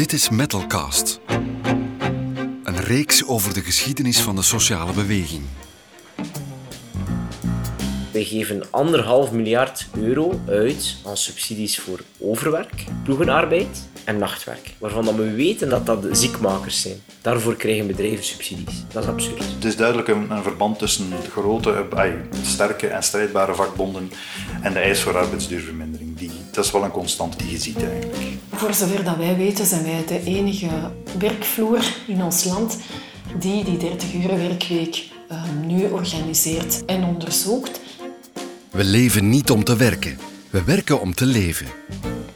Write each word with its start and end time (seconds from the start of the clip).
Dit 0.00 0.12
is 0.12 0.28
Metalcast. 0.28 1.20
Een 2.64 2.76
reeks 2.76 3.26
over 3.26 3.54
de 3.54 3.60
geschiedenis 3.60 4.20
van 4.20 4.36
de 4.36 4.42
sociale 4.42 4.92
beweging. 4.92 5.42
Wij 8.12 8.24
geven 8.24 8.70
anderhalf 8.70 9.30
miljard 9.30 9.86
euro 9.98 10.40
uit 10.46 10.96
aan 11.06 11.16
subsidies 11.16 11.78
voor 11.78 12.00
overwerk, 12.18 12.84
ploegenarbeid 13.04 13.88
en 14.10 14.18
nachtwerk. 14.18 14.74
Waarvan 14.78 15.04
dat 15.04 15.14
we 15.14 15.30
weten 15.30 15.68
dat 15.68 15.86
dat 15.86 16.06
ziekmakers 16.12 16.80
zijn. 16.80 16.96
Daarvoor 17.22 17.56
krijgen 17.56 17.86
bedrijven 17.86 18.24
subsidies. 18.24 18.74
Dat 18.92 19.02
is 19.02 19.08
absurd. 19.08 19.38
Het 19.38 19.64
is 19.64 19.76
duidelijk 19.76 20.08
een, 20.08 20.30
een 20.30 20.42
verband 20.42 20.78
tussen 20.78 21.10
de 21.10 21.30
grote, 21.30 21.86
ay, 21.94 22.16
sterke 22.42 22.86
en 22.86 23.02
strijdbare 23.02 23.54
vakbonden 23.54 24.10
en 24.62 24.72
de 24.72 24.78
eis 24.78 25.00
voor 25.00 25.18
arbeidsduurvermindering. 25.18 26.16
Die, 26.16 26.30
dat 26.52 26.64
is 26.64 26.70
wel 26.70 26.84
een 26.84 26.90
constant 26.90 27.38
die 27.38 27.50
je 27.50 27.58
ziet 27.58 27.82
eigenlijk. 27.82 28.16
Voor 28.52 28.74
zover 28.74 29.04
dat 29.04 29.16
wij 29.16 29.36
weten 29.36 29.66
zijn 29.66 29.82
wij 29.82 30.04
de 30.06 30.22
enige 30.24 30.68
werkvloer 31.18 31.84
in 32.06 32.22
ons 32.22 32.44
land 32.44 32.78
die 33.38 33.64
die 33.64 33.76
30 33.76 34.14
uur 34.14 34.28
werkweek 34.28 35.08
uh, 35.32 35.42
nu 35.66 35.84
organiseert 35.84 36.84
en 36.84 37.04
onderzoekt. 37.04 37.80
We 38.70 38.84
leven 38.84 39.28
niet 39.28 39.50
om 39.50 39.64
te 39.64 39.76
werken. 39.76 40.18
We 40.50 40.64
werken 40.64 41.00
om 41.00 41.14
te 41.14 41.26
leven. 41.26 41.66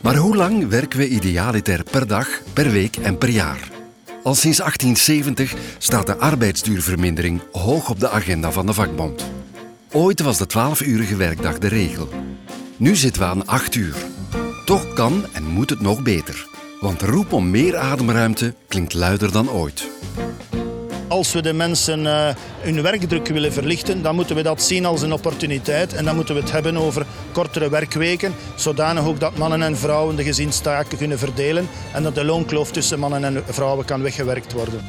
Maar 0.00 0.16
hoe 0.16 0.36
lang 0.36 0.68
werken 0.68 0.98
we 0.98 1.08
idealiter 1.08 1.82
per 1.90 2.06
dag, 2.06 2.28
per 2.52 2.70
week 2.70 2.96
en 2.96 3.18
per 3.18 3.28
jaar? 3.28 3.68
Al 4.22 4.34
sinds 4.34 4.58
1870 4.58 5.54
staat 5.78 6.06
de 6.06 6.16
arbeidsduurvermindering 6.16 7.40
hoog 7.52 7.90
op 7.90 8.00
de 8.00 8.10
agenda 8.10 8.52
van 8.52 8.66
de 8.66 8.72
vakbond. 8.72 9.30
Ooit 9.92 10.20
was 10.20 10.38
de 10.38 10.46
12-urige 10.48 11.16
werkdag 11.16 11.58
de 11.58 11.68
regel. 11.68 12.08
Nu 12.76 12.96
zitten 12.96 13.22
we 13.22 13.28
aan 13.28 13.46
8 13.46 13.74
uur. 13.74 13.96
Toch 14.64 14.92
kan 14.92 15.24
en 15.32 15.44
moet 15.44 15.70
het 15.70 15.80
nog 15.80 16.02
beter. 16.02 16.46
Want 16.80 17.00
de 17.00 17.06
roep 17.06 17.32
om 17.32 17.50
meer 17.50 17.76
ademruimte 17.76 18.54
klinkt 18.68 18.94
luider 18.94 19.32
dan 19.32 19.50
ooit. 19.50 19.88
Als 21.14 21.32
we 21.32 21.42
de 21.42 21.52
mensen 21.52 22.00
uh, 22.00 22.34
hun 22.60 22.82
werkdruk 22.82 23.26
willen 23.26 23.52
verlichten, 23.52 24.02
dan 24.02 24.14
moeten 24.14 24.36
we 24.36 24.42
dat 24.42 24.62
zien 24.62 24.84
als 24.84 25.02
een 25.02 25.12
opportuniteit. 25.12 25.92
En 25.94 26.04
dan 26.04 26.16
moeten 26.16 26.34
we 26.34 26.40
het 26.40 26.50
hebben 26.50 26.76
over 26.76 27.06
kortere 27.32 27.70
werkweken, 27.70 28.34
zodanig 28.56 29.06
ook 29.06 29.20
dat 29.20 29.36
mannen 29.36 29.62
en 29.62 29.76
vrouwen 29.76 30.16
de 30.16 30.22
gezinstaken 30.22 30.98
kunnen 30.98 31.18
verdelen 31.18 31.68
en 31.92 32.02
dat 32.02 32.14
de 32.14 32.24
loonkloof 32.24 32.72
tussen 32.72 32.98
mannen 32.98 33.24
en 33.24 33.44
vrouwen 33.46 33.84
kan 33.84 34.02
weggewerkt 34.02 34.52
worden. 34.52 34.80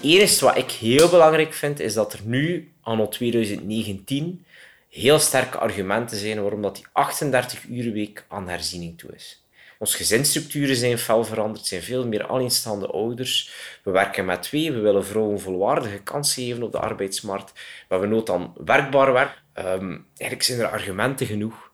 Eerst 0.00 0.40
wat 0.40 0.56
ik 0.56 0.70
heel 0.70 1.08
belangrijk 1.08 1.52
vind, 1.52 1.80
is 1.80 1.94
dat 1.94 2.12
er 2.12 2.20
nu, 2.24 2.72
anno 2.82 3.08
2019, 3.08 4.44
heel 4.88 5.18
sterke 5.18 5.58
argumenten 5.58 6.18
zijn 6.18 6.42
waarom 6.42 6.62
dat 6.62 6.74
die 6.74 6.86
38 6.92 7.64
uur 7.68 7.92
week 7.92 8.24
aan 8.28 8.48
herziening 8.48 8.98
toe 8.98 9.10
is. 9.14 9.39
Onze 9.82 9.96
gezinsstructuren 9.96 10.76
zijn 10.76 10.98
fel 10.98 11.24
veranderd, 11.24 11.66
zijn 11.66 11.82
veel 11.82 12.06
meer 12.06 12.26
alleenstaande 12.26 12.86
ouders. 12.86 13.50
We 13.84 13.90
werken 13.90 14.24
met 14.24 14.42
twee, 14.42 14.72
we 14.72 14.78
willen 14.78 15.06
vrouwen 15.06 15.40
volwaardige 15.40 15.98
kansen 16.02 16.42
geven 16.42 16.62
op 16.62 16.72
de 16.72 16.78
arbeidsmarkt. 16.78 17.52
We 17.52 17.86
hebben 17.88 18.08
nood 18.08 18.30
aan 18.30 18.52
werkbaar 18.64 19.12
werk. 19.12 19.42
Um, 19.54 20.06
eigenlijk 20.16 20.42
zijn 20.42 20.60
er 20.60 20.68
argumenten 20.68 21.26
genoeg 21.26 21.70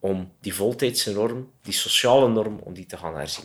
om 0.00 0.32
die 0.40 0.54
voltijdse 0.54 1.12
norm, 1.12 1.50
die 1.62 1.72
sociale 1.72 2.28
norm, 2.28 2.58
om 2.58 2.74
die 2.74 2.86
te 2.86 2.96
gaan 2.96 3.16
herzien. 3.16 3.44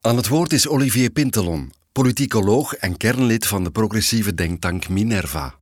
Aan 0.00 0.16
het 0.16 0.28
woord 0.28 0.52
is 0.52 0.68
Olivier 0.68 1.10
Pintelon, 1.10 1.72
politicoloog 1.92 2.74
en 2.74 2.96
kernlid 2.96 3.46
van 3.46 3.64
de 3.64 3.70
progressieve 3.70 4.34
denktank 4.34 4.88
Minerva. 4.88 5.58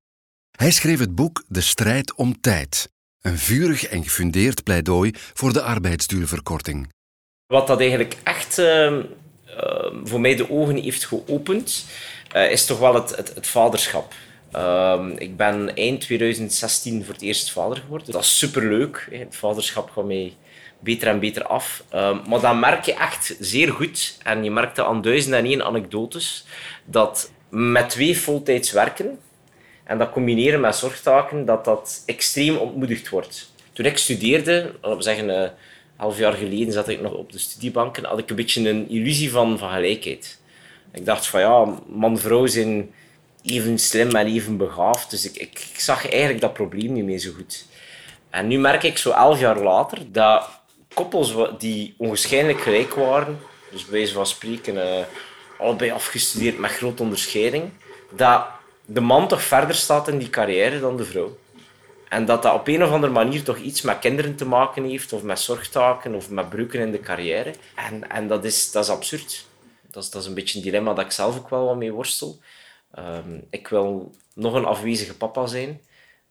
Hij 0.51 0.71
schreef 0.71 0.99
het 0.99 1.15
boek 1.15 1.45
De 1.49 1.61
strijd 1.61 2.15
om 2.15 2.41
tijd, 2.41 2.89
een 3.21 3.39
vurig 3.39 3.85
en 3.85 4.03
gefundeerd 4.03 4.63
pleidooi 4.63 5.11
voor 5.15 5.53
de 5.53 5.63
arbeidsduurverkorting. 5.63 6.93
Wat 7.55 7.67
dat 7.67 7.81
eigenlijk 7.81 8.17
echt 8.23 8.59
uh, 8.59 8.91
uh, 8.91 9.03
voor 10.05 10.21
mij 10.21 10.37
de 10.37 10.51
ogen 10.51 10.77
heeft 10.77 11.05
geopend, 11.05 11.87
uh, 12.37 12.51
is 12.51 12.67
toch 12.67 12.79
wel 12.79 12.95
het, 12.95 13.17
het, 13.17 13.35
het 13.35 13.47
vaderschap. 13.47 14.15
Ehm, 14.53 15.11
ik 15.11 15.37
ben 15.37 15.75
eind 15.75 16.01
2016 16.01 17.05
voor 17.05 17.15
het 17.15 17.23
eerst 17.23 17.51
vader 17.51 17.77
geworden. 17.77 18.13
Dat 18.13 18.23
is 18.23 18.39
superleuk. 18.39 19.09
Hè. 19.11 19.19
Het 19.19 19.37
vaderschap 19.37 19.91
gaat 19.91 20.05
mij 20.05 20.33
beter 20.79 21.09
en 21.09 21.21
beter 21.21 21.45
af. 21.45 21.85
Ehm, 21.89 22.17
maar 22.29 22.41
dan 22.41 22.61
merk 22.61 22.85
je 22.85 22.95
echt 22.95 23.37
zeer 23.41 23.73
goed, 23.73 24.19
en 24.23 24.45
je 24.45 24.51
merkte 24.51 24.85
aan 24.85 25.03
duizend 25.03 25.35
en 25.35 25.45
één 25.45 25.65
anekdotes, 25.65 26.47
dat 26.85 27.31
met 27.49 27.91
twee 27.91 28.19
voltijds 28.19 28.73
werken 28.73 29.19
en 29.85 29.99
dat 29.99 30.11
combineren 30.11 30.61
met 30.61 30.77
zorgtaken, 30.77 31.45
dat 31.45 31.65
dat 31.65 32.03
extreem 32.07 32.57
ontmoedigd 32.57 33.09
wordt. 33.09 33.53
Toen 33.73 33.87
ik 33.87 33.99
studeerde, 33.99 34.75
laten 34.81 34.97
we 34.97 35.03
zeggen 35.03 35.55
half 35.97 36.19
jaar 36.19 36.33
geleden 36.33 36.73
zat 36.73 36.89
ik 36.89 37.01
nog 37.01 37.13
op 37.13 37.33
de 37.33 37.39
studiebanken, 37.39 38.05
had 38.05 38.19
ik 38.19 38.31
een 38.31 38.37
beetje 38.37 38.69
een 38.69 38.89
illusie 38.89 39.31
van, 39.31 39.59
gelijkheid. 39.59 40.41
Ik 40.93 41.05
dacht 41.05 41.27
van 41.27 41.41
ja, 41.41 41.79
man-vrouw 41.87 42.47
zijn 42.47 42.93
even 43.43 43.79
slim 43.79 44.11
en 44.11 44.27
even 44.27 44.57
begaafd, 44.57 45.11
dus 45.11 45.31
ik, 45.31 45.37
ik, 45.37 45.71
zag 45.77 46.09
eigenlijk 46.09 46.41
dat 46.41 46.53
probleem 46.53 46.93
niet 46.93 47.05
meer 47.05 47.19
zo 47.19 47.33
goed. 47.37 47.67
En 48.31 48.47
nu 48.47 48.59
merk 48.59 48.83
ik 48.83 48.99
zo 48.99 49.11
elf 49.11 49.41
jaar 49.41 49.63
later 49.63 49.99
dat 50.13 50.49
koppels 50.95 51.35
die 51.59 51.95
onwaarschijnlijk 51.97 52.61
gelijk 52.61 52.95
waren, 52.95 53.39
dus 53.71 53.83
bij 53.85 53.99
wijze 53.99 54.13
van 54.13 54.27
spreken 54.27 54.75
uh, 54.75 55.05
allebei 55.59 55.91
afgestudeerd 55.91 56.59
met 56.59 56.71
grote 56.71 57.03
onderscheiding, 57.03 57.71
dat 58.11 58.47
de 58.85 59.01
man 59.01 59.29
toch 59.29 59.43
verder 59.43 59.75
staat 59.75 60.09
in 60.09 60.19
die 60.19 60.31
carrière 60.31 60.81
dan 60.81 60.97
de 60.97 61.05
vrouw. 61.05 61.37
En 62.09 62.25
dat 62.25 62.43
dat 62.43 62.55
op 62.55 62.69
een 62.69 62.85
of 62.85 62.91
andere 62.91 63.13
manier 63.13 63.43
toch 63.43 63.59
iets 63.59 63.83
met 63.83 63.99
kinderen 63.99 64.37
te 64.37 64.47
maken 64.47 64.85
heeft, 64.85 65.13
of 65.13 65.23
met 65.23 65.41
zorgtaken, 65.41 66.15
of 66.15 66.31
met 66.31 66.49
breuken 66.49 66.81
in 66.81 66.93
de 66.93 67.01
carrière. 67.01 67.55
En, 67.75 68.11
en 68.11 68.29
dat, 68.29 68.45
is, 68.45 68.71
dat 68.71 68.85
is 68.85 68.91
absurd. 68.91 69.47
Dat 69.91 70.03
is, 70.03 70.11
dat 70.11 70.23
is 70.23 70.29
een 70.29 70.35
beetje 70.35 70.59
een 70.59 70.65
dilemma 70.65 70.93
dat 70.93 71.05
ik 71.05 71.11
zelf 71.11 71.37
ook 71.39 71.49
wel 71.49 71.65
wat 71.65 71.77
mee 71.77 71.93
worstel. 71.93 72.39
Um, 72.99 73.47
ik 73.51 73.69
wil 73.69 74.15
nog 74.35 74.55
een 74.55 74.65
afwezige 74.65 75.17
papa 75.17 75.47
zijn. 75.47 75.81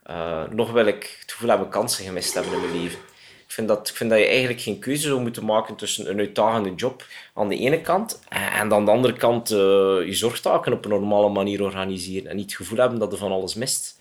Uh, 0.09 0.43
nog 0.49 0.71
wil 0.71 0.85
ik 0.85 1.17
het 1.21 1.31
gevoel 1.31 1.49
hebben 1.49 1.69
kansen 1.69 2.05
gemist 2.05 2.33
hebben 2.33 2.53
in 2.53 2.59
mijn 2.59 2.81
leven. 2.81 2.99
Ik 3.45 3.51
vind, 3.59 3.67
dat, 3.67 3.89
ik 3.89 3.95
vind 3.95 4.09
dat 4.09 4.19
je 4.19 4.25
eigenlijk 4.25 4.61
geen 4.61 4.79
keuze 4.79 5.07
zou 5.07 5.21
moeten 5.21 5.45
maken 5.45 5.75
tussen 5.75 6.09
een 6.09 6.19
uitdagende 6.19 6.75
job 6.75 7.05
aan 7.33 7.49
de 7.49 7.57
ene 7.57 7.81
kant 7.81 8.19
en 8.29 8.71
aan 8.71 8.85
de 8.85 8.91
andere 8.91 9.13
kant 9.13 9.51
uh, 9.51 9.57
je 10.05 10.13
zorgtaken 10.13 10.73
op 10.73 10.85
een 10.85 10.91
normale 10.91 11.29
manier 11.29 11.63
organiseren 11.63 12.29
en 12.29 12.35
niet 12.35 12.45
het 12.45 12.55
gevoel 12.55 12.77
hebben 12.77 12.99
dat 12.99 13.11
je 13.11 13.17
van 13.17 13.31
alles 13.31 13.55
mist. 13.55 13.97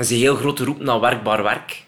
Is 0.00 0.10
een 0.10 0.16
heel 0.16 0.36
grote 0.36 0.64
roep 0.64 0.80
naar 0.80 1.00
werkbaar 1.00 1.42
werk. 1.42 1.84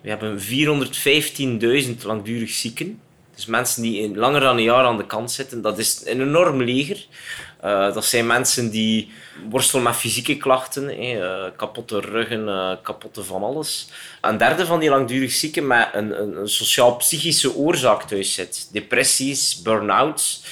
We 0.00 0.08
hebben 0.08 0.40
415.000 0.40 2.02
langdurig 2.02 2.50
zieken. 2.50 3.00
Dus 3.34 3.46
mensen 3.46 3.82
die 3.82 4.16
langer 4.16 4.40
dan 4.40 4.56
een 4.56 4.62
jaar 4.62 4.84
aan 4.84 4.96
de 4.96 5.06
kant 5.06 5.32
zitten. 5.32 5.62
Dat 5.62 5.78
is 5.78 6.02
een 6.04 6.20
enorm 6.20 6.62
leger. 6.62 7.06
Uh, 7.64 7.94
dat 7.94 8.04
zijn 8.04 8.26
mensen 8.26 8.70
die 8.70 9.10
worstelen 9.50 9.84
met 9.84 9.96
fysieke 9.96 10.36
klachten. 10.36 11.02
Uh, 11.02 11.44
kapotte 11.56 12.00
ruggen, 12.00 12.48
uh, 12.48 12.72
kapotte 12.82 13.24
van 13.24 13.42
alles. 13.42 13.88
Een 14.20 14.36
derde 14.36 14.66
van 14.66 14.80
die 14.80 14.90
langdurig 14.90 15.32
zieken 15.32 15.66
met 15.66 15.88
een, 15.92 16.22
een, 16.22 16.36
een 16.36 16.48
sociaal-psychische 16.48 17.54
oorzaak 17.54 18.02
thuis 18.02 18.34
zit. 18.34 18.68
Depressies, 18.72 19.62
burn-outs. 19.62 20.44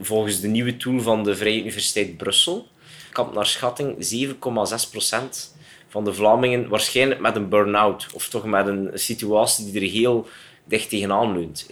Volgens 0.00 0.40
de 0.40 0.48
nieuwe 0.48 0.76
tool 0.76 1.00
van 1.00 1.24
de 1.24 1.36
Vrije 1.36 1.60
Universiteit 1.60 2.16
Brussel. 2.16 2.68
Kamp 3.12 3.34
naar 3.34 3.46
schatting 3.46 4.12
7,6 4.14 4.90
procent 4.90 5.52
van 5.92 6.04
de 6.04 6.14
Vlamingen 6.14 6.68
waarschijnlijk 6.68 7.20
met 7.20 7.36
een 7.36 7.48
burn-out. 7.48 8.06
Of 8.14 8.28
toch 8.28 8.44
met 8.44 8.66
een 8.66 8.90
situatie 8.94 9.70
die 9.70 9.80
er 9.80 9.90
heel 9.90 10.26
dicht 10.64 10.88
tegenaan 10.88 11.32
leunt. 11.32 11.66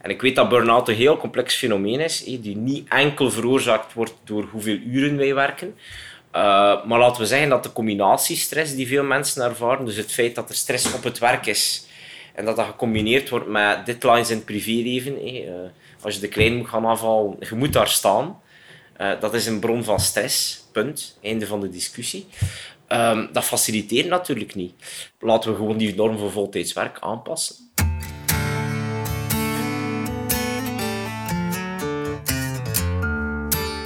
En 0.00 0.10
ik 0.10 0.20
weet 0.20 0.36
dat 0.36 0.48
burn-out 0.48 0.88
een 0.88 0.94
heel 0.94 1.16
complex 1.16 1.56
fenomeen 1.56 2.00
is, 2.00 2.24
die 2.24 2.56
niet 2.56 2.88
enkel 2.88 3.30
veroorzaakt 3.30 3.92
wordt 3.92 4.14
door 4.24 4.48
hoeveel 4.50 4.78
uren 4.86 5.16
wij 5.16 5.34
werken. 5.34 5.74
Uh, 6.36 6.84
maar 6.84 6.98
laten 6.98 7.20
we 7.20 7.26
zeggen 7.26 7.48
dat 7.48 7.62
de 7.62 7.72
combinatiestress 7.72 8.74
die 8.74 8.86
veel 8.86 9.04
mensen 9.04 9.44
ervaren, 9.44 9.84
dus 9.84 9.96
het 9.96 10.12
feit 10.12 10.34
dat 10.34 10.48
er 10.48 10.54
stress 10.54 10.94
op 10.94 11.04
het 11.04 11.18
werk 11.18 11.46
is 11.46 11.86
en 12.34 12.44
dat 12.44 12.56
dat 12.56 12.66
gecombineerd 12.66 13.28
wordt 13.28 13.48
met 13.48 13.86
deadlines 13.86 14.30
in 14.30 14.36
het 14.36 14.44
privéleven. 14.44 15.28
Uh, 15.28 15.52
als 16.00 16.14
je 16.14 16.20
de 16.20 16.28
klein 16.28 16.56
moet 16.56 16.68
gaan 16.68 16.84
afhalen, 16.84 17.36
je 17.40 17.54
moet 17.54 17.72
daar 17.72 17.88
staan. 17.88 18.40
Uh, 19.00 19.20
dat 19.20 19.34
is 19.34 19.46
een 19.46 19.60
bron 19.60 19.84
van 19.84 20.00
stress. 20.00 20.64
Punt. 20.72 21.18
Einde 21.22 21.46
van 21.46 21.60
de 21.60 21.68
discussie. 21.68 22.26
Um, 22.92 23.28
dat 23.32 23.44
faciliteert 23.44 24.08
natuurlijk 24.08 24.54
niet. 24.54 24.72
Laten 25.18 25.50
we 25.50 25.56
gewoon 25.56 25.76
die 25.76 25.94
norm 25.94 26.18
voor 26.18 26.30
voltijdswerk 26.30 26.98
aanpassen. 27.00 27.56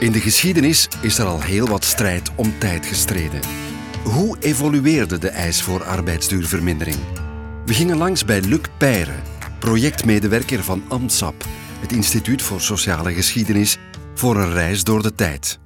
In 0.00 0.12
de 0.12 0.20
geschiedenis 0.20 0.88
is 1.00 1.18
er 1.18 1.26
al 1.26 1.40
heel 1.40 1.66
wat 1.66 1.84
strijd 1.84 2.30
om 2.36 2.58
tijd 2.58 2.86
gestreden. 2.86 3.40
Hoe 4.04 4.36
evolueerde 4.40 5.18
de 5.18 5.28
eis 5.28 5.62
voor 5.62 5.84
arbeidsduurvermindering? 5.84 6.96
We 7.66 7.74
gingen 7.74 7.96
langs 7.96 8.24
bij 8.24 8.40
Luc 8.40 8.60
Peyre, 8.78 9.14
projectmedewerker 9.58 10.64
van 10.64 10.82
AMSAP, 10.88 11.44
het 11.80 11.92
Instituut 11.92 12.42
voor 12.42 12.60
Sociale 12.60 13.12
Geschiedenis, 13.12 13.76
voor 14.14 14.36
een 14.36 14.52
reis 14.52 14.84
door 14.84 15.02
de 15.02 15.14
tijd. 15.14 15.58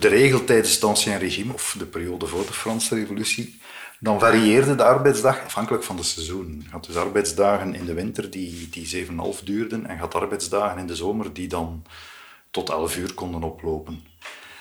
De 0.00 0.08
regel 0.08 0.44
tijdens 0.44 0.74
het 0.74 0.84
Ancien 0.84 1.18
Regime, 1.18 1.52
of 1.52 1.74
de 1.78 1.86
periode 1.86 2.26
voor 2.26 2.46
de 2.46 2.52
Franse 2.52 2.94
Revolutie, 2.94 3.60
Dan 3.98 4.20
varieerde 4.20 4.74
de 4.74 4.84
arbeidsdag 4.84 5.44
afhankelijk 5.44 5.84
van 5.84 5.96
de 5.96 6.02
seizoen. 6.02 6.60
Je 6.64 6.70
had 6.70 6.84
dus 6.84 6.96
arbeidsdagen 6.96 7.74
in 7.74 7.84
de 7.84 7.94
winter 7.94 8.30
die, 8.30 8.68
die 8.68 9.06
7,5 9.06 9.44
duurden 9.44 9.86
en 9.86 9.98
had 9.98 10.14
arbeidsdagen 10.14 10.78
in 10.78 10.86
de 10.86 10.96
zomer 10.96 11.32
die 11.32 11.48
dan 11.48 11.84
tot 12.50 12.70
11 12.70 12.96
uur 12.96 13.14
konden 13.14 13.42
oplopen. 13.42 14.04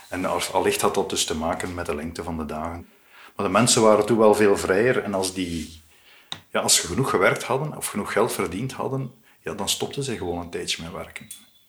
En 0.10 0.52
allicht 0.52 0.82
had 0.82 0.94
dat 0.94 1.10
dus 1.10 1.26
te 1.26 1.36
maken 1.36 1.74
met 1.74 1.86
de 1.86 1.96
lengte 1.96 2.24
van 2.24 2.38
de 2.38 2.46
dagen. 2.46 2.88
Maar 3.36 3.46
de 3.46 3.52
mensen 3.52 3.82
waren 3.82 4.06
toen 4.06 4.18
wel 4.18 4.36
veel 4.36 4.58
vrijer 4.58 5.04
en 5.04 5.14
als, 5.14 5.34
die, 5.34 5.82
ja, 6.52 6.60
als 6.60 6.76
ze 6.76 6.88
genoeg 6.88 7.10
gewerkt 7.10 7.44
hadden 7.44 7.78
of 7.78 7.88
genoeg 7.88 8.12
geld 8.12 8.32
verdiend 8.32 8.72
hadden, 8.72 9.12
ja, 9.44 9.54
dan 9.54 9.70
stopten 9.70 10.04
ze 10.04 10.18
gewoon 10.18 10.40
een 10.40 10.50
tijdje 10.50 10.84
met 10.84 10.92
werken. 10.92 11.28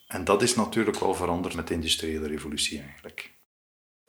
En 0.08 0.25
dat 0.25 0.43
is 0.43 0.55
natuurlijk 0.55 1.00
wel 1.00 1.14
veranderd 1.14 1.55
met 1.55 1.69
de 1.69 1.75
industriële 1.75 2.26
revolutie 2.26 2.81
eigenlijk. 2.81 3.38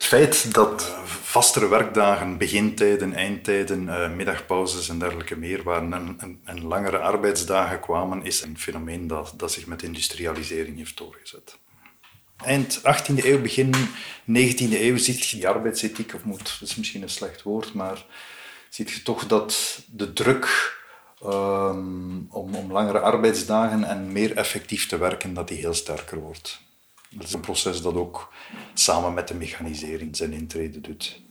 Het 0.02 0.10
feit 0.10 0.54
dat 0.54 0.94
vastere 1.22 1.68
werkdagen, 1.68 2.38
begintijden, 2.38 3.14
eindtijden, 3.14 3.82
uh, 3.82 4.10
middagpauzes 4.10 4.88
en 4.88 4.98
dergelijke 4.98 5.36
meer 5.36 5.62
waren 5.62 6.18
en, 6.44 6.62
langere 6.62 6.98
arbeidsdagen 6.98 7.80
kwamen, 7.80 8.24
is 8.24 8.42
een 8.42 8.58
fenomeen 8.58 9.06
dat, 9.06 9.34
dat 9.36 9.52
zich 9.52 9.66
met 9.66 9.82
industrialisering 9.82 10.76
heeft 10.76 10.96
doorgezet. 10.96 11.58
Eind 12.36 12.78
18e 12.78 13.24
eeuw, 13.24 13.40
begin 13.40 13.74
19e 14.26 14.80
eeuw 14.80 14.96
ziet 14.96 15.24
je 15.24 15.36
die 15.36 15.48
arbeidsethiek, 15.48 16.14
of 16.14 16.24
moet, 16.24 16.58
dat 16.60 16.68
is 16.68 16.76
misschien 16.76 17.02
een 17.02 17.08
slecht 17.08 17.42
woord, 17.42 17.74
maar 17.74 18.04
ziet 18.68 18.90
je 18.90 19.02
toch 19.02 19.26
dat 19.26 19.82
de 19.86 20.12
druk 20.12 20.76
um, 21.24 22.26
om, 22.30 22.54
om 22.54 22.72
langere 22.72 23.00
arbeidsdagen 23.00 23.84
en 23.84 24.12
meer 24.12 24.36
effectief 24.36 24.88
te 24.88 24.98
werken, 24.98 25.34
dat 25.34 25.48
die 25.48 25.58
heel 25.58 25.74
sterker 25.74 26.18
wordt. 26.18 26.60
Dat 27.12 27.26
is 27.26 27.32
een 27.32 27.40
proces 27.40 27.82
dat 27.82 27.94
ook 27.94 28.32
samen 28.74 29.14
met 29.14 29.28
de 29.28 29.34
mechanisering 29.34 30.16
zijn 30.16 30.32
intrede 30.32 30.80
doet. 30.80 31.22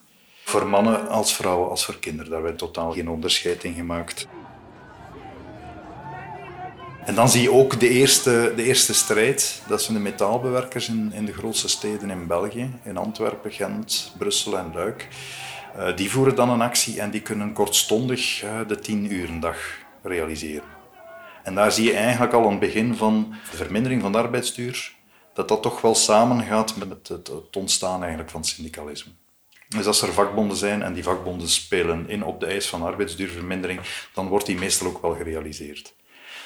Voor 0.43 0.67
mannen 0.67 1.07
als 1.07 1.35
vrouwen 1.35 1.69
als 1.69 1.85
voor 1.85 1.99
kinderen, 1.99 2.31
daar 2.31 2.41
werd 2.41 2.57
totaal 2.57 2.91
geen 2.91 3.09
onderscheid 3.09 3.63
in 3.63 3.73
gemaakt. 3.73 4.27
En 7.05 7.15
dan 7.15 7.29
zie 7.29 7.41
je 7.41 7.51
ook 7.51 7.79
de 7.79 7.89
eerste, 7.89 8.53
de 8.55 8.63
eerste 8.63 8.93
strijd. 8.93 9.61
Dat 9.67 9.81
zijn 9.81 9.97
de 9.97 10.03
metaalbewerkers 10.03 10.89
in, 10.89 11.11
in 11.13 11.25
de 11.25 11.33
grootste 11.33 11.67
steden 11.67 12.09
in 12.09 12.27
België, 12.27 12.71
in 12.83 12.97
Antwerpen, 12.97 13.51
Gent, 13.51 14.13
Brussel 14.17 14.57
en 14.57 14.71
Luik. 14.73 15.07
Uh, 15.77 15.95
die 15.95 16.11
voeren 16.11 16.35
dan 16.35 16.49
een 16.49 16.61
actie 16.61 17.01
en 17.01 17.09
die 17.09 17.21
kunnen 17.21 17.53
kortstondig 17.53 18.43
uh, 18.43 18.59
de 18.67 18.79
tien 18.79 19.13
uren 19.13 19.39
dag 19.39 19.57
realiseren. 20.03 20.67
En 21.43 21.55
daar 21.55 21.71
zie 21.71 21.85
je 21.85 21.93
eigenlijk 21.93 22.33
al 22.33 22.49
het 22.49 22.59
begin 22.59 22.95
van 22.95 23.35
de 23.51 23.57
vermindering 23.57 24.01
van 24.01 24.11
de 24.11 24.17
arbeidsduur, 24.17 24.93
dat 25.33 25.47
dat 25.47 25.61
toch 25.61 25.81
wel 25.81 25.95
samengaat 25.95 26.75
met 26.75 27.07
het, 27.07 27.27
het 27.27 27.55
ontstaan 27.55 27.99
eigenlijk 27.99 28.31
van 28.31 28.43
syndicalisme. 28.43 29.11
Dus 29.67 29.85
als 29.85 30.01
er 30.01 30.13
vakbonden 30.13 30.57
zijn 30.57 30.81
en 30.81 30.93
die 30.93 31.03
vakbonden 31.03 31.49
spelen 31.49 32.09
in 32.09 32.23
op 32.23 32.39
de 32.39 32.45
eis 32.45 32.67
van 32.67 32.81
arbeidsduurvermindering, 32.81 33.79
dan 34.13 34.27
wordt 34.27 34.45
die 34.45 34.57
meestal 34.57 34.87
ook 34.87 35.01
wel 35.01 35.15
gerealiseerd. 35.15 35.93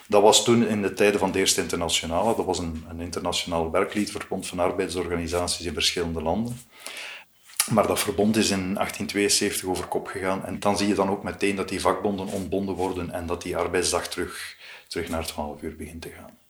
Dat 0.07 0.21
was 0.21 0.43
toen 0.43 0.67
in 0.67 0.81
de 0.81 0.93
tijden 0.93 1.19
van 1.19 1.31
de 1.31 1.39
Eerste 1.39 1.61
Internationale. 1.61 2.35
Dat 2.35 2.45
was 2.45 2.59
een, 2.59 2.85
een 2.89 2.99
internationaal 2.99 3.71
werkliedverbond 3.71 4.47
van 4.47 4.59
arbeidsorganisaties 4.59 5.65
in 5.65 5.73
verschillende 5.73 6.21
landen. 6.21 6.59
Maar 7.71 7.87
dat 7.87 7.99
verbond 7.99 8.35
is 8.35 8.49
in 8.49 8.73
1872 8.73 9.69
over 9.69 9.87
kop 9.87 10.07
gegaan. 10.07 10.45
En 10.45 10.59
dan 10.59 10.77
zie 10.77 10.87
je 10.87 10.93
dan 10.93 11.09
ook 11.09 11.23
meteen 11.23 11.55
dat 11.55 11.69
die 11.69 11.81
vakbonden 11.81 12.27
ontbonden 12.27 12.75
worden 12.75 13.11
en 13.11 13.25
dat 13.25 13.41
die 13.41 13.57
arbeidsdag 13.57 14.07
terug, 14.07 14.57
terug 14.87 15.09
naar 15.09 15.25
12 15.25 15.61
uur 15.61 15.75
begint 15.75 16.01
te 16.01 16.09
gaan. 16.09 16.44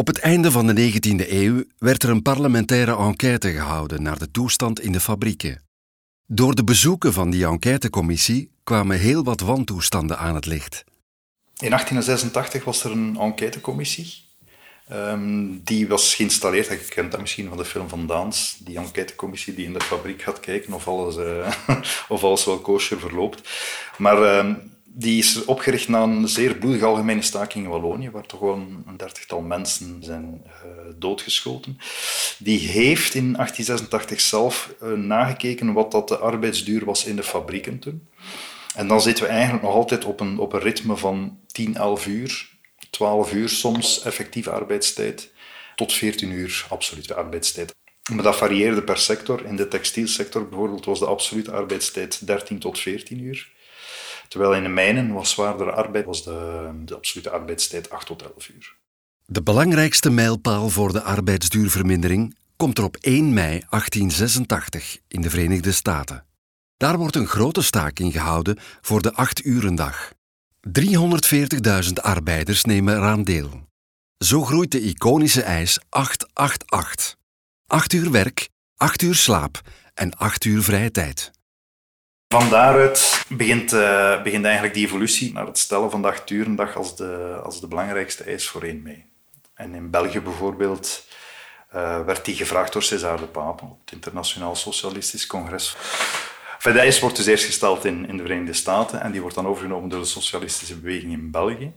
Op 0.00 0.06
het 0.06 0.18
einde 0.18 0.50
van 0.50 0.66
de 0.66 0.92
19e 0.92 1.30
eeuw 1.30 1.64
werd 1.78 2.02
er 2.02 2.10
een 2.10 2.22
parlementaire 2.22 2.96
enquête 2.96 3.50
gehouden 3.50 4.02
naar 4.02 4.18
de 4.18 4.30
toestand 4.30 4.80
in 4.80 4.92
de 4.92 5.00
fabrieken. 5.00 5.62
Door 6.26 6.54
de 6.54 6.64
bezoeken 6.64 7.12
van 7.12 7.30
die 7.30 7.46
enquêtecommissie 7.46 8.50
kwamen 8.64 8.98
heel 8.98 9.24
wat 9.24 9.40
wantoestanden 9.40 10.18
aan 10.18 10.34
het 10.34 10.46
licht. 10.46 10.84
In 11.58 11.70
1886 11.70 12.64
was 12.64 12.84
er 12.84 12.90
een 12.90 13.16
enquêtecommissie. 13.18 14.14
Um, 14.92 15.60
die 15.64 15.88
was 15.88 16.14
geïnstalleerd, 16.14 16.66
je 16.66 16.88
kent 16.88 17.10
dat 17.10 17.20
misschien 17.20 17.48
van 17.48 17.56
de 17.56 17.64
film 17.64 17.88
van 17.88 18.06
Daans, 18.06 18.56
die 18.64 18.78
enquêtecommissie 18.78 19.54
die 19.54 19.66
in 19.66 19.72
de 19.72 19.80
fabriek 19.80 20.22
gaat 20.22 20.40
kijken 20.40 20.72
of 20.72 20.88
alles, 20.88 21.16
uh, 21.16 21.52
of 22.08 22.24
alles 22.24 22.44
wel 22.44 22.58
kosher 22.58 23.00
verloopt. 23.00 23.50
Maar 23.98 24.38
um, 24.38 24.72
die 24.92 25.18
is 25.18 25.44
opgericht 25.44 25.88
na 25.88 26.02
een 26.02 26.28
zeer 26.28 26.54
bloedige 26.54 26.84
algemene 26.84 27.22
staking 27.22 27.64
in 27.64 27.70
Wallonië, 27.70 28.10
waar 28.10 28.26
toch 28.26 28.40
wel 28.40 28.54
een 28.86 28.96
dertigtal 28.96 29.40
mensen 29.40 30.02
zijn 30.02 30.42
uh, 30.44 30.52
doodgeschoten. 30.96 31.78
Die 32.38 32.58
heeft 32.58 33.14
in 33.14 33.32
1886 33.32 34.20
zelf 34.20 34.74
uh, 34.82 34.92
nagekeken 34.92 35.72
wat 35.72 35.90
dat 35.90 36.08
de 36.08 36.18
arbeidsduur 36.18 36.84
was 36.84 37.04
in 37.04 37.16
de 37.16 37.22
fabrieken 37.22 37.78
toen. 37.78 38.08
En 38.74 38.88
dan 38.88 39.00
zitten 39.00 39.24
we 39.24 39.30
eigenlijk 39.30 39.62
nog 39.62 39.74
altijd 39.74 40.04
op 40.04 40.20
een, 40.20 40.38
op 40.38 40.52
een 40.52 40.60
ritme 40.60 40.96
van 40.96 41.38
10, 41.46 41.76
11 41.76 42.06
uur, 42.06 42.48
12 42.90 43.32
uur 43.32 43.48
soms 43.48 44.02
effectieve 44.02 44.50
arbeidstijd, 44.50 45.32
tot 45.76 45.92
14 45.92 46.30
uur 46.30 46.66
absolute 46.68 47.14
arbeidstijd. 47.14 47.74
Maar 48.14 48.22
dat 48.22 48.36
varieerde 48.36 48.82
per 48.82 48.98
sector. 48.98 49.44
In 49.44 49.56
de 49.56 49.68
textielsector 49.68 50.48
bijvoorbeeld 50.48 50.84
was 50.84 50.98
de 50.98 51.06
absolute 51.06 51.52
arbeidstijd 51.52 52.26
13 52.26 52.58
tot 52.58 52.78
14 52.78 53.20
uur. 53.20 53.52
Terwijl 54.30 54.54
in 54.54 54.62
de 54.62 54.68
mijnen 54.68 55.12
was 55.12 55.30
zwaardere 55.30 55.72
arbeid 55.72 56.04
was 56.04 56.24
de, 56.24 56.70
de 56.84 56.94
absolute 56.94 57.30
arbeidstijd 57.30 57.90
8 57.90 58.06
tot 58.06 58.22
11 58.22 58.48
uur. 58.48 58.76
De 59.26 59.42
belangrijkste 59.42 60.10
mijlpaal 60.10 60.68
voor 60.68 60.92
de 60.92 61.02
arbeidsduurvermindering 61.02 62.36
komt 62.56 62.78
er 62.78 62.84
op 62.84 62.96
1 62.96 63.34
mei 63.34 63.48
1886 63.70 64.98
in 65.08 65.20
de 65.20 65.30
Verenigde 65.30 65.72
Staten. 65.72 66.24
Daar 66.76 66.98
wordt 66.98 67.16
een 67.16 67.26
grote 67.26 67.62
staking 67.62 68.12
gehouden 68.12 68.58
voor 68.80 69.02
de 69.02 69.12
8-urendag. 69.12 70.12
340.000 71.86 71.92
arbeiders 71.94 72.64
nemen 72.64 72.96
eraan 72.96 73.24
deel. 73.24 73.68
Zo 74.18 74.42
groeit 74.44 74.70
de 74.70 74.80
iconische 74.80 75.42
eis 75.42 75.78
888. 75.88 77.16
8 77.66 77.92
uur 77.92 78.10
werk, 78.10 78.48
8 78.76 79.02
uur 79.02 79.14
slaap 79.14 79.60
en 79.94 80.16
8 80.16 80.44
uur 80.44 80.62
vrije 80.62 80.90
tijd. 80.90 81.30
Van 82.34 82.48
daaruit 82.48 83.24
begint, 83.28 83.72
uh, 83.72 84.22
begint 84.22 84.44
eigenlijk 84.44 84.74
die 84.74 84.86
evolutie 84.86 85.32
naar 85.32 85.46
het 85.46 85.58
stellen 85.58 85.90
van 85.90 86.02
de 86.02 86.08
8 86.08 86.30
urendag 86.30 86.76
als 86.76 86.96
de, 86.96 87.40
als 87.44 87.60
de 87.60 87.68
belangrijkste 87.68 88.24
eis 88.24 88.48
voor 88.48 88.62
1 88.62 88.82
mei. 88.82 89.04
En 89.54 89.74
in 89.74 89.90
België 89.90 90.20
bijvoorbeeld 90.20 91.06
uh, 91.74 92.04
werd 92.04 92.24
die 92.24 92.34
gevraagd 92.34 92.72
door 92.72 92.82
César 92.82 93.16
de 93.16 93.26
Pape 93.26 93.64
op 93.64 93.78
het 93.84 93.92
Internationaal 93.92 94.54
Socialistisch 94.54 95.26
Congres. 95.26 95.76
Enfin, 96.54 96.72
de 96.72 96.78
eis 96.78 97.00
wordt 97.00 97.16
dus 97.16 97.26
eerst 97.26 97.44
gesteld 97.44 97.84
in, 97.84 98.08
in 98.08 98.16
de 98.16 98.22
Verenigde 98.22 98.52
Staten 98.52 99.00
en 99.00 99.12
die 99.12 99.20
wordt 99.20 99.36
dan 99.36 99.46
overgenomen 99.46 99.88
door 99.88 100.00
de 100.00 100.06
socialistische 100.06 100.76
beweging 100.76 101.12
in 101.12 101.30
België. 101.30 101.72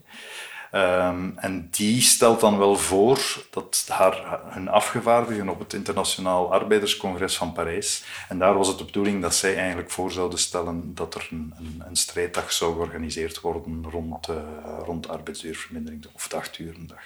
Um, 0.76 1.34
en 1.36 1.68
die 1.72 2.02
stelt 2.02 2.40
dan 2.40 2.58
wel 2.58 2.76
voor 2.76 3.46
dat 3.50 3.86
haar, 3.88 4.40
hun 4.44 4.68
afgevaardigden 4.68 5.50
op 5.50 5.60
het 5.60 5.74
Internationaal 5.74 6.54
Arbeiderscongres 6.54 7.38
van 7.38 7.54
Parijs, 7.54 8.04
en 8.30 8.40
daar 8.40 8.54
was 8.58 8.68
het 8.68 8.78
de 8.78 8.86
bedoeling 8.86 9.22
dat 9.22 9.36
zij 9.36 9.58
eigenlijk 9.58 9.92
voor 9.92 10.12
zouden 10.12 10.40
stellen 10.40 10.96
dat 10.96 11.16
er 11.16 11.28
een, 11.32 11.54
een, 11.58 11.84
een 11.88 11.96
strijddag 11.96 12.52
zou 12.52 12.74
georganiseerd 12.74 13.42
worden 13.42 13.86
rond, 13.90 14.28
uh, 14.28 14.36
rond 14.86 15.08
arbeidsduurvermindering, 15.08 16.06
of 16.14 16.28
de 16.28 16.36
acht 16.36 16.60
uur 16.60 16.76
dag. 16.80 17.04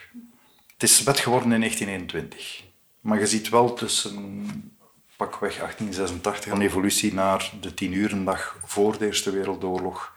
Het 0.74 0.84
is 0.84 1.04
wet 1.04 1.20
geworden 1.20 1.52
in 1.52 1.60
1921. 1.60 2.64
Maar 3.00 3.20
je 3.20 3.28
ziet 3.28 3.50
wel 3.50 3.74
tussen 3.74 4.78
pakweg 5.16 5.58
1886 5.58 6.52
een 6.52 6.62
evolutie 6.62 7.14
naar 7.14 7.52
de 7.62 7.74
tien-urendag 7.74 8.60
voor 8.66 8.98
de 8.98 9.06
Eerste 9.06 9.32
Wereldoorlog. 9.32 10.14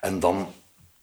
En 0.00 0.20
dan 0.20 0.52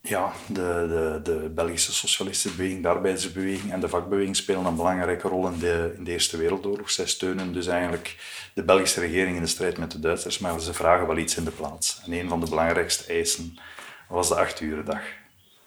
ja, 0.01 0.31
de, 0.47 0.51
de, 0.53 1.19
de 1.23 1.49
Belgische 1.49 1.93
socialistische 1.93 2.57
beweging, 2.57 2.81
de 2.81 2.87
arbeidersbeweging 2.87 3.71
en 3.71 3.79
de 3.79 3.89
vakbeweging 3.89 4.35
spelen 4.35 4.65
een 4.65 4.75
belangrijke 4.75 5.27
rol 5.27 5.47
in 5.47 5.59
de, 5.59 5.93
in 5.97 6.03
de 6.03 6.11
Eerste 6.11 6.37
Wereldoorlog. 6.37 6.91
Zij 6.91 7.07
steunen 7.07 7.53
dus 7.53 7.67
eigenlijk 7.67 8.15
de 8.53 8.63
Belgische 8.63 8.99
regering 8.99 9.35
in 9.35 9.41
de 9.41 9.47
strijd 9.47 9.77
met 9.77 9.91
de 9.91 9.99
Duitsers, 9.99 10.39
maar 10.39 10.59
ze 10.59 10.73
vragen 10.73 11.07
wel 11.07 11.17
iets 11.17 11.37
in 11.37 11.43
de 11.43 11.51
plaats. 11.51 12.01
En 12.05 12.11
een 12.11 12.29
van 12.29 12.39
de 12.39 12.49
belangrijkste 12.49 13.13
eisen 13.13 13.59
was 14.07 14.27
de 14.27 14.35
acht-urendag. 14.35 15.01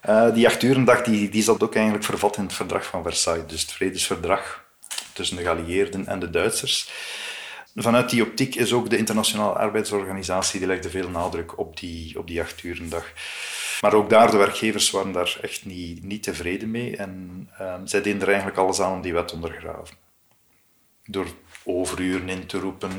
Uh, 0.08 0.34
die 0.34 0.46
acht-urendag 0.46 1.02
die, 1.02 1.28
die 1.28 1.42
zat 1.42 1.62
ook 1.62 1.74
eigenlijk 1.74 2.04
vervat 2.04 2.36
in 2.36 2.42
het 2.42 2.52
verdrag 2.52 2.86
van 2.86 3.02
Versailles, 3.02 3.46
dus 3.46 3.60
het 3.60 3.72
vredesverdrag 3.72 4.64
tussen 5.12 5.36
de 5.36 5.42
geallieerden 5.42 6.06
en 6.06 6.18
de 6.18 6.30
Duitsers. 6.30 6.90
Vanuit 7.76 8.10
die 8.10 8.22
optiek 8.22 8.54
is 8.54 8.72
ook 8.72 8.90
de 8.90 8.96
Internationale 8.96 9.54
Arbeidsorganisatie, 9.54 10.58
die 10.58 10.68
legde 10.68 10.90
veel 10.90 11.08
nadruk 11.08 11.58
op 11.58 11.80
die, 11.80 12.18
op 12.18 12.26
die 12.26 12.40
acht. 12.40 12.62
Maar 13.84 13.94
ook 13.94 14.10
daar, 14.10 14.30
de 14.30 14.36
werkgevers 14.36 14.90
waren 14.90 15.12
daar 15.12 15.38
echt 15.42 15.64
niet, 15.64 16.02
niet 16.02 16.22
tevreden 16.22 16.70
mee. 16.70 16.96
En 16.96 17.48
uh, 17.60 17.74
zij 17.84 18.02
deden 18.02 18.20
er 18.20 18.28
eigenlijk 18.28 18.58
alles 18.58 18.80
aan 18.80 18.92
om 18.92 19.00
die 19.00 19.12
wet 19.12 19.32
ondergraven. 19.32 19.96
Door 21.04 21.26
overuren 21.64 22.28
in 22.28 22.46
te 22.46 22.58
roepen, 22.58 22.90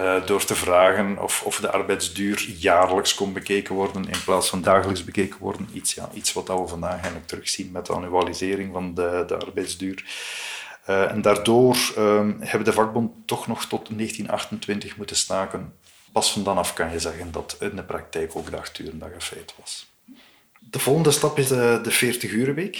uh, 0.00 0.26
door 0.26 0.44
te 0.44 0.54
vragen 0.54 1.22
of, 1.22 1.42
of 1.42 1.60
de 1.60 1.70
arbeidsduur 1.70 2.48
jaarlijks 2.58 3.14
kon 3.14 3.32
bekeken 3.32 3.74
worden 3.74 4.08
in 4.08 4.24
plaats 4.24 4.48
van 4.48 4.62
dagelijks 4.62 5.04
bekeken 5.04 5.38
worden. 5.40 5.68
Iets, 5.72 5.94
ja, 5.94 6.08
iets 6.12 6.32
wat 6.32 6.48
we 6.48 6.66
vandaag 6.66 6.92
eigenlijk 6.92 7.26
terugzien 7.26 7.70
met 7.70 7.86
de 7.86 7.92
annualisering 7.92 8.72
van 8.72 8.94
de, 8.94 9.24
de 9.26 9.36
arbeidsduur. 9.36 10.04
Uh, 10.88 11.10
en 11.10 11.22
daardoor 11.22 11.76
uh, 11.98 12.28
hebben 12.38 12.64
de 12.64 12.72
vakbond 12.72 13.26
toch 13.26 13.46
nog 13.46 13.64
tot 13.64 13.88
1928 13.88 14.96
moeten 14.96 15.16
staken 15.16 15.74
Pas 16.12 16.32
van 16.32 16.42
dan 16.42 16.58
af 16.58 16.72
kan 16.74 16.90
je 16.90 16.98
zeggen 16.98 17.32
dat 17.32 17.56
in 17.60 17.76
de 17.76 17.84
praktijk 17.84 18.36
ook 18.36 18.44
de 18.44 18.98
dag 18.98 19.12
een 19.12 19.20
feit 19.20 19.54
was. 19.58 19.96
De 20.70 20.78
volgende 20.78 21.10
stap 21.10 21.38
is 21.38 21.48
de, 21.48 21.80
de 21.82 22.14
40-urenweek. 22.14 22.78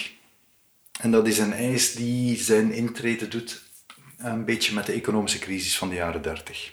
En 1.00 1.10
dat 1.10 1.26
is 1.26 1.38
een 1.38 1.52
eis 1.52 1.92
die 1.92 2.36
zijn 2.36 2.72
intrede 2.72 3.28
doet 3.28 3.62
een 4.16 4.44
beetje 4.44 4.74
met 4.74 4.86
de 4.86 4.92
economische 4.92 5.38
crisis 5.38 5.78
van 5.78 5.88
de 5.88 5.94
jaren 5.94 6.22
30. 6.22 6.72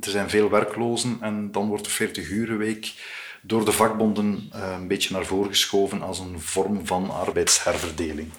Er 0.00 0.10
zijn 0.10 0.30
veel 0.30 0.50
werklozen 0.50 1.18
en 1.20 1.52
dan 1.52 1.68
wordt 1.68 1.84
de 1.84 2.08
40-urenweek 2.08 3.00
door 3.42 3.64
de 3.64 3.72
vakbonden 3.72 4.48
eh, 4.52 4.72
een 4.78 4.88
beetje 4.88 5.14
naar 5.14 5.26
voren 5.26 5.50
geschoven 5.50 6.02
als 6.02 6.18
een 6.18 6.40
vorm 6.40 6.86
van 6.86 7.10
arbeidsherverdeling. 7.10 8.30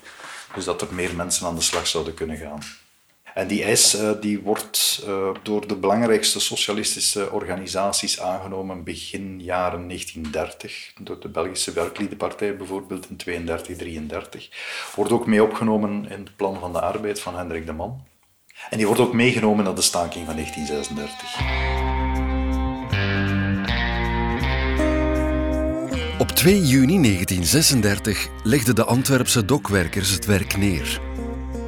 Dus 0.56 0.66
dat 0.66 0.82
er 0.82 0.94
meer 0.94 1.16
mensen 1.16 1.48
aan 1.48 1.56
de 1.56 1.62
slag 1.62 1.88
zouden 1.88 2.14
kunnen 2.14 2.38
gaan. 2.38 2.60
En 3.38 3.48
die 3.48 3.64
eis 3.64 3.96
uh, 3.96 4.12
die 4.22 4.40
wordt 4.40 5.04
uh, 5.08 5.30
door 5.44 5.68
de 5.68 5.76
belangrijkste 5.76 6.40
socialistische 6.40 7.32
organisaties 7.32 8.20
aangenomen 8.22 8.84
begin 8.84 9.44
jaren 9.44 9.88
1930. 9.88 10.94
Door 11.00 11.20
de 11.20 11.30
Belgische 11.30 11.72
Werkliedenpartij 11.72 12.58
bijvoorbeeld 12.58 13.10
in 13.10 13.16
32, 13.16 13.78
33. 13.78 14.50
Wordt 14.96 15.12
ook 15.12 15.28
mee 15.28 15.44
opgenomen 15.44 16.10
in 16.10 16.20
het 16.20 16.36
plan 16.36 16.60
van 16.60 16.74
de 16.74 16.82
arbeid 16.82 17.20
van 17.20 17.38
Hendrik 17.38 17.66
de 17.66 17.74
Man. 17.74 18.06
En 18.70 18.78
die 18.78 18.86
wordt 18.86 19.02
ook 19.02 19.14
meegenomen 19.14 19.64
naar 19.64 19.76
de 19.76 19.82
staking 19.82 20.26
van 20.26 20.36
1936. 20.36 21.40
Op 26.20 26.28
2 26.28 26.62
juni 26.62 27.02
1936 27.02 28.28
legden 28.44 28.76
de 28.76 28.84
Antwerpse 28.84 29.46
dokwerkers 29.46 30.10
het 30.10 30.26
werk 30.26 30.58
neer. 30.58 31.07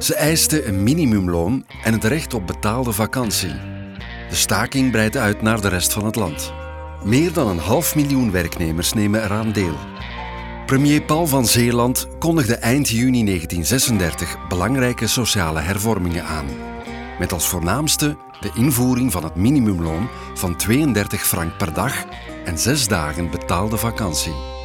Ze 0.00 0.14
eisten 0.14 0.68
een 0.68 0.82
minimumloon 0.82 1.64
en 1.82 1.92
het 1.92 2.04
recht 2.04 2.34
op 2.34 2.46
betaalde 2.46 2.92
vakantie. 2.92 3.52
De 4.28 4.34
staking 4.36 4.90
breidt 4.90 5.16
uit 5.16 5.42
naar 5.42 5.60
de 5.60 5.68
rest 5.68 5.92
van 5.92 6.04
het 6.04 6.16
land. 6.16 6.52
Meer 7.04 7.32
dan 7.32 7.48
een 7.48 7.58
half 7.58 7.94
miljoen 7.94 8.30
werknemers 8.30 8.92
nemen 8.92 9.24
eraan 9.24 9.52
deel. 9.52 9.76
Premier 10.66 11.02
Paul 11.02 11.26
van 11.26 11.46
Zeeland 11.46 12.08
kondigde 12.18 12.54
eind 12.54 12.88
juni 12.88 13.24
1936 13.24 14.48
belangrijke 14.48 15.06
sociale 15.06 15.60
hervormingen 15.60 16.24
aan. 16.24 16.46
Met 17.18 17.32
als 17.32 17.48
voornaamste 17.48 18.16
de 18.40 18.50
invoering 18.54 19.12
van 19.12 19.24
het 19.24 19.34
minimumloon 19.34 20.08
van 20.34 20.56
32 20.56 21.26
frank 21.26 21.56
per 21.56 21.74
dag 21.74 22.04
en 22.44 22.58
zes 22.58 22.88
dagen 22.88 23.30
betaalde 23.30 23.76
vakantie. 23.76 24.59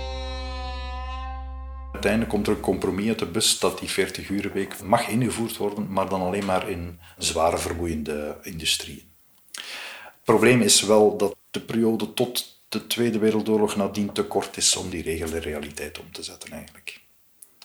Uiteindelijk 2.05 2.45
komt 2.45 2.47
er 2.47 2.63
een 2.63 2.71
compromis 2.71 3.07
uit 3.07 3.19
de 3.19 3.25
bus 3.25 3.59
dat 3.59 3.79
die 3.79 3.89
40-urenweek 3.89 4.83
mag 4.83 5.07
ingevoerd 5.07 5.57
worden, 5.57 5.91
maar 5.91 6.09
dan 6.09 6.21
alleen 6.21 6.45
maar 6.45 6.69
in 6.69 6.99
zware 7.17 7.57
vermoeiende 7.57 8.37
industrieën. 8.41 9.11
Het 9.51 10.23
probleem 10.23 10.61
is 10.61 10.81
wel 10.81 11.17
dat 11.17 11.35
de 11.51 11.61
periode 11.61 12.13
tot 12.13 12.61
de 12.69 12.87
Tweede 12.87 13.19
Wereldoorlog 13.19 13.75
nadien 13.75 14.11
te 14.11 14.23
kort 14.23 14.57
is 14.57 14.75
om 14.75 14.89
die 14.89 15.03
regel 15.03 15.29
de 15.29 15.39
realiteit 15.39 15.99
om 15.99 16.11
te 16.11 16.23
zetten 16.23 16.51
eigenlijk. 16.51 17.01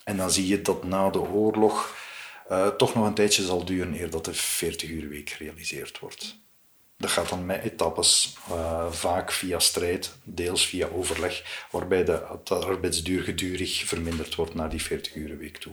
En 0.04 0.16
dan 0.16 0.30
zie 0.30 0.46
je 0.46 0.62
dat 0.62 0.84
na 0.84 1.10
de 1.10 1.20
oorlog 1.20 1.96
uh, 2.50 2.66
toch 2.66 2.94
nog 2.94 3.06
een 3.06 3.14
tijdje 3.14 3.42
zal 3.42 3.64
duren 3.64 4.00
eer 4.00 4.10
dat 4.10 4.24
de 4.24 4.34
40 4.34 5.08
week 5.08 5.30
gerealiseerd 5.30 5.98
wordt. 5.98 6.39
Dat 7.00 7.10
gaat 7.10 7.28
dan 7.28 7.46
met 7.46 7.62
etappes, 7.62 8.36
uh, 8.50 8.86
vaak 8.90 9.32
via 9.32 9.58
strijd, 9.58 10.12
deels 10.22 10.66
via 10.66 10.88
overleg, 10.94 11.66
waarbij 11.70 12.04
de, 12.04 12.18
arbeidsduur 12.48 13.22
gedurig 13.22 13.84
verminderd 13.84 14.34
wordt 14.34 14.54
naar 14.54 14.68
die 14.68 14.82
40 14.82 15.14
week 15.38 15.56
toe. 15.56 15.72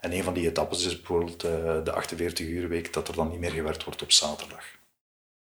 En 0.00 0.12
een 0.12 0.22
van 0.22 0.34
die 0.34 0.48
etappes 0.48 0.84
is 0.84 0.96
bijvoorbeeld 0.96 1.44
uh, 1.44 1.50
de 1.84 1.92
48 1.92 2.66
week, 2.66 2.92
dat 2.92 3.08
er 3.08 3.14
dan 3.14 3.30
niet 3.30 3.38
meer 3.38 3.50
gewerkt 3.50 3.84
wordt 3.84 4.02
op 4.02 4.12
zaterdag. 4.12 4.64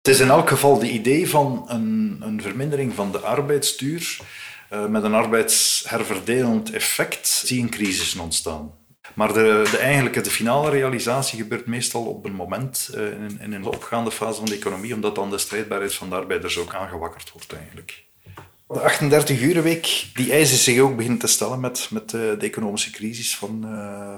Het 0.03 0.15
is 0.15 0.21
in 0.21 0.29
elk 0.29 0.49
geval 0.49 0.79
de 0.79 0.91
idee 0.91 1.29
van 1.29 1.65
een, 1.69 2.19
een 2.21 2.43
vermindering 2.43 2.95
van 2.95 3.13
de 3.13 3.19
arbeidsduur 3.19 4.19
uh, 4.73 4.87
met 4.87 5.03
een 5.03 5.15
arbeidsherverdelend 5.15 6.71
effect, 6.71 7.27
zie 7.29 7.63
een 7.63 7.71
crisis 7.71 8.17
ontstaan. 8.17 8.86
Maar 9.17 9.33
de, 9.33 9.69
de 9.71 9.79
eigenlijke, 9.79 10.21
de 10.21 10.31
finale 10.31 10.71
realisatie 10.71 11.39
gebeurt 11.39 11.67
meestal 11.67 12.05
op 12.05 12.25
een 12.25 12.35
moment 12.35 12.91
uh, 12.95 13.13
in, 13.13 13.41
in, 13.41 13.53
een 13.53 13.65
opgaande 13.65 14.11
fase 14.11 14.37
van 14.37 14.45
de 14.45 14.55
economie, 14.55 14.95
omdat 14.95 15.15
dan 15.15 15.31
de 15.31 15.39
strijdbaarheid 15.39 15.95
van 15.95 16.09
de 16.09 16.15
arbeiders 16.15 16.59
ook 16.59 16.75
aangewakkerd 16.75 17.33
wordt 17.33 17.53
eigenlijk. 17.53 18.05
De 18.69 18.81
38-urenweek, 18.81 20.13
die 20.15 20.33
eisen 20.33 20.59
zich 20.59 20.81
ook 20.81 20.97
begint 20.97 21.21
te 21.21 21.27
stellen 21.27 21.61
met, 21.61 21.89
met 21.91 22.11
de, 22.11 22.37
de 22.39 22.47
economische 22.47 22.91
crisis 22.91 23.37
van, 23.37 23.51
uh, 23.51 23.71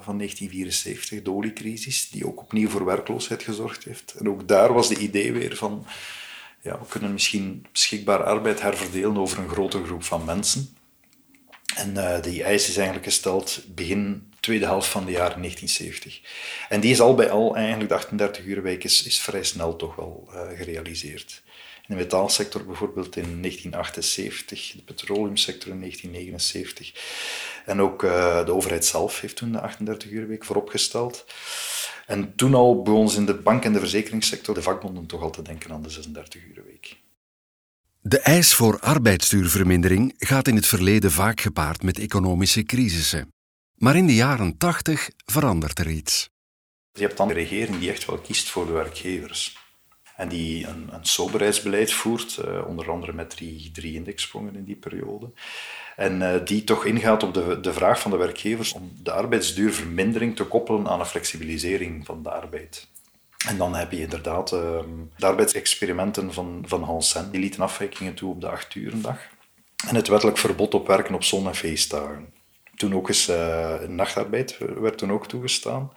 van 0.03 0.17
1974, 0.17 1.23
de 1.23 1.33
oliecrisis, 1.33 2.11
die 2.11 2.27
ook 2.27 2.41
opnieuw 2.41 2.69
voor 2.69 2.85
werkloosheid 2.85 3.43
gezorgd 3.43 3.85
heeft. 3.85 4.15
En 4.19 4.29
ook 4.29 4.49
daar 4.49 4.73
was 4.73 4.89
de 4.89 4.99
idee 4.99 5.33
weer 5.33 5.57
van, 5.57 5.87
ja, 6.61 6.79
we 6.79 6.87
kunnen 6.89 7.13
misschien 7.13 7.67
beschikbaar 7.73 8.23
arbeid 8.23 8.61
herverdelen 8.61 9.17
over 9.17 9.39
een 9.39 9.49
grote 9.49 9.85
groep 9.85 10.05
van 10.05 10.25
mensen. 10.25 10.77
En 11.77 12.21
die 12.23 12.43
eis 12.43 12.69
is 12.69 12.77
eigenlijk 12.77 13.07
gesteld 13.07 13.63
begin 13.75 14.29
tweede 14.49 14.67
helft 14.67 14.89
van 14.89 15.05
de 15.05 15.11
jaren 15.11 15.39
1970. 15.39 16.21
En 16.69 16.81
die 16.81 16.91
is 16.91 17.01
al 17.01 17.15
bij 17.15 17.31
al, 17.31 17.57
eigenlijk 17.57 17.89
de 17.89 17.95
38 17.95 18.45
uur 18.45 18.63
week, 18.63 18.85
is, 18.85 19.21
vrij 19.21 19.45
snel 19.45 19.77
toch 19.77 19.95
wel 19.97 20.29
uh, 20.33 20.41
gerealiseerd. 20.59 21.43
In 21.89 21.95
de 21.97 22.03
metaalsector 22.03 22.65
bijvoorbeeld 22.65 23.17
in 23.17 23.43
1978, 23.43 24.73
de 24.77 24.83
petroleumsector 24.83 25.73
in 25.73 25.81
1979. 25.81 26.93
En 27.67 27.81
ook 27.81 28.03
uh, 28.03 28.45
de 28.45 28.55
overheid 28.55 28.85
zelf 28.85 29.21
heeft 29.21 29.37
toen 29.37 29.53
de 29.53 29.61
38 29.61 30.11
uur 30.11 30.29
week 30.29 30.45
vooropgesteld. 30.45 31.25
En 32.07 32.35
toen 32.37 32.55
al 32.55 32.83
begon 32.83 33.15
in 33.15 33.27
de 33.27 33.35
bank- 33.35 33.65
en 33.65 33.73
de 33.73 33.79
verzekeringssector 33.79 34.55
de 34.55 34.63
vakbonden 34.63 35.07
toch 35.07 35.23
al 35.23 35.31
te 35.31 35.43
denken 35.43 35.73
aan 35.73 35.83
de 35.83 35.91
36 35.91 36.43
uur 36.45 36.65
week. 36.67 36.97
De 38.01 38.21
eis 38.21 38.55
voor 38.55 38.81
arbeidsduurvermindering 38.81 40.15
gaat 40.19 40.49
in 40.49 40.57
het 40.57 40.67
verleden 40.67 41.11
vaak 41.11 41.41
gepaard 41.41 41.83
met 41.83 41.99
economische 41.99 42.63
crisissen. 42.63 43.33
Maar 43.79 43.97
in 43.97 44.07
de 44.07 44.15
jaren 44.15 44.57
tachtig 44.57 45.11
verandert 45.25 45.79
er 45.79 45.91
iets. 45.91 46.31
Je 46.93 47.03
hebt 47.03 47.17
dan 47.17 47.29
een 47.29 47.35
regering 47.35 47.79
die 47.79 47.91
echt 47.91 48.05
wel 48.05 48.19
kiest 48.19 48.49
voor 48.49 48.67
de 48.67 48.73
werkgevers. 48.73 49.59
En 50.17 50.29
die 50.29 50.67
een, 50.67 50.89
een 50.91 51.05
soberheidsbeleid 51.05 51.93
voert, 51.93 52.39
uh, 52.45 52.67
onder 52.67 52.91
andere 52.91 53.13
met 53.13 53.31
drie, 53.31 53.71
drie 53.73 53.95
indexsprongen 53.95 54.57
in 54.57 54.65
die 54.65 54.77
periode. 54.77 55.31
En 55.97 56.21
uh, 56.21 56.35
die 56.45 56.65
toch 56.65 56.85
ingaat 56.85 57.23
op 57.23 57.35
de, 57.35 57.61
de 57.61 57.73
vraag 57.73 58.01
van 58.01 58.11
de 58.11 58.17
werkgevers 58.17 58.73
om 58.73 58.93
de 59.03 59.13
arbeidsduurvermindering 59.13 60.37
te 60.37 60.45
koppelen 60.45 60.89
aan 60.89 61.01
een 61.01 61.07
flexibilisering 61.07 62.07
van 62.07 62.23
de 62.23 62.31
arbeid. 62.31 62.89
En 63.47 63.57
dan 63.57 63.75
heb 63.75 63.93
je 63.93 64.01
inderdaad 64.01 64.53
uh, 64.53 64.61
de 65.17 65.27
arbeidsexperimenten 65.27 66.33
van, 66.33 66.65
van 66.67 66.83
Hans 66.83 67.11
Sen. 67.11 67.31
Die 67.31 67.41
lieten 67.41 67.61
afwijkingen 67.61 68.15
toe 68.15 68.31
op 68.31 68.41
de 68.41 68.49
acht 68.49 68.75
uur 68.75 69.01
dag. 69.01 69.19
En 69.87 69.95
het 69.95 70.09
wettelijk 70.09 70.39
verbod 70.39 70.75
op 70.75 70.87
werken 70.87 71.15
op 71.15 71.25
zon- 71.25 71.47
en 71.47 71.55
feestdagen. 71.55 72.33
Toen 72.79 72.95
ook 72.95 73.09
eens 73.09 73.29
uh, 73.29 73.75
nachtarbeid 73.89 74.59
werd 74.59 74.99
toen 74.99 75.13
ook 75.13 75.27
toegestaan. 75.27 75.93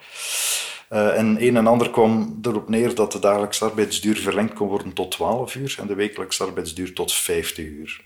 Uh, 0.91 1.17
en 1.17 1.43
een 1.43 1.57
en 1.57 1.67
ander 1.67 1.89
kwam 1.89 2.39
erop 2.41 2.69
neer 2.69 2.95
dat 2.95 3.11
de 3.11 3.19
dagelijkse 3.19 3.65
arbeidsduur 3.65 4.17
verlengd 4.17 4.53
kon 4.53 4.67
worden 4.67 4.93
tot 4.93 5.11
12 5.11 5.55
uur 5.55 5.75
en 5.79 5.88
de 5.88 5.95
wekelijkse 5.95 6.43
arbeidsduur 6.43 6.93
tot 6.93 7.13
50 7.13 7.65
uur. 7.65 8.05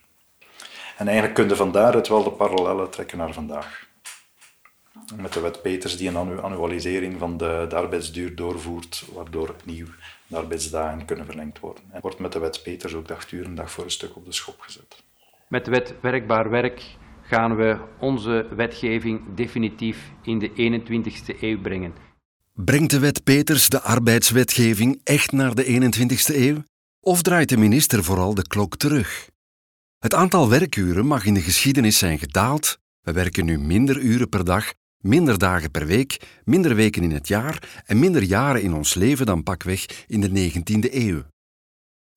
En 0.97 1.05
eigenlijk 1.05 1.35
kun 1.35 1.49
je 1.49 1.55
van 1.55 1.71
wel 1.71 2.23
de 2.23 2.31
parallellen 2.37 2.89
trekken 2.89 3.17
naar 3.17 3.33
vandaag. 3.33 3.87
Met 5.15 5.33
de 5.33 5.39
wet 5.39 5.61
Peters 5.61 5.97
die 5.97 6.09
een 6.09 6.39
annualisering 6.41 7.19
van 7.19 7.37
de, 7.37 7.65
de 7.69 7.75
arbeidsduur 7.75 8.35
doorvoert, 8.35 9.03
waardoor 9.13 9.49
opnieuw 9.49 9.87
de 10.27 10.37
arbeidsdagen 10.37 11.05
kunnen 11.05 11.25
verlengd 11.25 11.59
worden. 11.59 11.83
En 11.91 12.01
wordt 12.01 12.19
met 12.19 12.31
de 12.31 12.39
wet 12.39 12.63
Peters 12.63 12.93
ook 12.93 13.07
de 13.07 13.13
acht 13.13 13.31
uur 13.31 13.45
een 13.45 13.55
dag 13.55 13.71
voor 13.71 13.83
een 13.83 13.91
stuk 13.91 14.15
op 14.15 14.25
de 14.25 14.31
schop 14.31 14.59
gezet. 14.59 15.03
Met 15.47 15.65
de 15.65 15.71
wet 15.71 15.93
werkbaar 16.01 16.49
werk 16.49 16.83
gaan 17.27 17.55
we 17.55 17.77
onze 17.99 18.47
wetgeving 18.55 19.21
definitief 19.35 20.11
in 20.23 20.39
de 20.39 20.49
21ste 20.49 21.41
eeuw 21.41 21.61
brengen. 21.61 21.93
Brengt 22.53 22.89
de 22.89 22.99
wet 22.99 23.23
Peters 23.23 23.69
de 23.69 23.81
arbeidswetgeving 23.81 25.01
echt 25.03 25.31
naar 25.31 25.55
de 25.55 25.65
21ste 25.65 26.35
eeuw? 26.35 26.63
Of 26.99 27.21
draait 27.21 27.49
de 27.49 27.57
minister 27.57 28.03
vooral 28.03 28.33
de 28.33 28.47
klok 28.47 28.77
terug? 28.77 29.29
Het 29.99 30.13
aantal 30.13 30.49
werkuren 30.49 31.05
mag 31.05 31.25
in 31.25 31.33
de 31.33 31.41
geschiedenis 31.41 31.97
zijn 31.97 32.19
gedaald. 32.19 32.79
We 33.01 33.11
werken 33.11 33.45
nu 33.45 33.59
minder 33.59 33.97
uren 33.97 34.29
per 34.29 34.45
dag, 34.45 34.73
minder 34.97 35.37
dagen 35.37 35.71
per 35.71 35.85
week, 35.85 36.39
minder 36.43 36.75
weken 36.75 37.03
in 37.03 37.11
het 37.11 37.27
jaar 37.27 37.83
en 37.85 37.99
minder 37.99 38.23
jaren 38.23 38.61
in 38.61 38.73
ons 38.73 38.93
leven 38.93 39.25
dan 39.25 39.43
pakweg 39.43 39.85
in 40.07 40.21
de 40.21 40.51
19e 40.51 40.93
eeuw. 40.93 41.23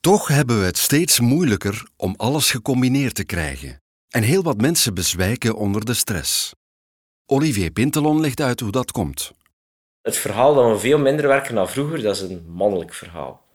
Toch 0.00 0.29
hebben 0.29 0.59
we 0.59 0.65
het 0.65 0.79
steeds 0.79 1.21
moeilijker 1.21 1.88
om 1.97 2.15
alles 2.17 2.50
gecombineerd 2.50 3.15
te 3.15 3.25
krijgen. 3.25 3.81
En 4.09 4.23
heel 4.23 4.43
wat 4.43 4.61
mensen 4.61 4.95
bezwijken 4.95 5.55
onder 5.55 5.85
de 5.85 5.95
stress. 5.95 6.53
Olivier 7.27 7.71
Pintelon 7.71 8.21
legt 8.21 8.41
uit 8.41 8.61
hoe 8.61 8.71
dat 8.71 8.91
komt. 8.91 9.33
Het 10.03 10.17
verhaal 10.17 10.55
dat 10.55 10.71
we 10.71 10.79
veel 10.79 10.99
minder 10.99 11.27
werken 11.27 11.55
dan 11.55 11.69
vroeger, 11.69 12.03
dat 12.03 12.17
is 12.17 12.23
een 12.23 12.45
mannelijk 12.49 12.95
verhaal. 12.95 13.47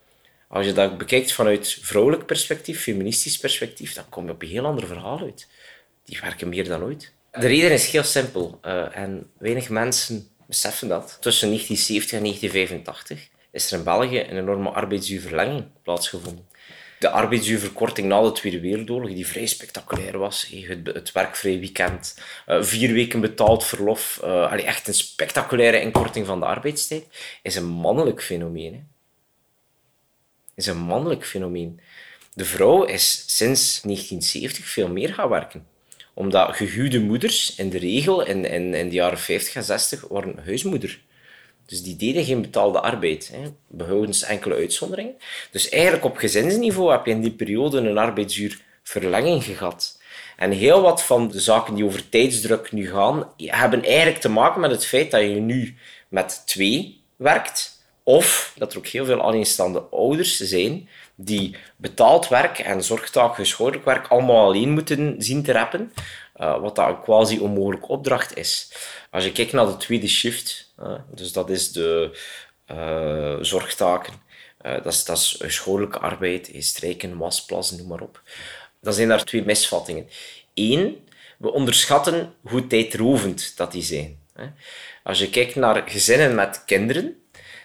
Als 0.48 0.66
je 0.66 0.74
dat 0.74 0.98
bekijkt 0.98 1.34
vanuit 1.34 1.80
vrouwelijk 1.82 2.26
perspectief, 2.26 2.82
feministisch 2.82 3.38
perspectief, 3.38 3.94
dan 3.94 4.10
kom 4.10 4.26
je 4.26 4.32
op 4.32 4.42
een 4.42 4.48
heel 4.48 4.66
ander 4.66 4.88
verhaal 4.88 5.20
uit. 5.20 5.48
Die 6.06 6.20
werken 6.22 6.50
meer 6.50 6.68
dan 6.68 6.84
ooit. 6.84 7.14
De 7.32 7.48
reden 7.48 7.72
is 7.72 7.92
heel 7.92 8.04
simpel 8.04 8.60
uh, 8.66 8.98
en 8.98 9.32
weinig 9.38 9.70
mensen 9.70 10.28
beseffen 10.48 10.88
dat. 10.88 11.18
Tussen 11.20 11.48
1970 11.48 12.18
en 12.18 12.24
1985 12.24 13.30
is 13.52 13.72
er 13.72 13.78
in 13.78 13.84
België 13.84 14.20
een 14.20 14.38
enorme 14.38 14.70
arbeidsduurverlenging 14.70 15.66
plaatsgevonden. 15.84 16.46
De 17.04 17.10
arbeidsuurverkorting 17.10 18.08
na 18.08 18.22
de 18.22 18.32
Tweede 18.32 18.60
Wereldoorlog, 18.60 19.14
die 19.14 19.28
vrij 19.28 19.46
spectaculair 19.46 20.18
was. 20.18 20.48
Het, 20.50 20.88
het 20.88 21.12
werkvrij 21.12 21.60
weekend, 21.60 22.20
uh, 22.48 22.64
vier 22.64 22.94
weken 22.94 23.22
betaald 23.22 23.66
verlof, 23.66 24.22
uh, 24.24 24.68
echt 24.68 24.88
een 24.88 24.94
spectaculaire 24.94 25.82
inkorting 25.82 26.26
van 26.26 26.40
de 26.40 26.46
arbeidstijd, 26.46 27.06
is 27.42 27.56
een 27.56 27.66
mannelijk 27.66 28.24
fenomeen. 28.24 28.88
Is 30.56 30.66
een 30.66 30.78
mannelijk 30.78 31.26
fenomeen. 31.26 31.80
De 32.34 32.46
vrouw 32.46 32.84
is 32.84 33.24
sinds 33.38 33.82
1970 33.82 34.66
veel 34.66 34.90
meer 34.90 35.14
gaan 35.14 35.30
werken 35.30 35.72
omdat 36.16 36.56
gehuwde 36.56 37.00
moeders 37.00 37.56
in 37.56 37.70
de 37.70 37.78
regel 37.78 38.26
in, 38.26 38.46
in, 38.46 38.74
in 38.74 38.90
de 38.90 38.96
jaren 38.96 39.18
50 39.18 39.56
en 39.56 39.64
60 39.64 40.08
waren 40.08 40.42
huismoeder. 40.46 41.02
Dus 41.66 41.84
die 41.84 41.96
deden 41.96 42.24
geen 42.24 42.42
betaalde 42.42 42.80
arbeid, 42.80 43.30
hè, 43.34 43.40
behoudens 43.68 44.24
enkele 44.24 44.56
uitzonderingen. 44.56 45.16
Dus 45.52 45.70
eigenlijk 45.70 46.04
op 46.04 46.18
gezinsniveau 46.18 46.92
heb 46.92 47.06
je 47.06 47.12
in 47.12 47.22
die 47.22 47.32
periode 47.32 47.78
een 47.78 47.98
arbeidsuurverlenging 47.98 49.44
gehad. 49.44 50.02
En 50.38 50.52
heel 50.52 50.82
wat 50.82 51.04
van 51.04 51.28
de 51.28 51.40
zaken 51.40 51.76
die 51.76 51.86
over 51.86 52.10
tijdsdruk 52.10 52.72
nu 52.72 52.90
gaan, 52.90 53.34
hebben 53.38 53.84
eigenlijk 53.84 54.18
te 54.18 54.30
maken 54.30 54.62
met 54.62 54.72
het 54.72 54.86
feit 54.86 55.12
dat 55.12 55.22
je 55.22 55.28
nu 55.28 55.76
met 56.08 56.44
twee 56.46 57.02
werkt. 57.16 57.82
Of 58.04 58.54
dat 58.58 58.72
er 58.72 58.78
ook 58.78 58.88
heel 58.88 59.06
veel 59.06 59.22
alleenstaande 59.22 59.80
ouders 59.80 60.38
zijn 60.38 60.90
die 61.16 61.56
betaald 61.76 62.28
werk 62.28 62.60
en 62.60 62.84
zorgtaak, 62.84 63.36
huishoudelijk 63.36 63.86
werk 63.86 64.08
allemaal 64.08 64.46
alleen 64.46 64.70
moeten 64.70 65.16
zien 65.18 65.44
te 65.44 65.52
rappen. 65.52 65.94
Uh, 66.42 66.60
wat 66.60 66.76
dat 66.76 66.88
een 66.88 67.02
quasi 67.02 67.40
onmogelijke 67.40 67.88
opdracht 67.88 68.38
is. 68.38 68.72
Als 69.12 69.24
je 69.24 69.32
kijkt 69.32 69.52
naar 69.52 69.66
de 69.66 69.78
tweede 69.78 70.08
shift, 70.08 70.63
dus 71.12 71.32
dat 71.32 71.50
is 71.50 71.72
de 71.72 72.20
uh, 72.72 73.38
zorgtaken, 73.42 74.14
dat, 74.62 74.86
is, 74.86 75.04
dat 75.04 75.38
is 75.40 75.68
arbeid, 75.90 76.52
strijken, 76.58 77.18
wasplassen, 77.18 77.78
noem 77.78 77.88
maar 77.88 78.02
op. 78.02 78.22
Dan 78.82 78.94
zijn 78.94 79.08
daar 79.08 79.24
twee 79.24 79.46
misvattingen. 79.46 80.08
Eén, 80.54 81.08
we 81.38 81.52
onderschatten 81.52 82.34
hoe 82.42 82.68
tijdrovend 82.68 83.58
dat 83.58 83.72
die 83.72 83.84
zijn. 83.84 84.20
Als 85.04 85.20
je 85.20 85.30
kijkt 85.30 85.56
naar 85.56 85.90
gezinnen 85.90 86.36
met 86.36 86.64
kinderen, 86.66 87.24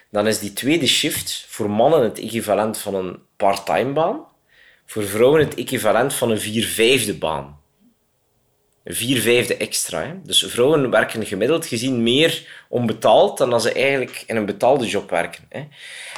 dan 0.09 0.27
is 0.27 0.39
die 0.39 0.53
tweede 0.53 0.87
shift 0.87 1.45
voor 1.47 1.69
mannen 1.69 2.01
het 2.01 2.19
equivalent 2.19 2.77
van 2.77 2.95
een 2.95 3.19
part-time 3.35 3.93
baan, 3.93 4.25
voor 4.85 5.03
vrouwen 5.03 5.41
het 5.41 5.55
equivalent 5.55 6.13
van 6.13 6.31
een 6.31 6.39
vier-vijfde 6.39 7.13
baan. 7.13 7.59
Een 8.83 8.95
vier-vijfde 8.95 9.57
extra. 9.57 10.01
Hè. 10.01 10.13
Dus 10.23 10.45
vrouwen 10.47 10.89
werken 10.89 11.25
gemiddeld 11.25 11.65
gezien 11.65 12.03
meer 12.03 12.47
onbetaald 12.69 13.37
dan 13.37 13.53
als 13.53 13.63
ze 13.63 13.71
eigenlijk 13.71 14.23
in 14.27 14.35
een 14.35 14.45
betaalde 14.45 14.87
job 14.87 15.09
werken. 15.09 15.43
Hè. 15.49 15.67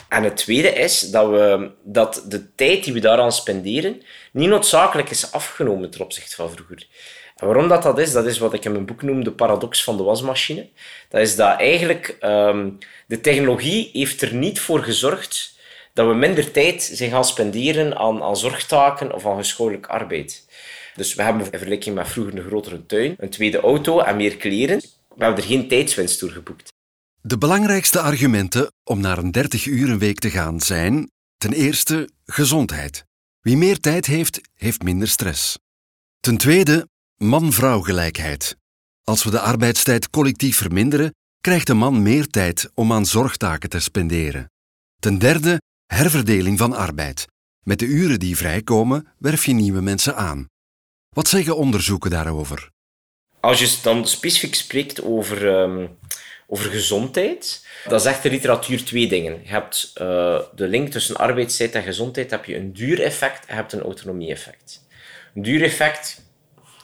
En 0.09 0.23
het 0.23 0.37
tweede 0.37 0.69
is 0.73 0.99
dat, 0.99 1.29
we, 1.29 1.71
dat 1.83 2.23
de 2.27 2.55
tijd 2.55 2.83
die 2.83 2.93
we 2.93 2.99
daaraan 2.99 3.31
spenderen 3.31 4.01
niet 4.31 4.49
noodzakelijk 4.49 5.09
is 5.09 5.31
afgenomen 5.31 5.89
ten 5.89 6.01
opzichte 6.01 6.35
van 6.35 6.51
vroeger. 6.51 6.87
En 7.35 7.47
waarom 7.47 7.67
dat, 7.67 7.83
dat 7.83 7.99
is, 7.99 8.11
dat 8.11 8.25
is 8.25 8.37
wat 8.37 8.53
ik 8.53 8.65
in 8.65 8.71
mijn 8.71 8.85
boek 8.85 9.01
noem 9.01 9.23
de 9.23 9.31
paradox 9.31 9.83
van 9.83 9.97
de 9.97 10.03
wasmachine. 10.03 10.69
Dat 11.09 11.21
is 11.21 11.35
dat 11.35 11.59
eigenlijk 11.59 12.17
um, 12.21 12.77
de 13.07 13.21
technologie 13.21 13.89
heeft 13.93 14.21
er 14.21 14.33
niet 14.33 14.59
voor 14.59 14.79
gezorgd 14.83 15.59
dat 15.93 16.07
we 16.07 16.13
minder 16.13 16.51
tijd 16.51 16.89
zijn 16.93 17.09
gaan 17.09 17.25
spenderen 17.25 17.97
aan, 17.97 18.23
aan 18.23 18.37
zorgtaken 18.37 19.13
of 19.13 19.25
aan 19.25 19.33
huishoudelijk 19.33 19.87
arbeid. 19.87 20.45
Dus 20.95 21.13
we 21.13 21.23
hebben 21.23 21.43
in 21.43 21.49
vergelijking 21.49 21.95
met 21.95 22.07
vroeger 22.07 22.37
een 22.37 22.43
grotere 22.43 22.85
tuin, 22.85 23.15
een 23.17 23.29
tweede 23.29 23.59
auto 23.59 23.99
en 23.99 24.15
meer 24.15 24.37
kleren. 24.37 24.79
We 25.15 25.23
hebben 25.23 25.43
er 25.43 25.49
geen 25.49 25.67
tijdswinst 25.67 26.19
door 26.19 26.29
geboekt. 26.29 26.69
De 27.21 27.37
belangrijkste 27.37 27.99
argumenten 27.99 28.71
om 28.83 28.99
naar 28.99 29.17
een 29.17 29.31
30 29.31 29.65
uur 29.65 29.97
week 29.97 30.19
te 30.19 30.29
gaan 30.29 30.59
zijn 30.59 31.11
ten 31.37 31.53
eerste 31.53 32.09
gezondheid. 32.25 33.05
Wie 33.41 33.57
meer 33.57 33.79
tijd 33.79 34.05
heeft, 34.05 34.41
heeft 34.53 34.83
minder 34.83 35.07
stress. 35.07 35.57
Ten 36.19 36.37
tweede 36.37 36.87
man-vrouw 37.17 37.81
gelijkheid. 37.81 38.57
Als 39.03 39.23
we 39.23 39.29
de 39.29 39.39
arbeidstijd 39.39 40.09
collectief 40.09 40.57
verminderen, 40.57 41.13
krijgt 41.41 41.67
de 41.67 41.73
man 41.73 42.01
meer 42.01 42.27
tijd 42.27 42.71
om 42.73 42.93
aan 42.93 43.05
zorgtaken 43.05 43.69
te 43.69 43.79
spenderen. 43.79 44.51
Ten 44.99 45.17
derde 45.17 45.61
herverdeling 45.85 46.57
van 46.57 46.73
arbeid. 46.73 47.25
Met 47.63 47.79
de 47.79 47.85
uren 47.85 48.19
die 48.19 48.37
vrijkomen, 48.37 49.07
werf 49.17 49.45
je 49.45 49.53
nieuwe 49.53 49.81
mensen 49.81 50.15
aan. 50.15 50.47
Wat 51.15 51.27
zeggen 51.27 51.57
onderzoeken 51.57 52.09
daarover? 52.09 52.71
Als 53.39 53.59
je 53.59 53.79
dan 53.83 54.07
specifiek 54.07 54.55
spreekt 54.55 55.03
over, 55.03 55.47
um, 55.47 55.97
over 56.47 56.71
gezondheid, 56.71 57.67
dan 57.87 57.99
zegt 57.99 58.23
de 58.23 58.29
literatuur 58.29 58.85
twee 58.85 59.07
dingen. 59.07 59.39
Je 59.43 59.49
hebt 59.49 59.91
uh, 60.01 60.39
de 60.55 60.67
link 60.67 60.91
tussen 60.91 61.17
arbeidstijd 61.17 61.75
en 61.75 61.83
gezondheid, 61.83 62.31
heb 62.31 62.45
je 62.45 62.55
een 62.55 62.73
duureffect 62.73 63.39
en 63.39 63.55
je 63.55 63.61
hebt 63.61 63.73
een 63.73 63.81
autonomie-effect. 63.81 64.85
Een 65.35 65.41
duureffect, 65.41 66.21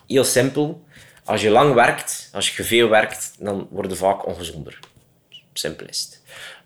heel 0.08 0.24
simpel. 0.24 0.86
Als 1.24 1.42
je 1.42 1.50
lang 1.50 1.74
werkt, 1.74 2.30
als 2.34 2.56
je 2.56 2.64
veel 2.64 2.90
werkt, 2.90 3.36
dan 3.40 3.68
word 3.72 3.90
je 3.90 3.96
vaak 3.96 4.26
ongezonder. 4.26 4.80
Simpel. 5.54 5.88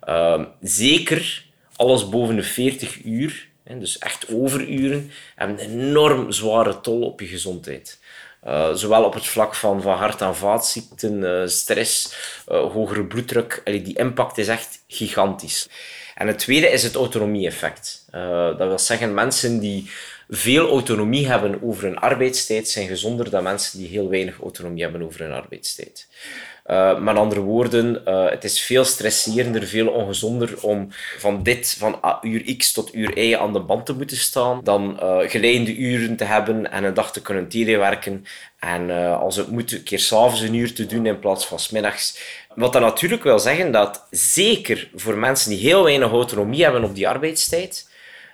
Uh, 0.08 0.44
zeker 0.60 1.44
alles 1.76 2.08
boven 2.08 2.36
de 2.36 2.42
40 2.42 3.04
uur, 3.04 3.48
dus 3.78 3.98
echt 3.98 4.34
overuren, 4.34 5.10
hebben 5.36 5.58
een 5.58 5.70
enorm 5.70 6.32
zware 6.32 6.80
tol 6.80 7.00
op 7.02 7.20
je 7.20 7.26
gezondheid. 7.26 8.00
Uh, 8.46 8.74
zowel 8.74 9.04
op 9.04 9.14
het 9.14 9.26
vlak 9.26 9.54
van, 9.54 9.82
van 9.82 9.96
hart- 9.96 10.20
en 10.20 10.36
vaatziekten, 10.36 11.22
uh, 11.22 11.46
stress, 11.46 12.14
uh, 12.48 12.72
hogere 12.72 13.04
bloeddruk. 13.04 13.60
Allee, 13.64 13.82
die 13.82 13.98
impact 13.98 14.38
is 14.38 14.48
echt 14.48 14.84
gigantisch. 14.88 15.68
En 16.14 16.26
het 16.26 16.38
tweede 16.38 16.68
is 16.68 16.82
het 16.82 16.94
autonomie-effect. 16.94 18.06
dat 18.10 18.58
wil 18.58 18.78
zeggen, 18.78 19.14
mensen 19.14 19.58
die 19.58 19.90
veel 20.28 20.68
autonomie 20.68 21.28
hebben 21.28 21.62
over 21.62 21.82
hun 21.82 21.98
arbeidstijd 21.98 22.68
zijn 22.68 22.88
gezonder 22.88 23.30
dan 23.30 23.42
mensen 23.42 23.78
die 23.78 23.88
heel 23.88 24.08
weinig 24.08 24.40
autonomie 24.40 24.82
hebben 24.82 25.02
over 25.02 25.20
hun 25.20 25.32
arbeidstijd. 25.32 26.08
Uh, 26.66 26.98
met 26.98 27.16
andere 27.16 27.40
woorden, 27.40 28.02
uh, 28.08 28.28
het 28.28 28.44
is 28.44 28.60
veel 28.60 28.84
stresserender, 28.84 29.66
veel 29.66 29.88
ongezonder 29.88 30.62
om 30.62 30.88
van 31.18 31.42
dit, 31.42 31.76
van 31.78 32.00
uur 32.22 32.56
X 32.56 32.72
tot 32.72 32.94
uur 32.94 33.18
Y 33.18 33.36
aan 33.36 33.52
de 33.52 33.60
band 33.60 33.86
te 33.86 33.92
moeten 33.92 34.16
staan, 34.16 34.60
dan 34.64 35.00
uh, 35.02 35.78
uren 35.78 36.16
te 36.16 36.24
hebben 36.24 36.70
en 36.70 36.84
een 36.84 36.94
dag 36.94 37.12
te 37.12 37.22
kunnen 37.22 37.48
telewerken. 37.48 38.24
En 38.58 38.90
als 39.18 39.36
het 39.36 39.48
moet, 39.48 39.72
een 39.72 39.82
keer 39.82 39.98
s'avonds 39.98 40.40
een 40.40 40.54
uur 40.54 40.74
te 40.74 40.86
doen 40.86 41.06
in 41.06 41.18
plaats 41.18 41.46
van 41.46 41.58
smiddags. 41.58 42.18
Wat 42.54 42.72
dat 42.72 42.82
natuurlijk 42.82 43.22
wil 43.22 43.38
zeggen 43.38 43.72
dat 43.72 44.06
zeker 44.10 44.90
voor 44.94 45.16
mensen 45.18 45.50
die 45.50 45.58
heel 45.58 45.84
weinig 45.84 46.10
autonomie 46.10 46.62
hebben 46.62 46.84
op 46.84 46.94
die 46.94 47.08
arbeidstijd, 47.08 47.88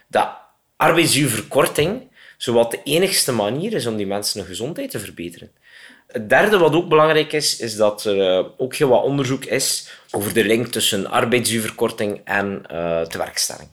dat 0.06 0.28
arbeidsuurverkorting 0.76 2.02
zowat 2.36 2.70
de 2.70 2.80
enigste 2.84 3.32
manier 3.32 3.72
is 3.72 3.86
om 3.86 3.96
die 3.96 4.06
mensen 4.06 4.40
hun 4.40 4.48
gezondheid 4.48 4.90
te 4.90 4.98
verbeteren. 4.98 5.50
Het 6.08 6.28
derde 6.28 6.58
wat 6.58 6.74
ook 6.74 6.88
belangrijk 6.88 7.32
is, 7.32 7.58
is 7.58 7.76
dat 7.76 8.04
er 8.04 8.38
uh, 8.38 8.46
ook 8.56 8.74
heel 8.74 8.88
wat 8.88 9.02
onderzoek 9.02 9.44
is 9.44 9.88
over 10.10 10.34
de 10.34 10.44
link 10.44 10.66
tussen 10.66 11.06
arbeidsuurverkorting 11.10 12.20
en 12.24 12.62
uh, 12.72 13.00
tewerkstelling. 13.00 13.68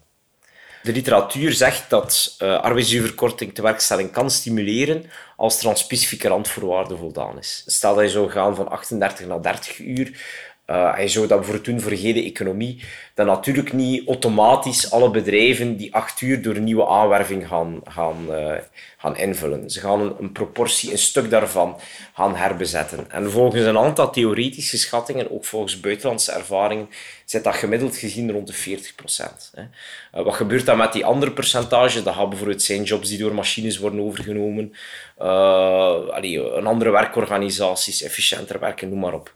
De 0.83 0.91
literatuur 0.91 1.53
zegt 1.53 1.89
dat 1.89 2.35
uh, 2.39 2.59
arbeidsuurverkorting 2.59 3.53
tewerkstelling 3.53 4.11
kan 4.11 4.29
stimuleren 4.31 5.05
als 5.37 5.61
er 5.61 5.69
aan 5.69 5.77
specifieke 5.77 6.27
randvoorwaarden 6.27 6.97
voldaan 6.97 7.37
is. 7.37 7.63
Stel 7.65 7.95
dat 7.95 8.03
je 8.03 8.09
zou 8.09 8.29
gaan 8.29 8.55
van 8.55 8.69
38 8.69 9.27
naar 9.27 9.41
30 9.41 9.79
uur, 9.79 10.21
uh, 10.67 10.99
en 10.99 11.09
zou 11.09 11.27
dat 11.27 11.37
bijvoorbeeld 11.37 11.65
doen 11.65 11.81
voor 11.81 11.91
de 11.91 12.23
economie, 12.23 12.83
dan 13.13 13.25
natuurlijk 13.25 13.73
niet 13.73 14.07
automatisch 14.07 14.91
alle 14.91 15.11
bedrijven 15.11 15.77
die 15.77 15.93
acht 15.93 16.21
uur 16.21 16.41
door 16.41 16.59
nieuwe 16.59 16.87
aanwerving 16.87 17.47
gaan, 17.47 17.81
gaan, 17.83 18.25
uh, 18.29 18.53
gaan 18.97 19.17
invullen. 19.17 19.69
Ze 19.69 19.79
gaan 19.79 20.15
een, 20.19 20.31
proportie, 20.31 20.91
een 20.91 20.97
stuk 20.97 21.29
daarvan 21.29 21.79
gaan 22.13 22.35
herbezetten. 22.35 23.11
En 23.11 23.31
volgens 23.31 23.63
een 23.63 23.77
aantal 23.77 24.11
theoretische 24.11 24.77
schattingen, 24.77 25.31
ook 25.31 25.45
volgens 25.45 25.79
buitenlandse 25.79 26.31
ervaringen, 26.31 26.89
zit 27.25 27.43
dat 27.43 27.55
gemiddeld 27.55 27.97
gezien 27.97 28.31
rond 28.31 28.47
de 28.47 28.53
40 28.53 28.95
procent. 28.95 29.53
Uh, 29.55 30.23
wat 30.23 30.33
gebeurt 30.33 30.65
dan 30.65 30.77
met 30.77 30.93
die 30.93 31.05
andere 31.05 31.31
percentage? 31.31 32.03
Dat 32.03 32.15
gaan 32.15 32.29
bijvoorbeeld 32.29 32.63
zijn 32.63 32.83
jobs 32.83 33.09
die 33.09 33.17
door 33.17 33.33
machines 33.33 33.77
worden 33.77 34.01
overgenomen, 34.01 34.73
allee, 35.17 36.51
een 36.51 36.67
andere 36.67 36.89
werkorganisaties, 36.89 38.01
efficiënter 38.01 38.59
werken, 38.59 38.89
noem 38.89 38.99
maar 38.99 39.13
op. 39.13 39.33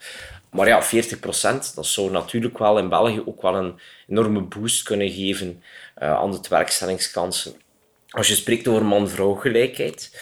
Maar 0.52 0.68
ja, 0.68 0.84
40 0.84 1.20
procent, 1.20 1.76
dat 1.76 1.86
zou 1.86 2.12
natuurlijk 2.12 2.58
wel 2.58 2.78
in 2.78 2.90
België 2.90 3.22
ook 3.26 3.42
wel 3.42 3.56
een 3.56 3.80
enorme 4.08 4.42
boost 4.42 4.84
kunnen 4.84 5.10
geven 5.10 5.64
uh, 6.02 6.14
aan 6.14 6.32
de 6.32 6.40
werkstellingskansen. 6.50 7.54
Als 8.10 8.28
je 8.28 8.36
spreekt 8.36 8.68
over 8.68 8.86
man-vrouw 8.86 9.34
gelijkheid, 9.34 10.20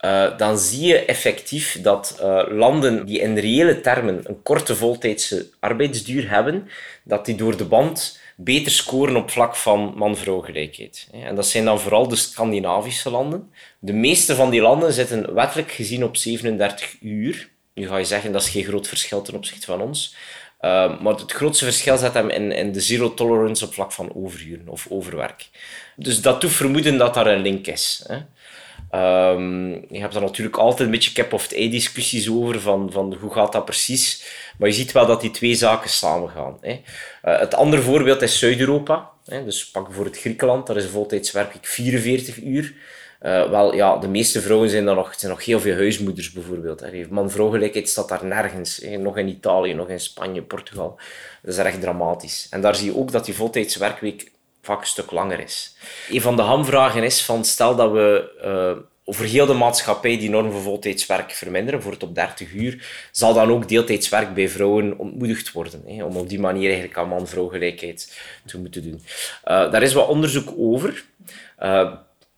uh, 0.00 0.38
dan 0.38 0.58
zie 0.58 0.86
je 0.86 1.04
effectief 1.04 1.80
dat 1.82 2.18
uh, 2.20 2.42
landen 2.48 3.06
die 3.06 3.20
in 3.20 3.38
reële 3.38 3.80
termen 3.80 4.20
een 4.24 4.42
korte 4.42 4.76
voltijdse 4.76 5.48
arbeidsduur 5.60 6.30
hebben, 6.30 6.68
dat 7.04 7.24
die 7.24 7.34
door 7.34 7.56
de 7.56 7.64
band 7.64 8.20
beter 8.36 8.72
scoren 8.72 9.16
op 9.16 9.30
vlak 9.30 9.56
van 9.56 9.92
man-vrouw 9.96 10.40
gelijkheid. 10.40 11.08
En 11.12 11.34
dat 11.34 11.46
zijn 11.46 11.64
dan 11.64 11.80
vooral 11.80 12.08
de 12.08 12.16
Scandinavische 12.16 13.10
landen. 13.10 13.50
De 13.78 13.92
meeste 13.92 14.34
van 14.34 14.50
die 14.50 14.60
landen 14.60 14.92
zitten 14.92 15.34
wettelijk 15.34 15.70
gezien 15.70 16.04
op 16.04 16.16
37 16.16 16.96
uur. 17.00 17.48
Nu 17.76 17.88
ga 17.88 17.96
je 17.96 18.04
zeggen, 18.04 18.32
dat 18.32 18.42
is 18.42 18.48
geen 18.48 18.64
groot 18.64 18.88
verschil 18.88 19.22
ten 19.22 19.34
opzichte 19.34 19.66
van 19.66 19.80
ons. 19.80 20.14
Uh, 20.60 21.00
maar 21.00 21.14
het 21.14 21.32
grootste 21.32 21.64
verschil 21.64 21.96
zit 21.96 22.14
hem 22.14 22.28
in, 22.28 22.52
in 22.52 22.72
de 22.72 22.80
zero 22.80 23.14
tolerance 23.14 23.64
op 23.64 23.74
vlak 23.74 23.92
van 23.92 24.14
overuren 24.14 24.68
of 24.68 24.86
overwerk. 24.90 25.48
Dus 25.96 26.20
dat 26.20 26.40
doet 26.40 26.52
vermoeden 26.52 26.98
dat 26.98 27.14
daar 27.14 27.26
een 27.26 27.42
link 27.42 27.66
is. 27.66 28.04
Hè. 28.06 28.16
Um, 29.32 29.72
je 29.72 29.98
hebt 29.98 30.14
er 30.14 30.20
natuurlijk 30.20 30.56
altijd 30.56 30.80
een 30.80 30.90
beetje 30.90 31.12
cap 31.12 31.32
of 31.32 31.52
ei 31.52 31.70
discussies 31.70 32.30
over 32.30 32.60
van, 32.60 32.92
van 32.92 33.16
hoe 33.20 33.32
gaat 33.32 33.52
dat 33.52 33.64
precies. 33.64 34.24
Maar 34.58 34.68
je 34.68 34.74
ziet 34.74 34.92
wel 34.92 35.06
dat 35.06 35.20
die 35.20 35.30
twee 35.30 35.54
zaken 35.54 35.90
samengaan. 35.90 36.58
Hè. 36.60 36.82
Uh, 37.24 37.38
het 37.38 37.54
andere 37.54 37.82
voorbeeld 37.82 38.22
is 38.22 38.38
Zuid-Europa. 38.38 39.10
Dus 39.24 39.70
pak 39.70 39.84
bijvoorbeeld 39.86 40.18
Griekenland, 40.18 40.66
daar 40.66 40.76
is 40.76 40.86
voltijdswerk 40.86 41.58
44 41.60 42.42
uur. 42.42 42.74
Uh, 43.22 43.50
wel, 43.50 43.74
ja, 43.74 43.96
de 43.96 44.08
meeste 44.08 44.40
vrouwen 44.40 44.70
zijn 44.70 44.86
er 44.86 44.94
nog, 44.94 45.14
zijn 45.16 45.32
nog 45.32 45.44
heel 45.44 45.60
veel 45.60 45.74
huismoeders 45.74 46.32
bijvoorbeeld. 46.32 47.10
Man-vrouw 47.10 47.50
gelijkheid 47.50 47.88
staat 47.88 48.08
daar 48.08 48.24
nergens. 48.24 48.84
Nog 48.98 49.16
in 49.16 49.28
Italië, 49.28 49.74
nog 49.74 49.88
in 49.88 50.00
Spanje, 50.00 50.42
Portugal. 50.42 50.98
Dat 51.42 51.54
is 51.54 51.60
echt 51.60 51.80
dramatisch. 51.80 52.46
En 52.50 52.60
daar 52.60 52.74
zie 52.74 52.90
je 52.90 52.96
ook 52.96 53.12
dat 53.12 53.24
die 53.24 53.34
voltijdswerkweek 53.34 54.30
vaak 54.62 54.80
een 54.80 54.86
stuk 54.86 55.10
langer 55.10 55.40
is. 55.40 55.76
Een 56.10 56.20
van 56.20 56.36
de 56.36 56.42
hamvragen 56.42 57.02
is 57.02 57.24
van 57.24 57.44
stel 57.44 57.76
dat 57.76 57.92
we 57.92 58.32
uh, 58.44 58.82
over 59.04 59.24
heel 59.24 59.46
de 59.46 59.52
maatschappij 59.52 60.18
die 60.18 60.30
norm 60.30 60.52
voor 60.52 60.60
voltijdswerk 60.60 61.32
verminderen, 61.32 61.80
bijvoorbeeld 61.80 62.10
op 62.10 62.14
30 62.14 62.52
uur, 62.52 63.08
zal 63.12 63.34
dan 63.34 63.50
ook 63.50 63.68
deeltijdswerk 63.68 64.34
bij 64.34 64.48
vrouwen 64.48 64.98
ontmoedigd 64.98 65.52
worden. 65.52 65.82
Hè, 65.86 66.04
om 66.04 66.16
op 66.16 66.28
die 66.28 66.40
manier 66.40 66.64
eigenlijk 66.64 66.98
aan 66.98 67.08
man-vrouw 67.08 67.48
gelijkheid 67.48 68.18
te 68.46 68.58
moeten 68.58 68.82
doen. 68.82 69.00
Uh, 69.44 69.70
daar 69.70 69.82
is 69.82 69.92
wat 69.92 70.08
onderzoek 70.08 70.54
over. 70.56 71.04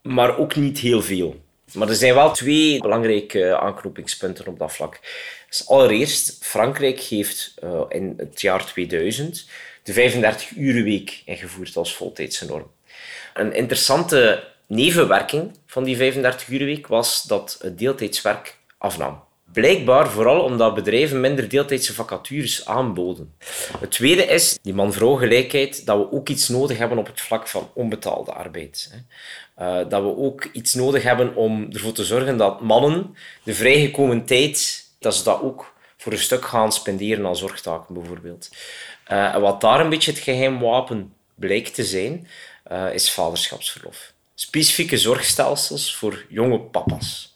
Maar 0.08 0.38
ook 0.38 0.56
niet 0.56 0.78
heel 0.78 1.02
veel. 1.02 1.40
Maar 1.72 1.88
er 1.88 1.94
zijn 1.94 2.14
wel 2.14 2.32
twee 2.32 2.80
belangrijke 2.80 3.58
aanknopingspunten 3.58 4.46
op 4.46 4.58
dat 4.58 4.72
vlak. 4.72 5.00
Dus 5.48 5.68
allereerst, 5.68 6.44
Frankrijk 6.44 7.00
heeft 7.00 7.54
uh, 7.64 7.80
in 7.88 8.14
het 8.16 8.40
jaar 8.40 8.66
2000 8.66 9.48
de 9.82 9.92
35 9.92 10.50
uur 10.56 10.84
week 10.84 11.22
ingevoerd 11.24 11.76
als 11.76 11.94
voltijdse 11.94 12.46
norm. 12.46 12.70
Een 13.34 13.54
interessante 13.54 14.44
nevenwerking 14.66 15.58
van 15.66 15.84
die 15.84 15.96
35 15.96 16.48
uur 16.48 16.64
week 16.64 16.86
was 16.86 17.22
dat 17.22 17.58
het 17.60 17.78
deeltijdswerk 17.78 18.56
afnam. 18.78 19.24
Blijkbaar 19.52 20.10
vooral 20.10 20.40
omdat 20.40 20.74
bedrijven 20.74 21.20
minder 21.20 21.48
deeltijdse 21.48 21.94
vacatures 21.94 22.66
aanboden. 22.66 23.34
Het 23.80 23.90
tweede 23.90 24.22
is 24.22 24.58
die 24.62 24.74
man-vrouw 24.74 25.14
gelijkheid, 25.14 25.86
dat 25.86 25.98
we 25.98 26.12
ook 26.12 26.28
iets 26.28 26.48
nodig 26.48 26.78
hebben 26.78 26.98
op 26.98 27.06
het 27.06 27.20
vlak 27.20 27.48
van 27.48 27.70
onbetaalde 27.74 28.32
arbeid. 28.32 28.92
Uh, 29.58 29.76
dat 29.88 30.02
we 30.02 30.16
ook 30.16 30.44
iets 30.44 30.74
nodig 30.74 31.02
hebben 31.02 31.34
om 31.34 31.68
ervoor 31.72 31.92
te 31.92 32.04
zorgen 32.04 32.36
dat 32.36 32.60
mannen 32.60 33.16
de 33.42 33.54
vrijgekomen 33.54 34.24
tijd, 34.24 34.86
dat 34.98 35.14
ze 35.14 35.24
dat 35.24 35.42
ook 35.42 35.74
voor 35.96 36.12
een 36.12 36.18
stuk 36.18 36.44
gaan 36.44 36.72
spenderen 36.72 37.26
aan 37.26 37.36
zorgtaken 37.36 37.94
bijvoorbeeld. 37.94 38.48
Uh, 39.10 39.34
en 39.34 39.40
wat 39.40 39.60
daar 39.60 39.80
een 39.80 39.88
beetje 39.88 40.10
het 40.10 40.20
geheim 40.20 40.60
wapen 40.60 41.12
blijkt 41.34 41.74
te 41.74 41.84
zijn, 41.84 42.28
uh, 42.72 42.94
is 42.94 43.10
vaderschapsverlof. 43.10 44.12
Specifieke 44.34 44.98
zorgstelsels 44.98 45.96
voor 45.96 46.24
jonge 46.28 46.60
papa's. 46.60 47.27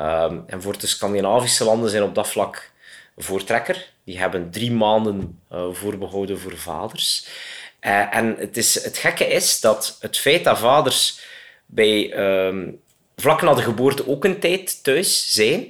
Um, 0.00 0.44
en 0.46 0.62
voor 0.62 0.78
de 0.78 0.86
Scandinavische 0.86 1.64
landen 1.64 1.90
zijn 1.90 2.02
op 2.02 2.14
dat 2.14 2.28
vlak 2.28 2.70
voortrekker. 3.16 3.86
Die 4.04 4.18
hebben 4.18 4.50
drie 4.50 4.72
maanden 4.72 5.40
uh, 5.52 5.66
voorbehouden 5.72 6.38
voor 6.38 6.56
vaders. 6.56 7.26
en 7.80 8.36
het, 8.38 8.56
is, 8.56 8.84
het 8.84 8.98
gekke 8.98 9.26
is 9.26 9.60
dat 9.60 9.96
het 10.00 10.18
feit 10.18 10.44
dat 10.44 10.58
vaders 10.58 11.20
bij 11.66 12.18
um, 12.46 12.80
vlak 13.16 13.42
na 13.42 13.54
de 13.54 13.62
geboorte 13.62 14.08
ook 14.08 14.24
een 14.24 14.38
tijd 14.38 14.82
thuis 14.82 15.32
zijn, 15.32 15.66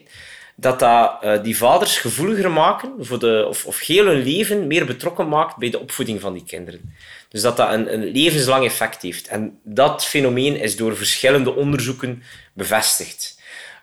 dat 0.54 0.78
dat 0.78 1.18
uh, 1.24 1.42
die 1.42 1.56
vaders 1.56 1.98
gevoeliger 1.98 2.50
maken 2.50 2.92
voor 2.98 3.18
de, 3.18 3.46
of, 3.48 3.66
of 3.66 3.80
heel 3.80 4.06
hun 4.06 4.22
leven 4.22 4.66
meer 4.66 4.86
betrokken 4.86 5.28
maakt 5.28 5.56
bij 5.56 5.70
de 5.70 5.80
opvoeding 5.80 6.20
van 6.20 6.32
die 6.32 6.44
kinderen. 6.44 6.94
Dus 7.28 7.42
dat 7.42 7.56
dat 7.56 7.72
een, 7.72 7.92
een 7.92 8.04
levenslang 8.04 8.64
effect 8.64 9.02
heeft. 9.02 9.28
En 9.28 9.58
dat 9.62 10.04
fenomeen 10.04 10.56
is 10.56 10.76
door 10.76 10.96
verschillende 10.96 11.54
onderzoeken 11.54 12.22
bevestigd. 12.52 13.37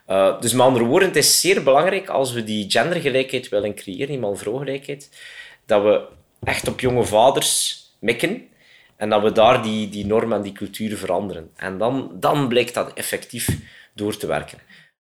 Uh, 0.08 0.40
dus 0.40 0.52
met 0.52 0.66
andere 0.66 0.84
woorden, 0.84 1.08
het 1.08 1.16
is 1.16 1.40
zeer 1.40 1.62
belangrijk 1.62 2.08
als 2.08 2.32
we 2.32 2.44
die 2.44 2.70
gendergelijkheid 2.70 3.48
willen 3.48 3.74
creëren, 3.74 4.06
die 4.06 4.18
man-vrouw-gelijkheid, 4.18 5.10
dat 5.66 5.82
we 5.82 6.06
echt 6.44 6.68
op 6.68 6.80
jonge 6.80 7.04
vaders 7.04 7.80
mikken 8.00 8.42
en 8.96 9.08
dat 9.08 9.22
we 9.22 9.32
daar 9.32 9.62
die, 9.62 9.88
die 9.88 10.06
normen 10.06 10.36
en 10.36 10.42
die 10.42 10.52
culturen 10.52 10.98
veranderen. 10.98 11.50
En 11.56 11.78
dan, 11.78 12.10
dan 12.14 12.48
blijkt 12.48 12.74
dat 12.74 12.92
effectief 12.92 13.48
door 13.94 14.16
te 14.16 14.26
werken. 14.26 14.58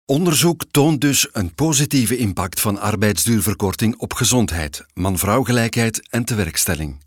Onderzoek 0.06 0.64
toont 0.72 1.02
dus 1.02 1.28
een 1.32 1.54
positieve 1.56 2.18
impact 2.18 2.62
van 2.62 2.80
arbeidsduurverkorting 2.80 3.98
op 3.98 4.14
gezondheid, 4.14 4.86
man-vrouw-gelijkheid 4.94 6.10
en 6.10 6.26
tewerkstelling. 6.26 7.04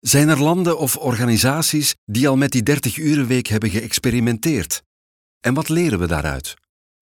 Zijn 0.00 0.28
er 0.28 0.42
landen 0.42 0.78
of 0.78 0.96
organisaties 0.96 1.94
die 2.04 2.28
al 2.28 2.36
met 2.36 2.50
die 2.50 2.62
30-urenweek 2.70 3.48
hebben 3.48 3.70
geëxperimenteerd? 3.70 4.82
En 5.40 5.54
wat 5.54 5.68
leren 5.68 5.98
we 5.98 6.06
daaruit? 6.06 6.54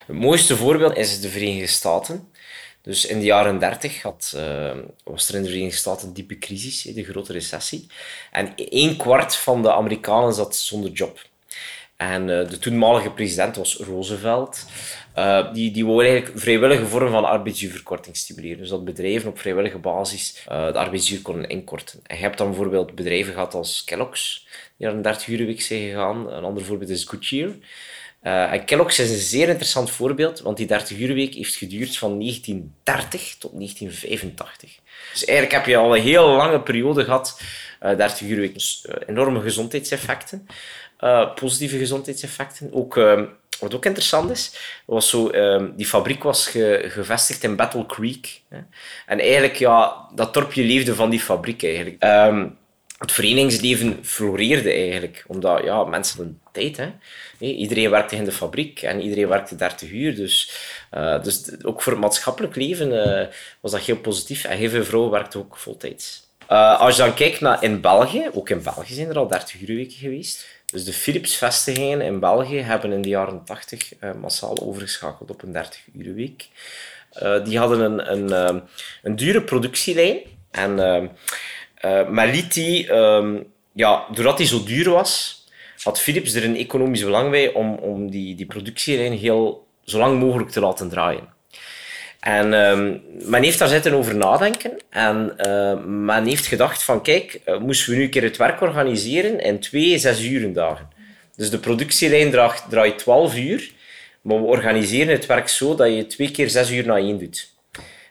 Het 0.07 0.17
mooiste 0.17 0.57
voorbeeld 0.57 0.97
is 0.97 1.21
de 1.21 1.29
Verenigde 1.29 1.67
Staten. 1.67 2.29
Dus 2.83 3.07
in 3.07 3.19
de 3.19 3.25
jaren 3.25 3.59
30 3.59 4.03
had, 4.03 4.33
uh, 4.37 4.71
was 5.05 5.29
er 5.29 5.35
in 5.35 5.43
de 5.43 5.49
Verenigde 5.49 5.77
Staten 5.77 6.09
een 6.09 6.15
diepe 6.15 6.39
crisis, 6.39 6.83
de 6.83 7.05
grote 7.05 7.33
recessie. 7.33 7.87
En 8.31 8.53
een 8.57 8.97
kwart 8.97 9.37
van 9.37 9.63
de 9.63 9.73
Amerikanen 9.73 10.35
zat 10.35 10.57
zonder 10.57 10.91
job. 10.91 11.29
En 11.97 12.23
uh, 12.23 12.49
de 12.49 12.59
toenmalige 12.59 13.11
president 13.11 13.57
was 13.57 13.77
Roosevelt. 13.77 14.67
Uh, 15.17 15.53
die, 15.53 15.71
die 15.71 15.87
wou 15.87 16.05
eigenlijk 16.05 16.39
vrijwillige 16.39 16.87
vorm 16.87 17.11
van 17.11 17.25
arbeidsduurverkorting 17.25 18.17
stimuleren. 18.17 18.59
Dus 18.59 18.69
dat 18.69 18.85
bedrijven 18.85 19.29
op 19.29 19.39
vrijwillige 19.39 19.79
basis 19.79 20.43
de 20.45 20.79
arbeidsduur 20.79 21.23
konden 21.23 21.49
inkorten. 21.49 22.01
En 22.07 22.17
je 22.17 22.23
hebt 22.23 22.39
dan 22.39 22.47
bijvoorbeeld 22.47 22.95
bedrijven 22.95 23.33
gehad 23.33 23.55
als 23.55 23.85
Kellogg's, 23.85 24.47
die 24.77 24.87
naar 24.87 24.97
een 24.97 25.03
30 25.03 25.27
uur 25.27 25.47
week 25.47 25.61
zijn 25.61 25.81
gegaan. 25.81 26.33
Een 26.33 26.45
ander 26.45 26.65
voorbeeld 26.65 26.91
is 26.91 27.05
Goodyear. 27.05 27.55
Uh, 28.23 28.53
en 28.53 28.65
Kellogg's 28.65 28.99
is 28.99 29.11
een 29.11 29.17
zeer 29.17 29.49
interessant 29.49 29.91
voorbeeld, 29.91 30.41
want 30.41 30.57
die 30.57 30.67
30 30.67 30.99
uur 30.99 31.15
week 31.15 31.35
heeft 31.35 31.55
geduurd 31.55 31.97
van 31.97 32.19
1930 32.19 33.37
tot 33.39 33.53
1985. 33.53 34.79
Dus 35.13 35.25
eigenlijk 35.25 35.59
heb 35.59 35.67
je 35.67 35.77
al 35.77 35.97
een 35.97 36.03
heel 36.03 36.29
lange 36.29 36.61
periode 36.61 37.05
gehad, 37.05 37.41
uh, 37.83 37.97
30 37.97 38.21
uur 38.21 38.41
week. 38.41 38.55
Dus, 38.55 38.87
uh, 38.89 38.95
enorme 39.07 39.41
gezondheidseffecten, 39.41 40.47
positieve 41.35 41.79
gezondheidseffecten. 41.79 42.73
Ook 42.73 42.97
ehm, 42.97 43.25
wat 43.61 43.75
ook 43.75 43.85
interessant 43.85 44.31
is, 44.31 44.57
was 44.87 45.09
zo, 45.09 45.29
um, 45.31 45.73
die 45.77 45.87
fabriek 45.87 46.23
was 46.23 46.47
ge, 46.47 46.85
gevestigd 46.89 47.43
in 47.43 47.57
Battle 47.57 47.87
Creek. 47.87 48.41
Hè. 48.49 48.59
En 49.07 49.19
eigenlijk, 49.19 49.57
ja, 49.57 50.09
dat 50.15 50.35
dorpje 50.35 50.63
leefde 50.63 50.95
van 50.95 51.11
die 51.11 51.21
fabriek 51.21 51.63
eigenlijk. 51.63 52.05
Um, 52.05 52.59
het 52.99 53.13
verenigingsleven 53.13 53.99
floreerde 54.03 54.73
eigenlijk, 54.73 55.25
omdat 55.27 55.63
ja, 55.65 55.85
mensen 55.85 56.17
hadden 56.17 56.41
tijd. 56.53 56.77
Hè. 56.77 56.93
Iedereen 57.41 57.91
werkte 57.91 58.17
in 58.17 58.25
de 58.25 58.33
fabriek 58.33 58.83
en 58.83 59.01
iedereen 59.01 59.29
werkte 59.29 59.55
30 59.55 59.91
uur. 59.91 60.15
Dus, 60.15 60.53
uh, 60.95 61.23
dus 61.23 61.65
ook 61.65 61.83
voor 61.83 61.93
het 61.93 62.01
maatschappelijk 62.01 62.57
leven 62.57 62.93
uh, 62.93 63.27
was 63.61 63.71
dat 63.71 63.81
heel 63.81 63.97
positief. 63.97 64.45
En 64.45 64.57
heel 64.57 64.69
veel 64.69 64.85
vrouwen 64.85 65.11
werkten 65.11 65.41
ook 65.41 65.57
voltijds. 65.57 66.29
Uh, 66.51 66.81
als 66.81 66.97
je 66.97 67.03
dan 67.03 67.15
kijkt 67.15 67.41
naar 67.41 67.63
in 67.63 67.81
België, 67.81 68.31
ook 68.33 68.49
in 68.49 68.63
België 68.63 68.95
zijn 68.95 69.09
er 69.09 69.19
al 69.19 69.29
30 69.29 69.61
uur 69.61 69.77
weken 69.77 69.97
geweest. 69.97 70.47
Dus 70.67 70.85
de 70.85 70.93
Philips-vestigingen 70.93 72.01
in 72.01 72.21
België 72.21 72.61
hebben 72.61 72.93
in 72.93 73.03
de 73.03 73.09
jaren 73.09 73.45
80 73.45 73.93
uh, 74.01 74.13
massaal 74.13 74.61
overgeschakeld 74.61 75.31
op 75.31 75.43
een 75.43 75.53
30 75.53 75.81
uur 75.95 76.15
week. 76.15 76.49
Uh, 77.23 77.45
die 77.45 77.59
hadden 77.59 77.81
een, 77.81 78.13
een, 78.13 78.55
uh, 78.55 78.63
een 79.03 79.17
dure 79.17 79.43
productielijn. 79.43 80.19
En 80.51 81.11
liet 82.31 82.55
die, 82.55 82.93
um, 82.93 83.53
ja, 83.73 84.07
doordat 84.15 84.37
die 84.37 84.47
zo 84.47 84.63
duur 84.65 84.91
was, 84.91 85.40
had 85.83 86.01
Philips 86.01 86.35
er 86.35 86.45
een 86.45 86.57
economisch 86.57 87.05
belang 87.05 87.31
bij 87.31 87.53
om, 87.53 87.75
om 87.75 88.11
die, 88.11 88.35
die 88.35 88.47
productielijn 88.47 89.13
heel, 89.13 89.67
zo 89.85 89.99
lang 89.99 90.21
mogelijk 90.21 90.51
te 90.51 90.61
laten 90.61 90.89
draaien. 90.89 91.39
En 92.21 92.53
um, 92.53 93.03
men 93.25 93.43
heeft 93.43 93.59
daar 93.59 93.69
zitten 93.69 93.93
over 93.93 94.17
nadenken. 94.17 94.77
En 94.91 95.35
uh, 95.39 95.85
men 95.85 96.27
heeft 96.27 96.47
gedacht 96.47 96.83
van, 96.83 97.03
kijk, 97.03 97.41
uh, 97.47 97.59
moesten 97.59 97.91
we 97.93 97.97
nu 97.97 98.03
een 98.03 98.11
keer 98.11 98.23
het 98.23 98.37
werk 98.37 98.61
organiseren 98.61 99.41
in 99.41 99.61
twee 99.61 99.99
zes 99.99 100.23
uren 100.23 100.53
dagen. 100.53 100.89
Dus 101.37 101.51
de 101.51 101.59
productielijn 101.59 102.31
draait, 102.31 102.65
draait 102.69 102.99
12 102.99 103.37
uur, 103.37 103.71
maar 104.23 104.41
we 104.41 104.47
organiseren 104.47 105.13
het 105.15 105.27
werk 105.27 105.49
zo 105.49 105.75
dat 105.75 105.95
je 105.95 106.07
twee 106.07 106.31
keer 106.31 106.51
zes 106.51 106.71
uur 106.71 106.87
na 106.87 106.97
één 106.97 107.19
doet. 107.19 107.53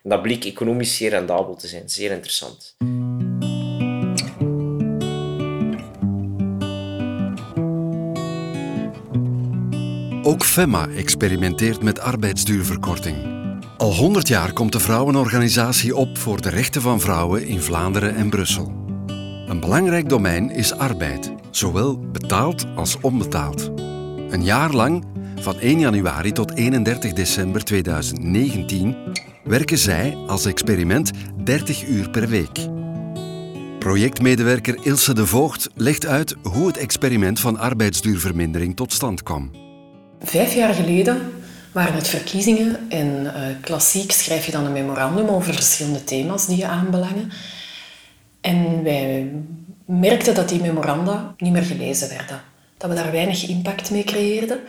En 0.04 0.10
dat 0.10 0.22
bleek 0.22 0.46
economisch 0.46 0.98
zeer 0.98 1.10
rendabel 1.10 1.56
te 1.56 1.68
zijn. 1.68 1.90
Zeer 1.90 2.12
interessant. 2.12 2.76
Ook 10.24 10.44
FEMA 10.44 10.88
experimenteert 10.88 11.84
met 11.84 12.00
arbeidsduurverkorting. 12.00 13.18
Al 13.78 13.94
100 13.94 14.28
jaar 14.28 14.54
komt 14.54 14.72
de 14.72 14.80
vrouwenorganisatie 14.80 15.96
op 15.96 16.18
voor 16.18 16.42
de 16.42 16.50
rechten 16.50 16.82
van 16.82 17.00
vrouwen 17.00 17.46
in 17.46 17.62
Vlaanderen 17.62 18.16
en 18.16 18.30
Brussel. 18.30 18.74
Een 19.48 19.60
belangrijk 19.60 20.10
domein 20.10 20.52
is 20.52 20.74
arbeid, 20.74 21.32
zowel 21.52 22.00
betaald 22.00 22.66
als 22.76 22.98
onbetaald. 23.02 23.72
Een 24.30 24.44
jaar 24.44 24.72
lang, 24.72 25.06
van 25.40 25.60
1 25.60 25.80
januari 25.80 26.32
tot 26.32 26.54
31 26.54 27.14
december 27.14 27.64
2019, 27.64 28.96
werken 29.44 29.78
zij 29.78 30.18
als 30.28 30.46
experiment 30.46 31.12
30 31.44 31.88
uur 31.88 32.10
per 32.10 32.28
week. 32.28 32.68
Projectmedewerker 33.80 34.78
Ilse 34.82 35.14
de 35.14 35.26
Voogd 35.26 35.70
legt 35.76 36.06
uit 36.06 36.36
hoe 36.44 36.68
het 36.68 36.78
experiment 36.78 37.40
van 37.40 37.58
arbeidsduurvermindering 37.58 38.76
tot 38.76 38.94
stand 38.94 39.24
kwam. 39.24 39.69
Vijf 40.22 40.54
jaar 40.54 40.74
geleden 40.74 41.34
waren 41.72 41.94
het 41.94 42.08
verkiezingen 42.08 42.90
en 42.90 43.24
uh, 43.24 43.32
klassiek 43.62 44.12
schrijf 44.12 44.46
je 44.46 44.52
dan 44.52 44.66
een 44.66 44.72
memorandum 44.72 45.28
over 45.28 45.54
verschillende 45.54 46.04
thema's 46.04 46.46
die 46.46 46.58
je 46.58 46.68
aanbelangen. 46.68 47.32
En 48.42 48.84
wij 48.84 49.32
merkten 49.86 50.36
dat 50.36 50.50
die 50.50 50.62
memoranda 50.62 51.34
niet 51.38 51.52
meer 51.52 51.64
gelezen 51.64 52.10
werden. 52.10 52.42
Dat 52.78 52.90
we 52.90 52.96
daar 52.96 53.12
weinig 53.12 53.48
impact 53.48 53.92
mee 53.92 54.04
creëerden. 54.04 54.60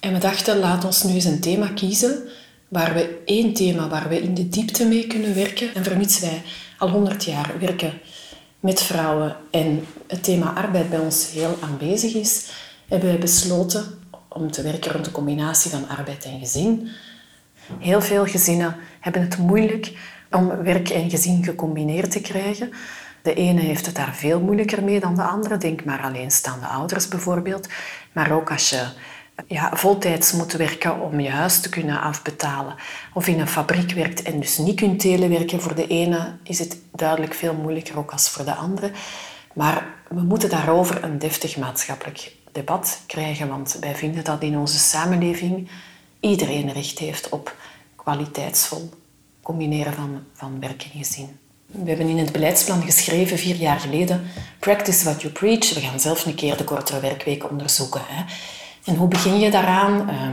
En 0.00 0.12
we 0.12 0.18
dachten, 0.18 0.58
laat 0.58 0.84
ons 0.84 1.02
nu 1.02 1.14
eens 1.14 1.24
een 1.24 1.40
thema 1.40 1.68
kiezen 1.74 2.22
waar 2.68 2.94
we 2.94 3.22
één 3.24 3.54
thema 3.54 3.88
waar 3.88 4.08
we 4.08 4.20
in 4.20 4.34
de 4.34 4.48
diepte 4.48 4.86
mee 4.86 5.06
kunnen 5.06 5.34
werken. 5.34 5.74
En 5.74 5.84
vermits 5.84 6.20
wij 6.20 6.42
al 6.78 6.90
honderd 6.90 7.24
jaar 7.24 7.54
werken 7.60 7.92
met 8.60 8.82
vrouwen 8.82 9.36
en 9.50 9.86
het 10.06 10.24
thema 10.24 10.52
arbeid 10.54 10.90
bij 10.90 10.98
ons 10.98 11.30
heel 11.30 11.58
aanwezig 11.60 12.14
is, 12.14 12.46
hebben 12.88 13.08
wij 13.08 13.18
besloten 13.18 13.84
om 14.36 14.50
te 14.50 14.62
werken 14.62 14.92
rond 14.92 15.04
de 15.04 15.10
combinatie 15.10 15.70
van 15.70 15.88
arbeid 15.88 16.24
en 16.24 16.38
gezin. 16.38 16.88
Heel 17.78 18.02
veel 18.02 18.26
gezinnen 18.26 18.76
hebben 19.00 19.22
het 19.22 19.38
moeilijk 19.38 19.92
om 20.30 20.48
werk 20.62 20.88
en 20.88 21.10
gezin 21.10 21.44
gecombineerd 21.44 22.10
te 22.10 22.20
krijgen. 22.20 22.70
De 23.22 23.34
ene 23.34 23.60
heeft 23.60 23.86
het 23.86 23.94
daar 23.94 24.14
veel 24.14 24.40
moeilijker 24.40 24.84
mee 24.84 25.00
dan 25.00 25.14
de 25.14 25.22
andere. 25.22 25.56
Denk 25.56 25.84
maar 25.84 26.02
alleenstaande 26.02 26.66
ouders 26.66 27.08
bijvoorbeeld. 27.08 27.68
Maar 28.12 28.30
ook 28.30 28.50
als 28.50 28.70
je 28.70 28.86
ja, 29.46 29.70
voltijds 29.72 30.32
moet 30.32 30.52
werken 30.52 31.00
om 31.00 31.20
je 31.20 31.30
huis 31.30 31.60
te 31.60 31.68
kunnen 31.68 32.00
afbetalen. 32.00 32.74
Of 33.14 33.26
in 33.26 33.40
een 33.40 33.48
fabriek 33.48 33.92
werkt 33.92 34.22
en 34.22 34.40
dus 34.40 34.58
niet 34.58 34.76
kunt 34.80 35.00
telewerken. 35.00 35.60
Voor 35.60 35.74
de 35.74 35.86
ene 35.86 36.36
is 36.42 36.58
het 36.58 36.78
duidelijk 36.92 37.34
veel 37.34 37.54
moeilijker 37.54 37.98
ook 37.98 38.12
als 38.12 38.28
voor 38.28 38.44
de 38.44 38.54
andere. 38.54 38.90
Maar 39.54 39.86
we 40.08 40.22
moeten 40.22 40.50
daarover 40.50 41.04
een 41.04 41.18
deftig 41.18 41.56
maatschappelijk 41.56 42.32
debat 42.56 43.00
krijgen, 43.06 43.48
want 43.48 43.76
wij 43.80 43.94
vinden 43.94 44.24
dat 44.24 44.42
in 44.42 44.58
onze 44.58 44.78
samenleving 44.78 45.68
iedereen 46.20 46.72
recht 46.72 46.98
heeft 46.98 47.28
op 47.28 47.56
kwaliteitsvol 47.96 48.90
combineren 49.42 49.92
van, 49.92 50.22
van 50.32 50.60
werk 50.60 50.82
en 50.82 50.98
gezin. 50.98 51.38
We 51.66 51.88
hebben 51.88 52.08
in 52.08 52.18
het 52.18 52.32
beleidsplan 52.32 52.82
geschreven, 52.82 53.38
vier 53.38 53.56
jaar 53.56 53.80
geleden, 53.80 54.22
practice 54.58 55.04
what 55.04 55.22
you 55.22 55.32
preach. 55.32 55.74
We 55.74 55.80
gaan 55.80 56.00
zelf 56.00 56.26
een 56.26 56.34
keer 56.34 56.56
de 56.56 56.64
kortere 56.64 57.00
werkweek 57.00 57.50
onderzoeken. 57.50 58.00
Hè. 58.04 58.24
En 58.84 58.96
hoe 58.96 59.08
begin 59.08 59.38
je 59.38 59.50
daaraan? 59.50 60.10
Uh, 60.10 60.28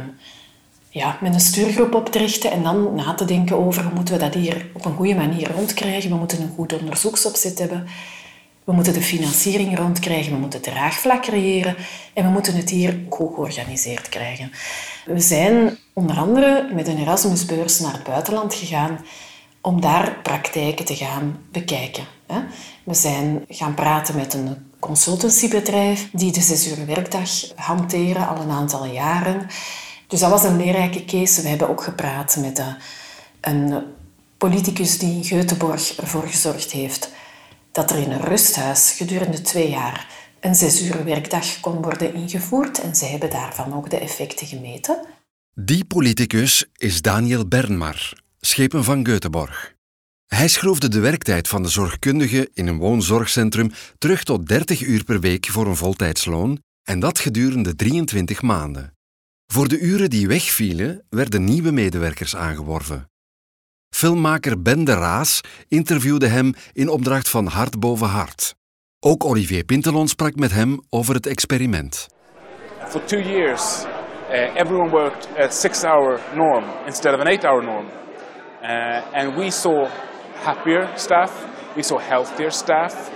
ja, 0.89 1.17
met 1.21 1.33
een 1.33 1.39
stuurgroep 1.39 1.95
op 1.95 2.09
te 2.09 2.17
richten 2.17 2.51
en 2.51 2.63
dan 2.63 2.95
na 2.95 3.13
te 3.13 3.25
denken 3.25 3.57
over 3.57 3.83
hoe 3.83 3.93
moeten 3.93 4.13
we 4.13 4.19
dat 4.19 4.33
hier 4.33 4.65
op 4.73 4.85
een 4.85 4.95
goede 4.95 5.15
manier 5.15 5.51
rondkrijgen. 5.51 6.09
We 6.09 6.15
moeten 6.15 6.41
een 6.41 6.53
goed 6.55 6.73
onderzoeksopzet 6.73 7.59
hebben. 7.59 7.87
We 8.63 8.71
moeten 8.71 8.93
de 8.93 9.01
financiering 9.01 9.77
rondkrijgen, 9.77 10.31
we 10.31 10.37
moeten 10.37 10.61
draagvlak 10.61 11.21
creëren 11.21 11.75
en 12.13 12.25
we 12.25 12.29
moeten 12.29 12.55
het 12.55 12.69
hier 12.69 12.99
goed 13.09 13.33
georganiseerd 13.35 14.09
krijgen. 14.09 14.51
We 15.05 15.19
zijn 15.19 15.77
onder 15.93 16.17
andere 16.17 16.69
met 16.73 16.87
een 16.87 16.97
Erasmusbeurs 16.97 17.79
naar 17.79 17.93
het 17.93 18.03
buitenland 18.03 18.53
gegaan 18.53 18.99
om 19.61 19.81
daar 19.81 20.17
praktijken 20.21 20.85
te 20.85 20.95
gaan 20.95 21.37
bekijken. 21.51 22.03
We 22.83 22.93
zijn 22.93 23.45
gaan 23.49 23.73
praten 23.73 24.15
met 24.15 24.33
een 24.33 24.71
consultancybedrijf 24.79 26.09
die 26.11 26.31
de 26.31 26.41
zes 26.41 26.67
uur 26.67 26.85
werkdag 26.85 27.29
hanteren 27.55 28.27
al 28.27 28.41
een 28.41 28.51
aantal 28.51 28.85
jaren. 28.85 29.47
Dus 30.07 30.19
dat 30.19 30.29
was 30.29 30.43
een 30.43 30.57
leerrijke 30.57 31.05
case. 31.05 31.41
We 31.41 31.47
hebben 31.47 31.69
ook 31.69 31.83
gepraat 31.83 32.37
met 32.39 32.63
een 33.41 33.83
politicus 34.37 34.99
die 34.99 35.13
in 35.13 35.23
Göteborg 35.23 35.99
ervoor 35.99 36.27
gezorgd 36.27 36.71
heeft 36.71 37.11
dat 37.73 37.91
er 37.91 37.97
in 37.97 38.11
een 38.11 38.21
rusthuis 38.21 38.91
gedurende 38.91 39.41
twee 39.41 39.69
jaar 39.69 40.07
een 40.39 40.55
zes 40.55 40.81
uur 40.81 41.03
werkdag 41.03 41.59
kon 41.59 41.81
worden 41.81 42.13
ingevoerd 42.13 42.81
en 42.81 42.95
zij 42.95 43.07
hebben 43.09 43.29
daarvan 43.29 43.73
ook 43.73 43.89
de 43.89 43.99
effecten 43.99 44.47
gemeten. 44.47 45.05
Die 45.53 45.85
politicus 45.85 46.65
is 46.77 47.01
Daniel 47.01 47.47
Bernmar, 47.47 48.13
schepen 48.39 48.83
van 48.83 49.07
Göteborg. 49.07 49.73
Hij 50.25 50.47
schroefde 50.47 50.87
de 50.87 50.99
werktijd 50.99 51.47
van 51.47 51.63
de 51.63 51.69
zorgkundige 51.69 52.49
in 52.53 52.67
een 52.67 52.77
woonzorgcentrum 52.77 53.71
terug 53.97 54.23
tot 54.23 54.47
30 54.47 54.81
uur 54.81 55.03
per 55.03 55.19
week 55.19 55.45
voor 55.45 55.67
een 55.67 55.75
voltijdsloon 55.75 56.61
en 56.83 56.99
dat 56.99 57.19
gedurende 57.19 57.75
23 57.75 58.41
maanden. 58.41 58.97
Voor 59.47 59.67
de 59.67 59.79
uren 59.79 60.09
die 60.09 60.27
wegvielen 60.27 61.05
werden 61.09 61.43
nieuwe 61.43 61.71
medewerkers 61.71 62.35
aangeworven. 62.35 63.11
Filmmaker 63.95 64.61
Ben 64.61 64.83
de 64.83 64.93
Raas 64.93 65.41
interviewde 65.67 66.27
hem 66.27 66.53
in 66.73 66.89
opdracht 66.89 67.29
van 67.29 67.47
Hart 67.47 67.79
boven 67.79 68.07
Hart. 68.07 68.55
Ook 68.99 69.25
Olivier 69.25 69.63
Pintelon 69.63 70.07
sprak 70.07 70.35
met 70.35 70.51
hem 70.51 70.81
over 70.89 71.15
het 71.15 71.27
experiment. 71.27 72.07
For 72.87 73.03
two 73.05 73.19
years, 73.19 73.83
uh, 73.83 74.55
everyone 74.55 74.89
worked 74.89 75.27
at 75.37 75.53
six-hour 75.53 76.19
norm 76.35 76.63
instead 76.85 77.13
of 77.13 77.19
an 77.19 77.27
eight-hour 77.27 77.63
norm, 77.63 77.85
uh, 77.85 79.15
and 79.17 79.35
we 79.35 79.51
saw 79.51 79.87
happier 80.43 80.89
staff, 80.95 81.31
we 81.75 81.83
saw 81.83 81.99
healthier 81.99 82.51
staff, 82.51 83.11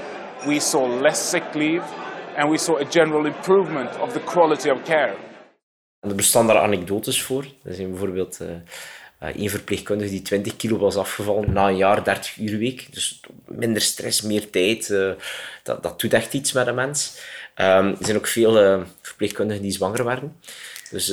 we 0.46 0.60
saw 0.60 1.02
less 1.02 1.30
sick 1.30 1.54
leave, 1.54 1.84
and 2.36 2.50
we 2.50 2.58
saw 2.58 2.78
a 2.78 2.86
general 2.90 3.26
improvement 3.26 4.00
of 4.00 4.13
the 4.13 4.22
quality 4.24 4.70
of 4.70 4.84
care. 4.84 5.16
Er 6.00 6.16
bestaan 6.16 6.48
daar 6.48 6.58
anekdotes 6.58 7.24
voor. 7.24 7.46
Er 7.63 7.74
zijn 7.74 7.90
bijvoorbeeld 7.90 8.40
uh, 8.42 8.48
Eén 9.19 9.43
eh, 9.43 9.49
verpleegkundige 9.49 10.10
die 10.10 10.21
20 10.21 10.56
kilo 10.56 10.77
was 10.77 10.95
afgevallen 10.95 11.53
na 11.53 11.67
een 11.67 11.77
jaar 11.77 12.03
30 12.03 12.38
uur 12.38 12.58
week. 12.58 12.93
Dus 12.93 13.19
minder 13.45 13.82
stress, 13.82 14.21
meer 14.21 14.49
tijd. 14.49 14.89
Uh, 14.89 15.12
dat, 15.63 15.84
dat 15.84 15.99
doet 15.99 16.13
echt 16.13 16.34
iets 16.34 16.51
met 16.51 16.67
een 16.67 16.75
mens. 16.75 17.19
Um, 17.56 17.89
er 17.89 17.97
zijn 17.99 18.17
ook 18.17 18.27
veel 18.27 18.63
uh, 18.63 18.82
verpleegkundigen 19.01 19.62
die 19.62 19.71
zwanger 19.71 20.03
werden. 20.03 20.36
Dus 20.89 21.10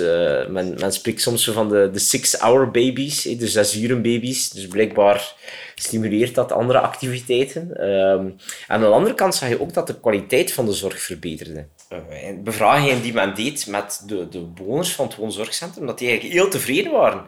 men, 0.48 0.74
men 0.78 0.92
spreekt 0.92 1.20
soms 1.20 1.44
van 1.44 1.68
de, 1.68 1.90
de 1.92 1.98
six-hour 1.98 2.70
babies, 2.70 3.22
de 3.22 3.48
zes 3.48 3.76
uren 3.76 4.02
baby's. 4.02 4.50
Dus 4.50 4.66
blijkbaar 4.66 5.34
stimuleert 5.74 6.34
dat 6.34 6.52
andere 6.52 6.78
activiteiten. 6.78 7.88
Um, 7.88 8.36
aan 8.66 8.80
de 8.80 8.86
andere 8.86 9.14
kant 9.14 9.34
zag 9.34 9.48
je 9.48 9.60
ook 9.60 9.72
dat 9.72 9.86
de 9.86 10.00
kwaliteit 10.00 10.52
van 10.52 10.66
de 10.66 10.72
zorg 10.72 11.00
verbeterde. 11.00 11.66
Uh, 11.92 11.98
bevragingen 12.42 13.02
die 13.02 13.12
men 13.12 13.34
deed 13.34 13.66
met 13.66 14.02
de, 14.06 14.28
de 14.28 14.40
bewoners 14.40 14.92
van 14.92 15.06
het 15.06 15.16
woonzorgcentrum, 15.16 15.86
dat 15.86 15.98
die 15.98 16.08
eigenlijk 16.08 16.38
heel 16.38 16.50
tevreden 16.50 16.92
waren 16.92 17.24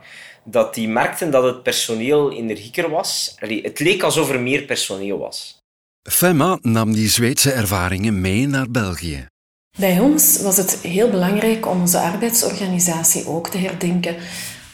dat 0.48 0.74
die 0.74 0.88
merkten 0.88 1.30
dat 1.30 1.44
het 1.44 1.62
personeel 1.62 2.32
energieker 2.32 2.90
was. 2.90 3.34
het 3.38 3.78
leek 3.78 4.02
alsof 4.02 4.30
er 4.30 4.40
meer 4.40 4.62
personeel 4.62 5.18
was. 5.18 5.64
Femma 6.02 6.58
nam 6.62 6.92
die 6.92 7.08
Zweedse 7.08 7.52
ervaringen 7.52 8.20
mee 8.20 8.46
naar 8.46 8.70
België. 8.70 9.26
Bij 9.78 9.98
ons 9.98 10.40
was 10.40 10.56
het 10.56 10.78
heel 10.82 11.10
belangrijk 11.10 11.66
om 11.66 11.80
onze 11.80 11.98
arbeidsorganisatie 11.98 13.26
ook 13.26 13.48
te 13.48 13.58
herdenken, 13.58 14.16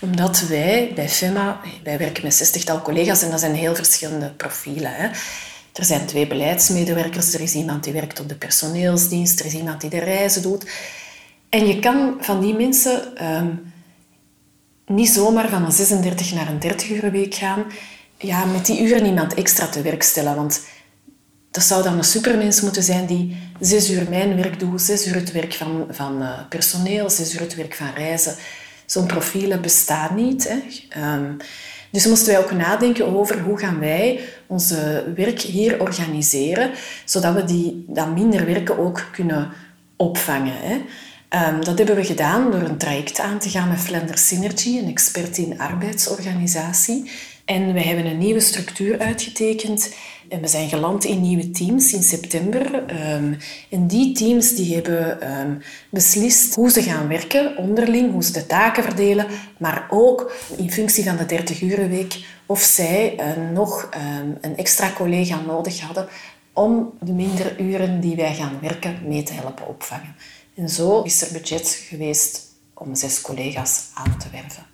omdat 0.00 0.40
wij 0.40 0.92
bij 0.94 1.08
FEMA, 1.08 1.60
wij 1.84 1.98
werken 1.98 2.22
met 2.22 2.34
zestigtal 2.34 2.82
collega's 2.82 3.22
en 3.22 3.30
dat 3.30 3.40
zijn 3.40 3.54
heel 3.54 3.74
verschillende 3.74 4.30
profielen. 4.30 4.94
Hè. 4.94 5.06
Er 5.72 5.84
zijn 5.84 6.06
twee 6.06 6.26
beleidsmedewerkers, 6.26 7.34
er 7.34 7.40
is 7.40 7.54
iemand 7.54 7.84
die 7.84 7.92
werkt 7.92 8.20
op 8.20 8.28
de 8.28 8.34
personeelsdienst, 8.34 9.40
er 9.40 9.46
is 9.46 9.54
iemand 9.54 9.80
die 9.80 9.90
de 9.90 9.98
reizen 9.98 10.42
doet. 10.42 10.70
En 11.48 11.66
je 11.66 11.78
kan 11.78 12.16
van 12.20 12.40
die 12.40 12.54
mensen 12.54 13.16
ehm, 13.16 13.50
niet 14.86 15.08
zomaar 15.08 15.48
van 15.48 15.64
een 15.64 15.72
36 15.72 16.32
naar 16.32 16.48
een 16.48 16.58
30 16.58 16.90
uur 16.90 17.10
week 17.10 17.34
gaan. 17.34 17.64
Ja, 18.18 18.44
met 18.44 18.66
die 18.66 18.82
uren 18.82 19.06
iemand 19.06 19.34
extra 19.34 19.66
te 19.66 19.82
werk 19.82 20.02
stellen. 20.02 20.36
Want 20.36 20.60
dat 21.50 21.62
zou 21.62 21.82
dan 21.82 21.98
een 21.98 22.04
supermens 22.04 22.60
moeten 22.60 22.82
zijn 22.82 23.06
die 23.06 23.36
zes 23.60 23.90
uur 23.90 24.06
mijn 24.08 24.36
werk 24.36 24.58
doet, 24.58 24.82
zes 24.82 25.06
uur 25.06 25.14
het 25.14 25.32
werk 25.32 25.52
van, 25.52 25.86
van 25.90 26.22
uh, 26.22 26.38
personeel, 26.48 27.10
zes 27.10 27.34
uur 27.34 27.40
het 27.40 27.54
werk 27.54 27.74
van 27.74 27.90
reizen. 27.96 28.34
Zo'n 28.86 29.06
profielen 29.06 29.62
bestaat 29.62 30.14
niet. 30.14 30.48
Hè. 30.48 30.58
Um, 31.14 31.36
dus 31.90 32.06
moesten 32.06 32.32
wij 32.32 32.42
ook 32.42 32.52
nadenken 32.52 33.06
over 33.06 33.40
hoe 33.40 33.58
gaan 33.58 33.78
wij 33.78 34.20
onze 34.46 35.12
werk 35.14 35.40
hier 35.40 35.80
organiseren, 35.80 36.70
zodat 37.04 37.34
we 37.34 37.44
die, 37.44 37.84
dat 37.88 38.14
minder 38.14 38.46
werken 38.46 38.78
ook 38.78 39.06
kunnen 39.12 39.50
opvangen. 39.96 40.56
Hè. 40.56 40.80
Um, 41.34 41.64
dat 41.64 41.78
hebben 41.78 41.96
we 41.96 42.04
gedaan 42.04 42.50
door 42.50 42.60
een 42.60 42.78
traject 42.78 43.20
aan 43.20 43.38
te 43.38 43.48
gaan 43.48 43.68
met 43.68 43.78
Flender 43.78 44.18
Synergy, 44.18 44.78
een 44.78 44.88
expert 44.88 45.38
in 45.38 45.60
arbeidsorganisatie. 45.60 47.10
En 47.44 47.72
we 47.72 47.80
hebben 47.80 48.06
een 48.06 48.18
nieuwe 48.18 48.40
structuur 48.40 48.98
uitgetekend 48.98 49.94
en 50.28 50.40
we 50.40 50.46
zijn 50.46 50.68
geland 50.68 51.04
in 51.04 51.20
nieuwe 51.20 51.50
teams 51.50 51.92
in 51.92 52.02
september. 52.02 52.74
Um, 52.74 53.38
en 53.70 53.86
die 53.86 54.14
teams 54.14 54.54
die 54.54 54.74
hebben 54.74 55.30
um, 55.40 55.62
beslist 55.90 56.54
hoe 56.54 56.70
ze 56.70 56.82
gaan 56.82 57.08
werken 57.08 57.56
onderling, 57.56 58.12
hoe 58.12 58.24
ze 58.24 58.32
de 58.32 58.46
taken 58.46 58.82
verdelen, 58.82 59.26
maar 59.58 59.86
ook 59.90 60.32
in 60.56 60.72
functie 60.72 61.04
van 61.04 61.16
de 61.16 61.40
30-urenweek 61.40 62.24
of 62.46 62.60
zij 62.60 63.14
uh, 63.16 63.50
nog 63.52 63.88
een 64.40 64.56
extra 64.56 64.90
collega 64.94 65.40
nodig 65.40 65.80
hadden 65.80 66.08
om 66.52 66.92
de 67.00 67.12
minder 67.12 67.60
uren 67.60 68.00
die 68.00 68.16
wij 68.16 68.34
gaan 68.34 68.58
werken 68.60 68.98
mee 69.04 69.22
te 69.22 69.32
helpen 69.32 69.68
opvangen. 69.68 70.14
En 70.54 70.68
zo 70.68 71.02
is 71.02 71.22
er 71.22 71.32
budget 71.32 71.68
geweest 71.88 72.40
om 72.74 72.94
zes 72.94 73.20
collega's 73.20 73.84
aan 73.94 74.18
te 74.18 74.30
werven. 74.30 74.66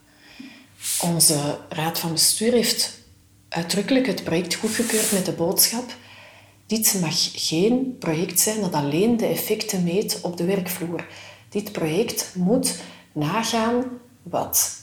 Onze 1.01 1.59
raad 1.69 1.99
van 1.99 2.13
bestuur 2.13 2.53
heeft 2.53 2.99
uitdrukkelijk 3.49 4.07
het 4.07 4.25
project 4.25 4.55
goedgekeurd 4.55 5.13
met 5.13 5.25
de 5.25 5.33
boodschap 5.33 5.97
dit 6.69 6.99
mag 7.01 7.31
geen 7.35 7.97
project 7.99 8.41
zijn 8.41 8.61
dat 8.61 8.73
alleen 8.73 9.17
de 9.17 9.27
effecten 9.27 9.85
meet 9.85 10.21
op 10.23 10.37
de 10.37 10.45
werkvloer. 10.45 11.07
Dit 11.49 11.73
project 11.73 12.33
moet 12.35 12.77
nagaan 13.13 13.85
wat 14.23 14.81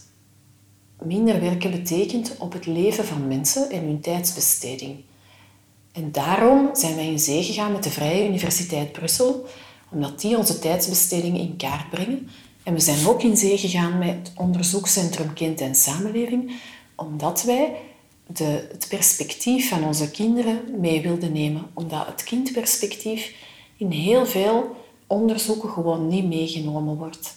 minder 1.03 1.41
werken 1.41 1.71
betekent 1.71 2.35
op 2.37 2.53
het 2.53 2.65
leven 2.65 3.05
van 3.05 3.27
mensen 3.27 3.69
en 3.69 3.83
hun 3.83 4.01
tijdsbesteding. 4.01 5.03
En 5.91 6.11
daarom 6.11 6.69
zijn 6.73 6.95
wij 6.95 7.07
in 7.07 7.19
zee 7.19 7.43
gegaan 7.43 7.71
met 7.71 7.83
de 7.83 7.91
Vrije 7.91 8.27
Universiteit 8.27 8.91
Brussel, 8.91 9.45
omdat 9.95 10.21
die 10.21 10.37
onze 10.37 10.59
tijdsbesteding 10.59 11.37
in 11.37 11.55
kaart 11.57 11.89
brengen. 11.89 12.29
En 12.63 12.73
we 12.73 12.79
zijn 12.79 13.07
ook 13.07 13.23
in 13.23 13.37
zee 13.37 13.57
gegaan 13.57 13.97
met 13.97 14.09
het 14.09 14.31
onderzoekscentrum 14.35 15.33
Kind 15.33 15.61
en 15.61 15.75
Samenleving, 15.75 16.51
omdat 16.95 17.43
wij 17.43 17.75
de, 18.27 18.67
het 18.71 18.85
perspectief 18.89 19.69
van 19.69 19.83
onze 19.83 20.11
kinderen 20.11 20.59
mee 20.79 21.01
wilden 21.01 21.31
nemen. 21.31 21.65
Omdat 21.73 22.05
het 22.05 22.23
kindperspectief 22.23 23.33
in 23.77 23.91
heel 23.91 24.25
veel 24.25 24.75
onderzoeken 25.07 25.69
gewoon 25.69 26.07
niet 26.07 26.25
meegenomen 26.27 26.97
wordt. 26.97 27.35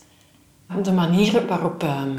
De 0.82 0.92
manier 0.92 1.46
waarop 1.46 1.82
ehm, 1.82 2.18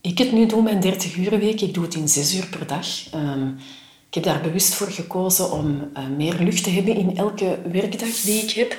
ik 0.00 0.18
het 0.18 0.32
nu 0.32 0.46
doe, 0.46 0.62
mijn 0.62 0.80
30 0.80 1.16
uur 1.16 1.38
week, 1.38 1.60
ik 1.60 1.74
doe 1.74 1.84
het 1.84 1.94
in 1.94 2.08
6 2.08 2.34
uur 2.34 2.46
per 2.46 2.66
dag. 2.66 2.86
Ehm, 3.12 3.48
ik 4.10 4.14
heb 4.14 4.24
daar 4.24 4.40
bewust 4.40 4.74
voor 4.74 4.86
gekozen 4.86 5.52
om 5.52 5.90
uh, 5.96 6.06
meer 6.16 6.36
lucht 6.38 6.64
te 6.64 6.70
hebben 6.70 6.96
in 6.96 7.16
elke 7.16 7.58
werkdag 7.72 8.20
die 8.20 8.42
ik 8.42 8.50
heb. 8.50 8.76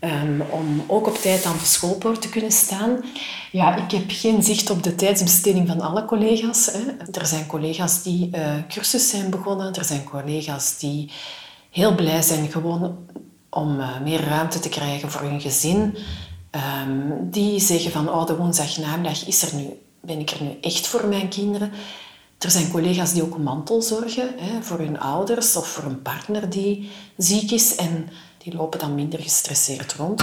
Um, 0.00 0.40
om 0.50 0.84
ook 0.86 1.06
op 1.06 1.16
tijd 1.16 1.44
aan 1.44 1.56
de 1.58 1.64
schoolpoort 1.64 2.22
te 2.22 2.28
kunnen 2.28 2.52
staan. 2.52 3.04
Ja, 3.52 3.76
ik 3.76 3.90
heb 3.90 4.04
geen 4.06 4.42
zicht 4.42 4.70
op 4.70 4.82
de 4.82 4.94
tijdsbesteding 4.94 5.68
van 5.68 5.80
alle 5.80 6.04
collega's. 6.04 6.66
Hè. 6.66 6.80
Er 7.12 7.26
zijn 7.26 7.46
collega's 7.46 8.02
die 8.02 8.30
uh, 8.32 8.54
cursus 8.68 9.08
zijn 9.08 9.30
begonnen. 9.30 9.74
Er 9.74 9.84
zijn 9.84 10.04
collega's 10.04 10.78
die 10.78 11.10
heel 11.70 11.94
blij 11.94 12.22
zijn 12.22 12.50
gewoon 12.50 12.96
om 13.50 13.80
uh, 13.80 14.00
meer 14.00 14.20
ruimte 14.20 14.58
te 14.60 14.68
krijgen 14.68 15.10
voor 15.10 15.20
hun 15.20 15.40
gezin. 15.40 15.96
Um, 16.86 17.30
die 17.30 17.60
zeggen 17.60 17.90
van, 17.90 18.08
oh, 18.08 18.26
de 18.26 18.36
woensdagnamiddag 18.36 19.26
is 19.26 19.42
er 19.42 19.54
nu, 19.54 19.68
ben 20.00 20.20
ik 20.20 20.30
er 20.30 20.42
nu 20.42 20.56
echt 20.60 20.86
voor 20.86 21.06
mijn 21.06 21.28
kinderen. 21.28 21.70
Er 22.38 22.50
zijn 22.50 22.70
collega's 22.70 23.12
die 23.12 23.22
ook 23.22 23.38
mantelzorgen 23.38 24.28
hè, 24.36 24.62
voor 24.62 24.78
hun 24.78 25.00
ouders 25.00 25.56
of 25.56 25.68
voor 25.68 25.84
een 25.84 26.02
partner 26.02 26.50
die 26.50 26.90
ziek 27.16 27.50
is. 27.50 27.74
En 27.74 28.08
die 28.46 28.56
lopen 28.56 28.78
dan 28.78 28.94
minder 28.94 29.20
gestresseerd 29.20 29.92
rond. 29.92 30.20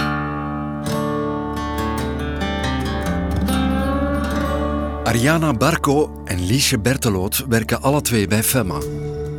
Ariana 5.04 5.52
Barco 5.52 6.22
en 6.24 6.46
Liesje 6.46 6.78
Berteloot 6.78 7.44
werken 7.48 7.82
alle 7.82 8.00
twee 8.00 8.26
bij 8.26 8.42
FEMA. 8.42 8.80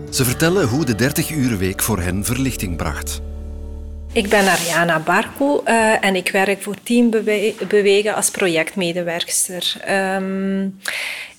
Ze 0.10 0.26
vertellen 0.26 0.68
hoe 0.68 0.86
de 0.86 0.94
30-uur-week 0.94 1.82
voor 1.82 2.00
hen 2.00 2.26
verlichting 2.26 2.78
bracht. 2.78 3.22
Ik 4.12 4.30
ben 4.30 4.48
Ariana 4.48 5.00
Barco 5.00 5.64
uh, 5.66 6.06
en 6.06 6.16
ik 6.16 6.30
werk 6.30 6.62
voor 6.62 6.76
Team 6.84 7.10
Bewegen 7.68 8.16
als 8.16 8.32
projectmedewerkster. 8.32 9.76
Um, 9.90 10.80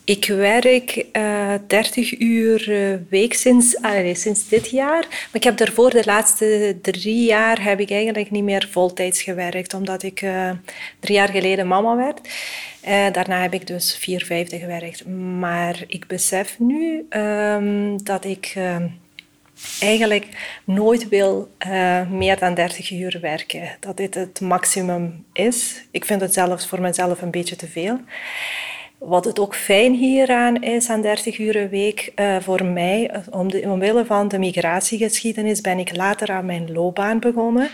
ik 0.06 0.26
werk 0.26 1.06
uh, 1.12 1.54
eh, 1.54 1.60
30 1.66 2.18
uur 2.18 2.68
uh, 2.68 2.96
week 3.08 3.34
sinds, 3.34 3.76
sinds 4.12 4.48
dit 4.48 4.70
jaar. 4.70 5.06
Maar 5.08 5.28
ik 5.32 5.44
heb 5.44 5.56
daarvoor 5.56 5.90
de 5.90 6.02
laatste 6.04 6.78
drie 6.82 7.24
jaar 7.24 7.62
heb 7.62 7.80
ik 7.80 7.90
eigenlijk 7.90 8.30
niet 8.30 8.44
meer 8.44 8.68
voltijds 8.70 9.22
gewerkt, 9.22 9.74
omdat 9.74 10.02
ik 10.02 10.22
eh, 10.22 10.50
drie 11.00 11.16
jaar 11.16 11.28
geleden 11.28 11.66
mama 11.66 11.96
werd. 11.96 12.20
daarna 13.14 13.42
heb 13.42 13.54
ik 13.54 13.66
dus 13.66 13.96
vier 13.96 14.24
vijfde 14.24 14.58
gewerkt. 14.58 15.06
Maar 15.38 15.84
ik 15.86 16.06
besef 16.06 16.58
nu 16.58 17.06
um, 17.10 18.04
dat 18.04 18.24
ik 18.24 18.52
ehm, 18.54 18.86
eigenlijk 19.80 20.26
nooit 20.64 21.08
wil 21.08 21.50
meer 22.10 22.38
dan 22.38 22.54
30 22.54 22.90
uur 22.90 23.18
werken. 23.20 23.76
Dat 23.80 23.96
dit 23.96 24.14
het 24.14 24.40
maximum 24.40 25.24
is. 25.32 25.84
Ik 25.90 26.04
vind 26.04 26.20
het 26.20 26.34
zelfs 26.34 26.66
voor 26.66 26.80
mezelf 26.80 27.22
een 27.22 27.30
beetje 27.30 27.56
te 27.56 27.68
veel. 27.68 28.00
Wat 28.98 29.24
het 29.24 29.38
ook 29.38 29.54
fijn 29.54 29.94
hieraan 29.94 30.62
is, 30.62 30.88
aan 30.88 31.02
30 31.02 31.38
uur 31.38 31.56
een 31.56 31.68
week, 31.68 32.12
uh, 32.16 32.36
voor 32.40 32.64
mij, 32.64 33.22
om 33.30 33.50
de, 33.50 33.60
omwille 33.60 34.04
van 34.04 34.28
de 34.28 34.38
migratiegeschiedenis, 34.38 35.60
ben 35.60 35.78
ik 35.78 35.96
later 35.96 36.30
aan 36.30 36.46
mijn 36.46 36.72
loopbaan 36.72 37.18
begonnen. 37.18 37.70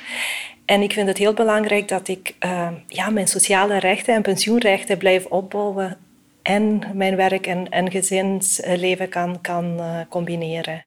En 0.64 0.82
ik 0.82 0.92
vind 0.92 1.08
het 1.08 1.18
heel 1.18 1.34
belangrijk 1.34 1.88
dat 1.88 2.08
ik 2.08 2.34
uh, 2.40 2.68
ja, 2.86 3.10
mijn 3.10 3.28
sociale 3.28 3.78
rechten 3.78 4.14
en 4.14 4.22
pensioenrechten 4.22 4.98
blijf 4.98 5.26
opbouwen 5.26 5.98
en 6.42 6.82
mijn 6.94 7.16
werk 7.16 7.46
en, 7.46 7.68
en 7.68 7.90
gezinsleven 7.90 9.08
kan, 9.08 9.40
kan 9.40 9.80
combineren. 10.08 10.86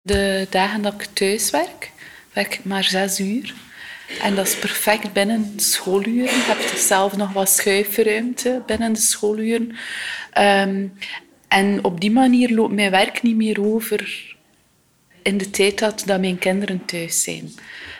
De 0.00 0.46
dagen 0.50 0.82
dat 0.82 0.94
ik 0.94 1.04
thuis 1.04 1.50
werk, 1.50 1.92
werk 2.32 2.54
ik 2.54 2.64
maar 2.64 2.84
zes 2.84 3.20
uur. 3.20 3.54
En 4.22 4.34
dat 4.34 4.46
is 4.46 4.56
perfect 4.56 5.12
binnen 5.12 5.52
schooluren. 5.56 6.34
Je 6.34 6.44
hebt 6.46 6.78
zelf 6.78 7.16
nog 7.16 7.32
wat 7.32 7.50
schuifruimte 7.50 8.62
binnen 8.66 8.92
de 8.92 9.00
schooluren. 9.00 9.76
Um, 10.38 10.92
en 11.48 11.84
op 11.84 12.00
die 12.00 12.10
manier 12.10 12.50
loopt 12.54 12.72
mijn 12.72 12.90
werk 12.90 13.22
niet 13.22 13.36
meer 13.36 13.64
over 13.64 14.32
in 15.22 15.38
de 15.38 15.50
tijd 15.50 15.78
dat, 15.78 16.04
mijn 16.06 16.38
kinderen 16.38 16.84
thuis 16.84 17.22
zijn. 17.22 17.52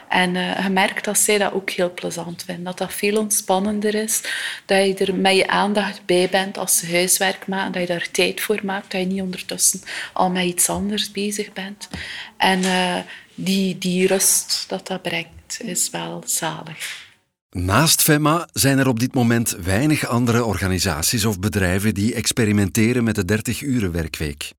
En 0.08 0.34
uh, 0.34 0.64
je 0.64 0.70
merkt 0.70 1.04
dat 1.04 1.18
zij 1.18 1.38
dat 1.38 1.52
ook 1.52 1.70
heel 1.70 1.94
plezant 1.94 2.42
vinden. 2.44 2.64
Dat 2.64 2.78
dat 2.78 2.92
veel 2.92 3.18
ontspannender 3.18 3.94
is. 3.94 4.20
Dat 4.66 4.86
je 4.86 4.94
er 4.94 5.14
met 5.14 5.36
je 5.36 5.46
aandacht 5.46 6.06
bij 6.06 6.28
bent 6.30 6.58
als 6.58 6.78
ze 6.78 6.90
huiswerk 6.90 7.46
maken. 7.46 7.72
Dat 7.72 7.80
je 7.80 7.88
daar 7.88 8.08
tijd 8.10 8.40
voor 8.40 8.60
maakt. 8.64 8.90
Dat 8.90 9.00
je 9.00 9.06
niet 9.06 9.20
ondertussen 9.20 9.80
al 10.12 10.30
met 10.30 10.44
iets 10.44 10.68
anders 10.68 11.10
bezig 11.10 11.52
bent. 11.52 11.88
En 12.36 12.60
uh, 12.62 12.96
die, 13.34 13.78
die 13.78 14.06
rust 14.06 14.64
dat 14.68 14.86
dat 14.86 15.02
brengt, 15.02 15.28
is 15.60 15.90
wel 15.90 16.22
zalig. 16.26 17.12
Naast 17.50 18.02
FEMA 18.02 18.48
zijn 18.52 18.78
er 18.78 18.88
op 18.88 19.00
dit 19.00 19.14
moment 19.14 19.50
weinig 19.50 20.06
andere 20.06 20.44
organisaties 20.44 21.24
of 21.24 21.38
bedrijven 21.38 21.94
die 21.94 22.14
experimenteren 22.14 23.04
met 23.04 23.14
de 23.14 23.38
30-uren 23.38 23.92
werkweek. 23.92 24.52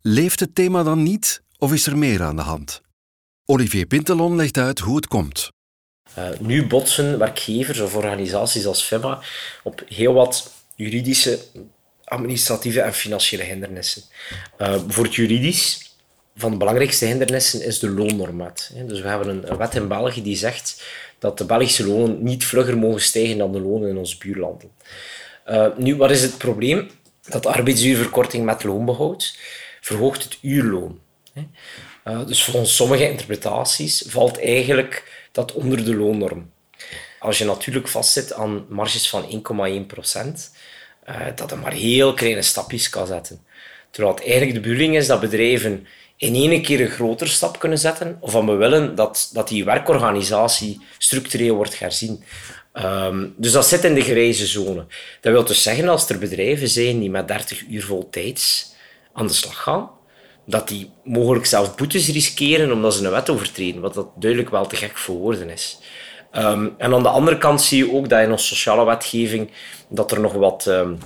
Leeft 0.00 0.40
het 0.40 0.54
thema 0.54 0.82
dan 0.82 1.02
niet 1.02 1.42
of 1.58 1.72
is 1.72 1.86
er 1.86 1.98
meer 1.98 2.22
aan 2.22 2.36
de 2.36 2.42
hand? 2.42 2.80
Olivier 3.44 3.86
Pintelon 3.86 4.36
legt 4.36 4.58
uit 4.58 4.78
hoe 4.78 4.96
het 4.96 5.06
komt. 5.06 5.50
Uh, 6.18 6.28
nu 6.40 6.66
botsen 6.66 7.18
werkgevers 7.18 7.80
of 7.80 7.96
organisaties 7.96 8.66
als 8.66 8.82
FEMA 8.82 9.20
op 9.62 9.82
heel 9.88 10.12
wat 10.12 10.52
juridische, 10.76 11.38
administratieve 12.04 12.80
en 12.80 12.94
financiële 12.94 13.42
hindernissen. 13.42 14.02
Uh, 14.58 14.80
voor 14.88 15.04
het 15.04 15.14
juridisch 15.14 15.91
van 16.36 16.50
de 16.50 16.56
belangrijkste 16.56 17.04
hindernissen 17.04 17.62
is 17.62 17.78
de 17.78 17.90
loonnormwet. 17.90 18.70
Dus 18.86 19.00
we 19.00 19.08
hebben 19.08 19.50
een 19.50 19.56
wet 19.56 19.74
in 19.74 19.88
België 19.88 20.22
die 20.22 20.36
zegt 20.36 20.84
dat 21.18 21.38
de 21.38 21.44
Belgische 21.44 21.86
lonen 21.86 22.22
niet 22.22 22.44
vlugger 22.44 22.78
mogen 22.78 23.00
stijgen 23.00 23.38
dan 23.38 23.52
de 23.52 23.60
lonen 23.60 23.88
in 23.88 23.96
onze 23.96 24.18
buurlanden. 24.18 24.70
Uh, 25.48 25.66
nu, 25.76 25.96
wat 25.96 26.10
is 26.10 26.22
het 26.22 26.38
probleem? 26.38 26.90
Dat 27.28 27.46
arbeidsuurverkorting 27.46 28.44
met 28.44 28.64
loonbehoud 28.64 29.38
verhoogt 29.80 30.22
het 30.22 30.38
uurloon. 30.42 31.00
Uh, 32.04 32.26
dus 32.26 32.44
volgens 32.44 32.76
sommige 32.76 33.10
interpretaties 33.10 34.04
valt 34.06 34.40
eigenlijk 34.40 35.26
dat 35.32 35.52
onder 35.52 35.84
de 35.84 35.96
loonnorm. 35.96 36.50
Als 37.18 37.38
je 37.38 37.44
natuurlijk 37.44 37.88
vastzit 37.88 38.32
aan 38.32 38.66
marges 38.68 39.08
van 39.08 39.42
1,1 39.82 39.86
procent, 39.86 40.52
uh, 41.08 41.26
dat 41.34 41.50
je 41.50 41.56
maar 41.56 41.72
heel 41.72 42.14
kleine 42.14 42.42
stapjes 42.42 42.88
kan 42.88 43.06
zetten. 43.06 43.40
Terwijl 43.90 44.14
het 44.14 44.24
eigenlijk 44.24 44.54
de 44.54 44.60
bedoeling 44.60 44.96
is 44.96 45.06
dat 45.06 45.20
bedrijven 45.20 45.86
in 46.22 46.34
één 46.34 46.62
keer 46.62 46.80
een 46.80 46.88
grotere 46.88 47.30
stap 47.30 47.58
kunnen 47.58 47.78
zetten, 47.78 48.16
of 48.20 48.30
van 48.30 48.46
we 48.46 48.52
willen 48.52 48.94
dat, 48.94 49.30
dat 49.32 49.48
die 49.48 49.64
werkorganisatie 49.64 50.80
structureel 50.98 51.54
wordt 51.54 51.78
herzien. 51.78 52.24
Um, 52.74 53.34
dus 53.36 53.52
dat 53.52 53.66
zit 53.66 53.84
in 53.84 53.94
de 53.94 54.00
grijze 54.00 54.46
zone. 54.46 54.86
Dat 55.20 55.32
wil 55.32 55.44
dus 55.44 55.62
zeggen, 55.62 55.88
als 55.88 56.08
er 56.08 56.18
bedrijven 56.18 56.68
zijn 56.68 57.00
die 57.00 57.10
met 57.10 57.28
30 57.28 57.64
uur 57.68 57.84
voltijds 57.84 58.74
aan 59.12 59.26
de 59.26 59.32
slag 59.32 59.62
gaan, 59.62 59.90
dat 60.46 60.68
die 60.68 60.90
mogelijk 61.04 61.46
zelf 61.46 61.74
boetes 61.74 62.08
riskeren 62.08 62.72
omdat 62.72 62.94
ze 62.94 63.04
een 63.04 63.10
wet 63.10 63.30
overtreden, 63.30 63.80
wat 63.80 63.94
dat 63.94 64.08
duidelijk 64.16 64.50
wel 64.50 64.66
te 64.66 64.76
gek 64.76 64.98
voor 64.98 65.16
woorden 65.16 65.50
is. 65.50 65.78
Um, 66.32 66.74
en 66.78 66.94
aan 66.94 67.02
de 67.02 67.08
andere 67.08 67.38
kant 67.38 67.62
zie 67.62 67.86
je 67.86 67.92
ook 67.92 68.08
dat 68.08 68.20
in 68.20 68.30
onze 68.30 68.46
sociale 68.46 68.84
wetgeving 68.84 69.50
dat 69.88 70.12
er 70.12 70.20
nog 70.20 70.32
wat, 70.32 70.66
um, 70.66 70.98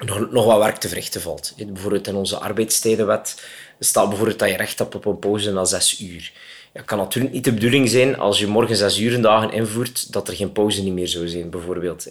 nog, 0.00 0.30
nog 0.30 0.44
wat 0.44 0.58
werk 0.58 0.76
te 0.76 0.88
verrichten 0.88 1.20
valt. 1.20 1.54
Bijvoorbeeld 1.56 2.06
in 2.06 2.16
onze 2.16 2.38
arbeidstijdenwet 2.38 3.36
staat 3.78 4.08
bijvoorbeeld 4.08 4.38
dat 4.38 4.48
je 4.48 4.56
recht 4.56 4.78
hebt 4.78 4.94
op 4.94 5.04
een 5.04 5.18
pauze 5.18 5.52
na 5.52 5.64
zes 5.64 6.00
uur. 6.00 6.32
Ja, 6.72 6.82
kan 6.82 6.98
natuurlijk 6.98 7.34
niet 7.34 7.44
de 7.44 7.52
bedoeling 7.52 7.88
zijn 7.88 8.18
als 8.18 8.38
je 8.38 8.46
morgen 8.46 8.76
zes 8.76 8.98
uur 8.98 9.22
dagen 9.22 9.52
invoert, 9.52 10.12
dat 10.12 10.28
er 10.28 10.34
geen 10.34 10.52
pauze 10.52 10.82
niet 10.82 10.92
meer 10.92 11.08
zou 11.08 11.28
zijn, 11.28 11.50
bijvoorbeeld. 11.50 12.08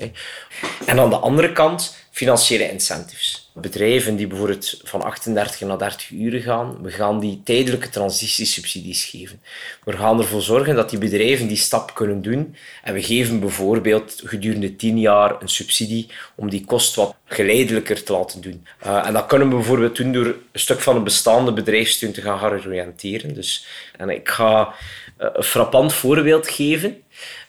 En 0.86 1.00
aan 1.00 1.10
de 1.10 1.16
andere 1.16 1.52
kant 1.52 1.96
financiële 2.12 2.72
incentives. 2.72 3.43
Bedrijven 3.56 4.16
die 4.16 4.28
bijvoorbeeld 4.28 4.82
van 4.84 5.02
38 5.02 5.60
naar 5.68 5.78
30 5.78 6.10
uur 6.10 6.42
gaan, 6.42 6.82
we 6.82 6.92
gaan 6.92 7.20
die 7.20 7.42
tijdelijke 7.44 7.90
transitiesubsidies 7.90 9.06
geven. 9.06 9.42
We 9.84 9.98
gaan 9.98 10.20
ervoor 10.20 10.42
zorgen 10.42 10.76
dat 10.76 10.90
die 10.90 11.00
bedrijven 11.00 11.48
die 11.48 11.58
stap 11.58 11.96
kunnen 11.96 12.22
doen 12.22 12.56
en 12.84 12.94
we 12.94 13.04
geven 13.04 13.40
bijvoorbeeld 13.40 14.22
gedurende 14.24 14.76
10 14.76 15.00
jaar 15.00 15.42
een 15.42 15.50
subsidie 15.50 16.10
om 16.36 16.50
die 16.50 16.66
kost 16.66 16.96
wat 16.96 17.16
geleidelijker 17.26 18.04
te 18.04 18.14
laten 18.14 18.42
doen. 18.42 18.68
Uh, 18.86 19.08
en 19.08 19.14
dat 19.14 19.26
kunnen 19.26 19.50
we 19.50 19.56
bijvoorbeeld 19.56 19.96
doen 19.96 20.12
door 20.14 20.26
een 20.26 20.60
stuk 20.60 20.80
van 20.80 20.96
een 20.96 21.04
bestaande 21.04 21.54
bedrijfssteun 21.54 22.12
te 22.12 22.22
gaan 22.22 22.40
heroriënteren. 22.40 23.34
Dus, 23.34 23.68
en 23.98 24.10
ik 24.10 24.30
ga 24.30 24.74
uh, 25.20 25.28
een 25.34 25.44
frappant 25.44 25.94
voorbeeld 25.94 26.50
geven. 26.50 27.04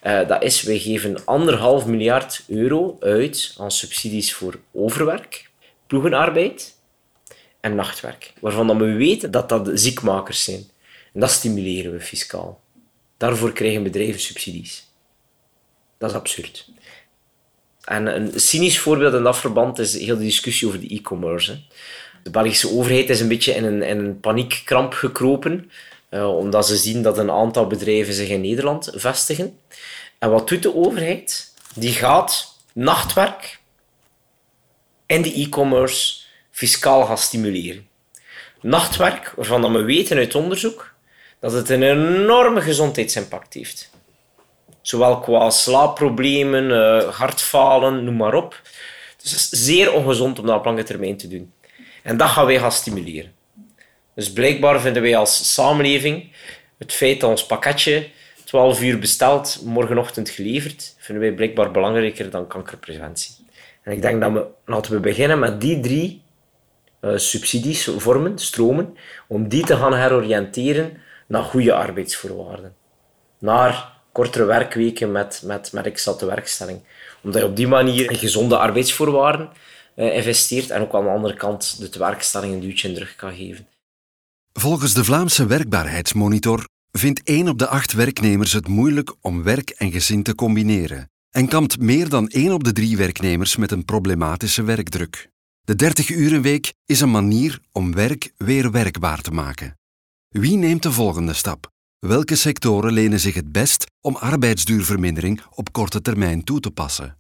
Uh, 0.06 0.28
dat 0.28 0.42
is, 0.42 0.62
wij 0.62 0.78
geven 0.78 1.24
anderhalf 1.24 1.86
miljard 1.86 2.42
euro 2.48 2.96
uit 3.00 3.54
aan 3.58 3.70
subsidies 3.70 4.34
voor 4.34 4.58
overwerk, 4.72 5.50
ploegenarbeid 5.86 6.76
en 7.60 7.74
nachtwerk. 7.74 8.32
Waarvan 8.40 8.78
we 8.78 8.92
weten 8.92 9.30
dat 9.30 9.48
dat 9.48 9.70
ziekmakers 9.74 10.44
zijn. 10.44 10.64
En 11.12 11.20
dat 11.20 11.30
stimuleren 11.30 11.92
we 11.92 12.00
fiscaal. 12.00 12.60
Daarvoor 13.16 13.52
krijgen 13.52 13.82
bedrijven 13.82 14.20
subsidies. 14.20 14.88
Dat 15.98 16.10
is 16.10 16.16
absurd. 16.16 16.68
En 17.84 18.06
een 18.06 18.40
cynisch 18.40 18.78
voorbeeld 18.78 19.14
in 19.14 19.22
dat 19.22 19.38
verband 19.38 19.78
is 19.78 19.98
heel 19.98 20.16
de 20.16 20.22
discussie 20.22 20.68
over 20.68 20.80
de 20.80 20.94
e-commerce. 20.94 21.60
De 22.22 22.30
Belgische 22.30 22.70
overheid 22.70 23.10
is 23.10 23.20
een 23.20 23.28
beetje 23.28 23.52
in 23.52 23.64
een, 23.64 23.82
in 23.82 23.98
een 23.98 24.20
paniekkramp 24.20 24.92
gekropen, 24.92 25.70
uh, 26.10 26.36
omdat 26.36 26.66
ze 26.66 26.76
zien 26.76 27.02
dat 27.02 27.18
een 27.18 27.30
aantal 27.30 27.66
bedrijven 27.66 28.14
zich 28.14 28.28
in 28.28 28.40
Nederland 28.40 28.92
vestigen. 28.94 29.58
En 30.18 30.30
wat 30.30 30.48
doet 30.48 30.62
de 30.62 30.74
overheid? 30.74 31.54
Die 31.74 31.92
gaat 31.92 32.56
nachtwerk 32.72 33.60
en 35.14 35.22
de 35.22 35.32
e-commerce 35.32 36.20
fiscaal 36.50 37.04
gaan 37.04 37.18
stimuleren. 37.18 37.88
Nachtwerk, 38.60 39.32
waarvan 39.36 39.72
we 39.72 39.82
weten 39.82 40.16
uit 40.16 40.34
onderzoek 40.34 40.94
dat 41.40 41.52
het 41.52 41.68
een 41.68 41.82
enorme 41.82 42.60
gezondheidsimpact 42.60 43.54
heeft. 43.54 43.90
Zowel 44.80 45.20
qua 45.20 45.50
slaapproblemen, 45.50 46.70
uh, 46.70 47.14
hartfalen, 47.14 48.04
noem 48.04 48.16
maar 48.16 48.34
op. 48.34 48.60
Dus 49.22 49.30
het 49.30 49.40
is 49.40 49.48
zeer 49.48 49.92
ongezond 49.92 50.38
om 50.38 50.46
dat 50.46 50.56
op 50.56 50.64
lange 50.64 50.82
termijn 50.82 51.16
te 51.16 51.28
doen. 51.28 51.52
En 52.02 52.16
dat 52.16 52.28
gaan 52.28 52.46
wij 52.46 52.58
gaan 52.58 52.72
stimuleren. 52.72 53.32
Dus 54.14 54.32
blijkbaar 54.32 54.80
vinden 54.80 55.02
wij 55.02 55.16
als 55.16 55.52
samenleving 55.52 56.32
het 56.78 56.92
feit 56.92 57.20
dat 57.20 57.30
ons 57.30 57.46
pakketje 57.46 58.08
12 58.44 58.82
uur 58.82 58.98
besteld, 58.98 59.60
morgenochtend 59.64 60.30
geleverd, 60.30 60.94
vinden 60.98 61.24
wij 61.24 61.34
blijkbaar 61.34 61.70
belangrijker 61.70 62.30
dan 62.30 62.46
kankerpreventie. 62.46 63.43
En 63.84 63.92
ik 63.92 64.02
denk 64.02 64.20
dat 64.20 64.32
we, 64.32 64.46
laten 64.64 64.92
we 64.92 65.00
beginnen 65.00 65.38
met 65.38 65.60
die 65.60 65.80
drie 65.80 66.22
uh, 67.00 67.16
subsidies, 67.16 67.90
vormen, 67.96 68.38
stromen, 68.38 68.96
om 69.28 69.48
die 69.48 69.64
te 69.64 69.76
gaan 69.76 69.94
heroriënteren 69.94 70.96
naar 71.26 71.42
goede 71.42 71.74
arbeidsvoorwaarden. 71.74 72.74
Naar 73.38 73.92
kortere 74.12 74.44
werkweken 74.44 75.12
met, 75.12 75.42
met, 75.44 75.72
met 75.72 76.20
werkstelling. 76.20 76.80
Omdat 77.22 77.40
je 77.40 77.48
op 77.48 77.56
die 77.56 77.68
manier 77.68 78.10
in 78.10 78.16
gezonde 78.16 78.56
arbeidsvoorwaarden 78.56 79.50
uh, 79.96 80.16
investeert 80.16 80.70
en 80.70 80.82
ook 80.82 80.94
aan 80.94 81.04
de 81.04 81.10
andere 81.10 81.34
kant 81.34 81.92
de 81.92 81.98
werkstelling 81.98 82.52
een 82.52 82.60
duwtje 82.60 82.92
terug 82.92 83.16
kan 83.16 83.34
geven. 83.34 83.66
Volgens 84.52 84.94
de 84.94 85.04
Vlaamse 85.04 85.46
Werkbaarheidsmonitor 85.46 86.68
vindt 86.90 87.22
1 87.24 87.48
op 87.48 87.58
de 87.58 87.66
8 87.66 87.92
werknemers 87.92 88.52
het 88.52 88.68
moeilijk 88.68 89.14
om 89.20 89.42
werk 89.42 89.70
en 89.70 89.92
gezin 89.92 90.22
te 90.22 90.34
combineren 90.34 91.08
en 91.34 91.48
kampt 91.48 91.80
meer 91.80 92.08
dan 92.08 92.28
1 92.28 92.52
op 92.52 92.64
de 92.64 92.72
3 92.72 92.96
werknemers 92.96 93.56
met 93.56 93.70
een 93.70 93.84
problematische 93.84 94.62
werkdruk. 94.62 95.30
De 95.60 95.74
30-urenweek 95.84 96.72
is 96.86 97.00
een 97.00 97.10
manier 97.10 97.60
om 97.72 97.94
werk 97.94 98.32
weer 98.36 98.70
werkbaar 98.70 99.20
te 99.20 99.30
maken. 99.30 99.78
Wie 100.28 100.56
neemt 100.56 100.82
de 100.82 100.92
volgende 100.92 101.32
stap? 101.32 101.70
Welke 101.98 102.36
sectoren 102.36 102.92
lenen 102.92 103.20
zich 103.20 103.34
het 103.34 103.52
best 103.52 103.86
om 104.00 104.16
arbeidsduurvermindering 104.16 105.40
op 105.54 105.72
korte 105.72 106.02
termijn 106.02 106.44
toe 106.44 106.60
te 106.60 106.70
passen? 106.70 107.18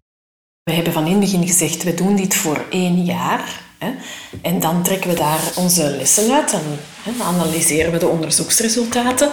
We 0.62 0.72
hebben 0.72 0.92
van 0.92 1.06
in 1.06 1.10
het 1.10 1.20
begin 1.20 1.46
gezegd, 1.46 1.82
we 1.82 1.94
doen 1.94 2.16
dit 2.16 2.34
voor 2.34 2.64
één 2.70 3.04
jaar. 3.04 3.62
Hè, 3.78 3.94
en 4.42 4.60
dan 4.60 4.82
trekken 4.82 5.10
we 5.10 5.16
daar 5.16 5.52
onze 5.56 5.90
lessen 5.90 6.32
uit 6.32 6.52
en 6.52 6.78
hè, 7.02 7.22
analyseren 7.22 7.92
we 7.92 7.98
de 7.98 8.08
onderzoeksresultaten. 8.08 9.32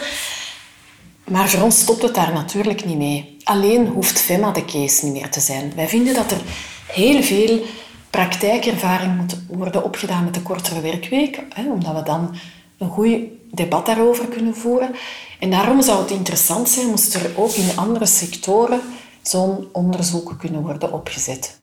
Maar 1.28 1.50
voor 1.50 1.62
ons 1.62 1.80
stopt 1.80 2.02
het 2.02 2.16
daar 2.16 2.34
natuurlijk 2.34 2.86
niet 2.86 2.98
mee. 2.98 3.38
Alleen 3.44 3.88
hoeft 3.88 4.20
FEMA 4.20 4.52
de 4.52 4.66
case 4.66 5.06
niet 5.06 5.14
meer 5.14 5.30
te 5.30 5.40
zijn. 5.40 5.76
Wij 5.76 5.88
vinden 5.88 6.14
dat 6.14 6.32
er 6.32 6.42
heel 6.88 7.24
veel 7.24 7.66
praktijkervaring 8.10 9.18
moet 9.18 9.38
worden 9.48 9.84
opgedaan 9.84 10.24
met 10.24 10.34
de 10.34 10.42
kortere 10.42 10.82
werkweek, 10.82 11.44
hè, 11.50 11.72
omdat 11.72 11.96
we 11.96 12.04
dan 12.04 12.36
een 12.78 12.90
goed 12.90 13.18
debat 13.52 13.86
daarover 13.86 14.28
kunnen 14.28 14.56
voeren. 14.56 14.96
En 15.40 15.50
daarom 15.50 15.82
zou 15.82 16.02
het 16.02 16.12
interessant 16.12 16.70
zijn 16.70 16.88
moest 16.88 17.14
er 17.14 17.32
ook 17.36 17.52
in 17.52 17.78
andere 17.78 18.06
sectoren 18.06 18.82
zo'n 19.22 19.70
onderzoek 19.72 20.36
kunnen 20.40 20.62
worden 20.62 20.94
opgezet. 20.94 21.60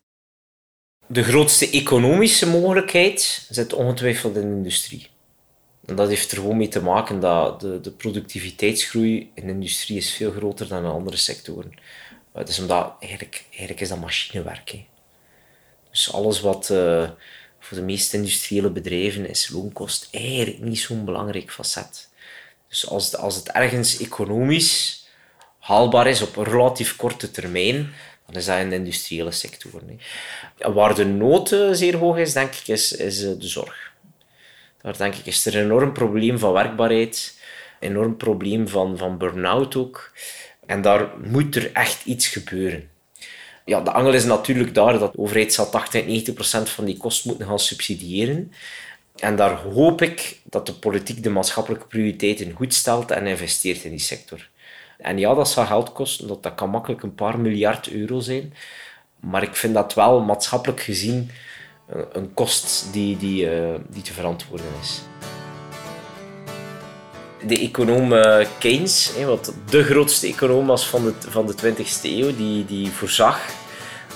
De 1.07 1.23
grootste 1.23 1.69
economische 1.69 2.47
mogelijkheid 2.47 3.47
zit 3.49 3.73
ongetwijfeld 3.73 4.35
in 4.35 4.41
de 4.49 4.55
industrie. 4.55 5.07
En 5.89 5.95
dat 5.95 6.09
heeft 6.09 6.31
er 6.31 6.37
gewoon 6.37 6.57
mee 6.57 6.67
te 6.67 6.81
maken 6.81 7.19
dat 7.19 7.61
de, 7.61 7.81
de 7.81 7.91
productiviteitsgroei 7.91 9.31
in 9.33 9.45
de 9.45 9.53
industrie 9.53 9.97
is 9.97 10.13
veel 10.13 10.31
groter 10.31 10.67
dan 10.67 10.83
in 10.83 10.89
andere 10.89 11.17
sectoren. 11.17 11.73
Het 12.33 12.49
is 12.49 12.59
omdat 12.59 12.93
eigenlijk, 12.99 13.45
eigenlijk 13.49 13.79
is 13.81 13.89
dat 13.89 13.99
machinewerk. 13.99 14.75
Dus 15.91 16.13
alles 16.13 16.41
wat 16.41 16.69
uh, 16.71 17.09
voor 17.59 17.77
de 17.77 17.83
meeste 17.83 18.17
industriële 18.17 18.69
bedrijven 18.69 19.29
is 19.29 19.49
loonkost 19.49 20.07
eigenlijk 20.11 20.59
niet 20.59 20.79
zo'n 20.79 21.05
belangrijk 21.05 21.51
facet. 21.51 22.09
Dus 22.67 22.87
als 22.87 23.15
als 23.15 23.35
het 23.35 23.49
ergens 23.49 23.99
economisch 23.99 25.03
haalbaar 25.59 26.07
is 26.07 26.21
op 26.21 26.35
een 26.35 26.43
relatief 26.43 26.95
korte 26.95 27.31
termijn, 27.31 27.93
dan 28.25 28.35
is 28.35 28.45
dat 28.45 28.59
in 28.59 28.69
de 28.69 28.75
industriële 28.75 29.31
sector. 29.31 29.71
Waar 30.57 30.95
de 30.95 31.05
nood 31.05 31.51
eh, 31.51 31.69
zeer 31.71 31.97
hoog 31.97 32.17
is, 32.17 32.33
denk 32.33 32.55
ik, 32.55 32.67
is, 32.67 32.91
is 32.91 33.23
eh, 33.23 33.31
de 33.39 33.47
zorg. 33.47 33.88
Daar 34.81 34.97
denk 34.97 35.15
ik, 35.15 35.25
is 35.25 35.45
er 35.45 35.55
een 35.55 35.63
enorm 35.63 35.93
probleem 35.93 36.39
van 36.39 36.53
werkbaarheid, 36.53 37.37
een 37.79 37.89
enorm 37.89 38.17
probleem 38.17 38.67
van, 38.67 38.97
van 38.97 39.17
burn-out 39.17 39.75
ook. 39.75 40.11
En 40.65 40.81
daar 40.81 41.09
moet 41.23 41.55
er 41.55 41.71
echt 41.73 42.05
iets 42.05 42.27
gebeuren. 42.27 42.89
Ja, 43.65 43.81
de 43.81 43.91
angel 43.91 44.13
is 44.13 44.25
natuurlijk 44.25 44.73
daar 44.73 44.99
dat 44.99 45.11
de 45.11 45.19
overheid 45.19 45.53
zal 45.53 45.69
80, 45.69 46.05
90 46.05 46.33
procent 46.33 46.69
van 46.69 46.85
die 46.85 46.97
kost 46.97 47.25
moeten 47.25 47.47
gaan 47.47 47.59
subsidiëren. 47.59 48.53
En 49.15 49.35
daar 49.35 49.55
hoop 49.55 50.01
ik 50.01 50.39
dat 50.43 50.65
de 50.65 50.73
politiek 50.73 51.23
de 51.23 51.29
maatschappelijke 51.29 51.85
prioriteiten 51.85 52.51
goed 52.51 52.73
stelt 52.73 53.11
en 53.11 53.27
investeert 53.27 53.83
in 53.83 53.89
die 53.91 53.99
sector. 53.99 54.49
En 54.97 55.17
ja, 55.17 55.33
dat 55.33 55.49
zal 55.49 55.65
geld 55.65 55.91
kosten, 55.91 56.27
dat, 56.27 56.43
dat 56.43 56.55
kan 56.55 56.69
makkelijk 56.69 57.03
een 57.03 57.15
paar 57.15 57.39
miljard 57.39 57.89
euro 57.89 58.19
zijn. 58.19 58.53
Maar 59.19 59.43
ik 59.43 59.55
vind 59.55 59.73
dat 59.73 59.93
wel 59.93 60.21
maatschappelijk 60.21 60.81
gezien 60.81 61.31
een 62.11 62.33
kost 62.33 62.87
die, 62.91 63.17
die, 63.17 63.45
uh, 63.45 63.75
die 63.89 64.01
te 64.01 64.13
verantwoorden 64.13 64.65
is. 64.81 65.01
De 67.47 67.59
econoom 67.59 68.13
uh, 68.13 68.45
Keynes, 68.59 69.11
wat 69.25 69.53
de 69.69 69.83
grootste 69.83 70.27
econoom 70.27 70.65
was 70.65 70.87
van 70.87 71.03
de, 71.03 71.13
van 71.29 71.45
de 71.45 71.53
20e 71.53 72.01
eeuw, 72.01 72.35
die, 72.35 72.65
die 72.65 72.91
voorzag 72.91 73.41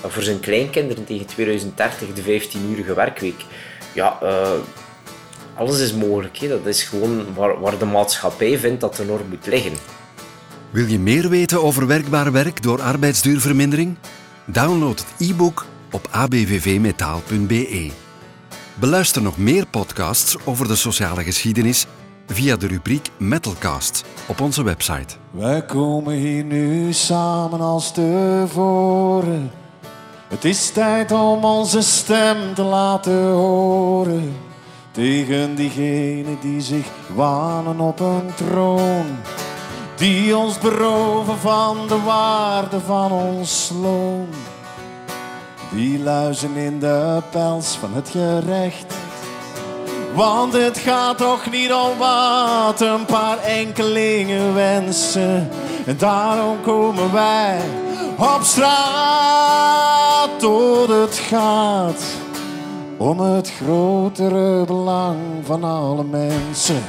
voor 0.06 0.22
zijn 0.22 0.40
kleinkinderen 0.40 1.04
tegen 1.04 1.26
2030 1.26 2.12
de 2.12 2.40
15-urige 2.40 2.94
werkweek. 2.94 3.44
Ja, 3.92 4.18
alles 5.54 5.80
is 5.80 5.92
mogelijk. 5.92 6.48
Dat 6.48 6.66
is 6.66 6.82
gewoon 6.82 7.34
waar, 7.34 7.60
waar 7.60 7.78
de 7.78 7.84
maatschappij 7.84 8.58
vindt 8.58 8.80
dat 8.80 8.96
de 8.96 9.04
norm 9.04 9.28
moet 9.28 9.46
liggen. 9.46 9.72
Wil 10.70 10.86
je 10.86 10.98
meer 10.98 11.28
weten 11.28 11.62
over 11.62 11.86
werkbaar 11.86 12.32
werk 12.32 12.62
door 12.62 12.82
arbeidsduurvermindering? 12.82 13.96
Download 14.44 14.98
het 14.98 15.28
e-book 15.28 15.66
op 15.94 16.08
abvvmetaal.be. 16.10 17.90
Beluister 18.74 19.22
nog 19.22 19.38
meer 19.38 19.66
podcasts 19.66 20.36
over 20.44 20.68
de 20.68 20.76
sociale 20.76 21.22
geschiedenis 21.22 21.86
via 22.26 22.56
de 22.56 22.66
rubriek 22.66 23.10
Metalcast 23.16 24.04
op 24.26 24.40
onze 24.40 24.62
website. 24.62 25.14
Wij 25.30 25.64
komen 25.64 26.14
hier 26.14 26.44
nu 26.44 26.92
samen 26.92 27.60
als 27.60 27.92
tevoren. 27.92 29.50
Het 30.28 30.44
is 30.44 30.70
tijd 30.70 31.12
om 31.12 31.44
onze 31.44 31.82
stem 31.82 32.54
te 32.54 32.62
laten 32.62 33.26
horen. 33.26 34.36
Tegen 34.90 35.54
diegenen 35.54 36.38
die 36.40 36.60
zich 36.60 36.86
wanen 37.14 37.80
op 37.80 38.00
een 38.00 38.34
troon. 38.34 39.06
Die 39.96 40.36
ons 40.36 40.58
beroven 40.58 41.38
van 41.38 41.76
de 41.88 42.00
waarde 42.00 42.80
van 42.80 43.12
ons 43.12 43.72
loon. 43.80 44.28
Die 45.74 45.98
luizen 45.98 46.56
in 46.56 46.78
de 46.78 47.22
pels 47.30 47.76
van 47.80 47.94
het 47.94 48.08
gerecht. 48.08 48.94
Want 50.14 50.52
het 50.52 50.78
gaat 50.78 51.18
toch 51.18 51.50
niet 51.50 51.72
om 51.72 51.98
wat 51.98 52.80
een 52.80 53.04
paar 53.04 53.38
enkelingen 53.38 54.54
wensen. 54.54 55.48
En 55.86 55.96
daarom 55.96 56.60
komen 56.60 57.12
wij 57.12 57.60
op 58.18 58.40
straat 58.42 60.30
tot 60.38 60.88
het 60.88 61.14
gaat 61.14 62.02
om 62.96 63.20
het 63.20 63.50
grotere 63.50 64.64
belang 64.64 65.18
van 65.42 65.64
alle 65.64 66.04
mensen. 66.04 66.82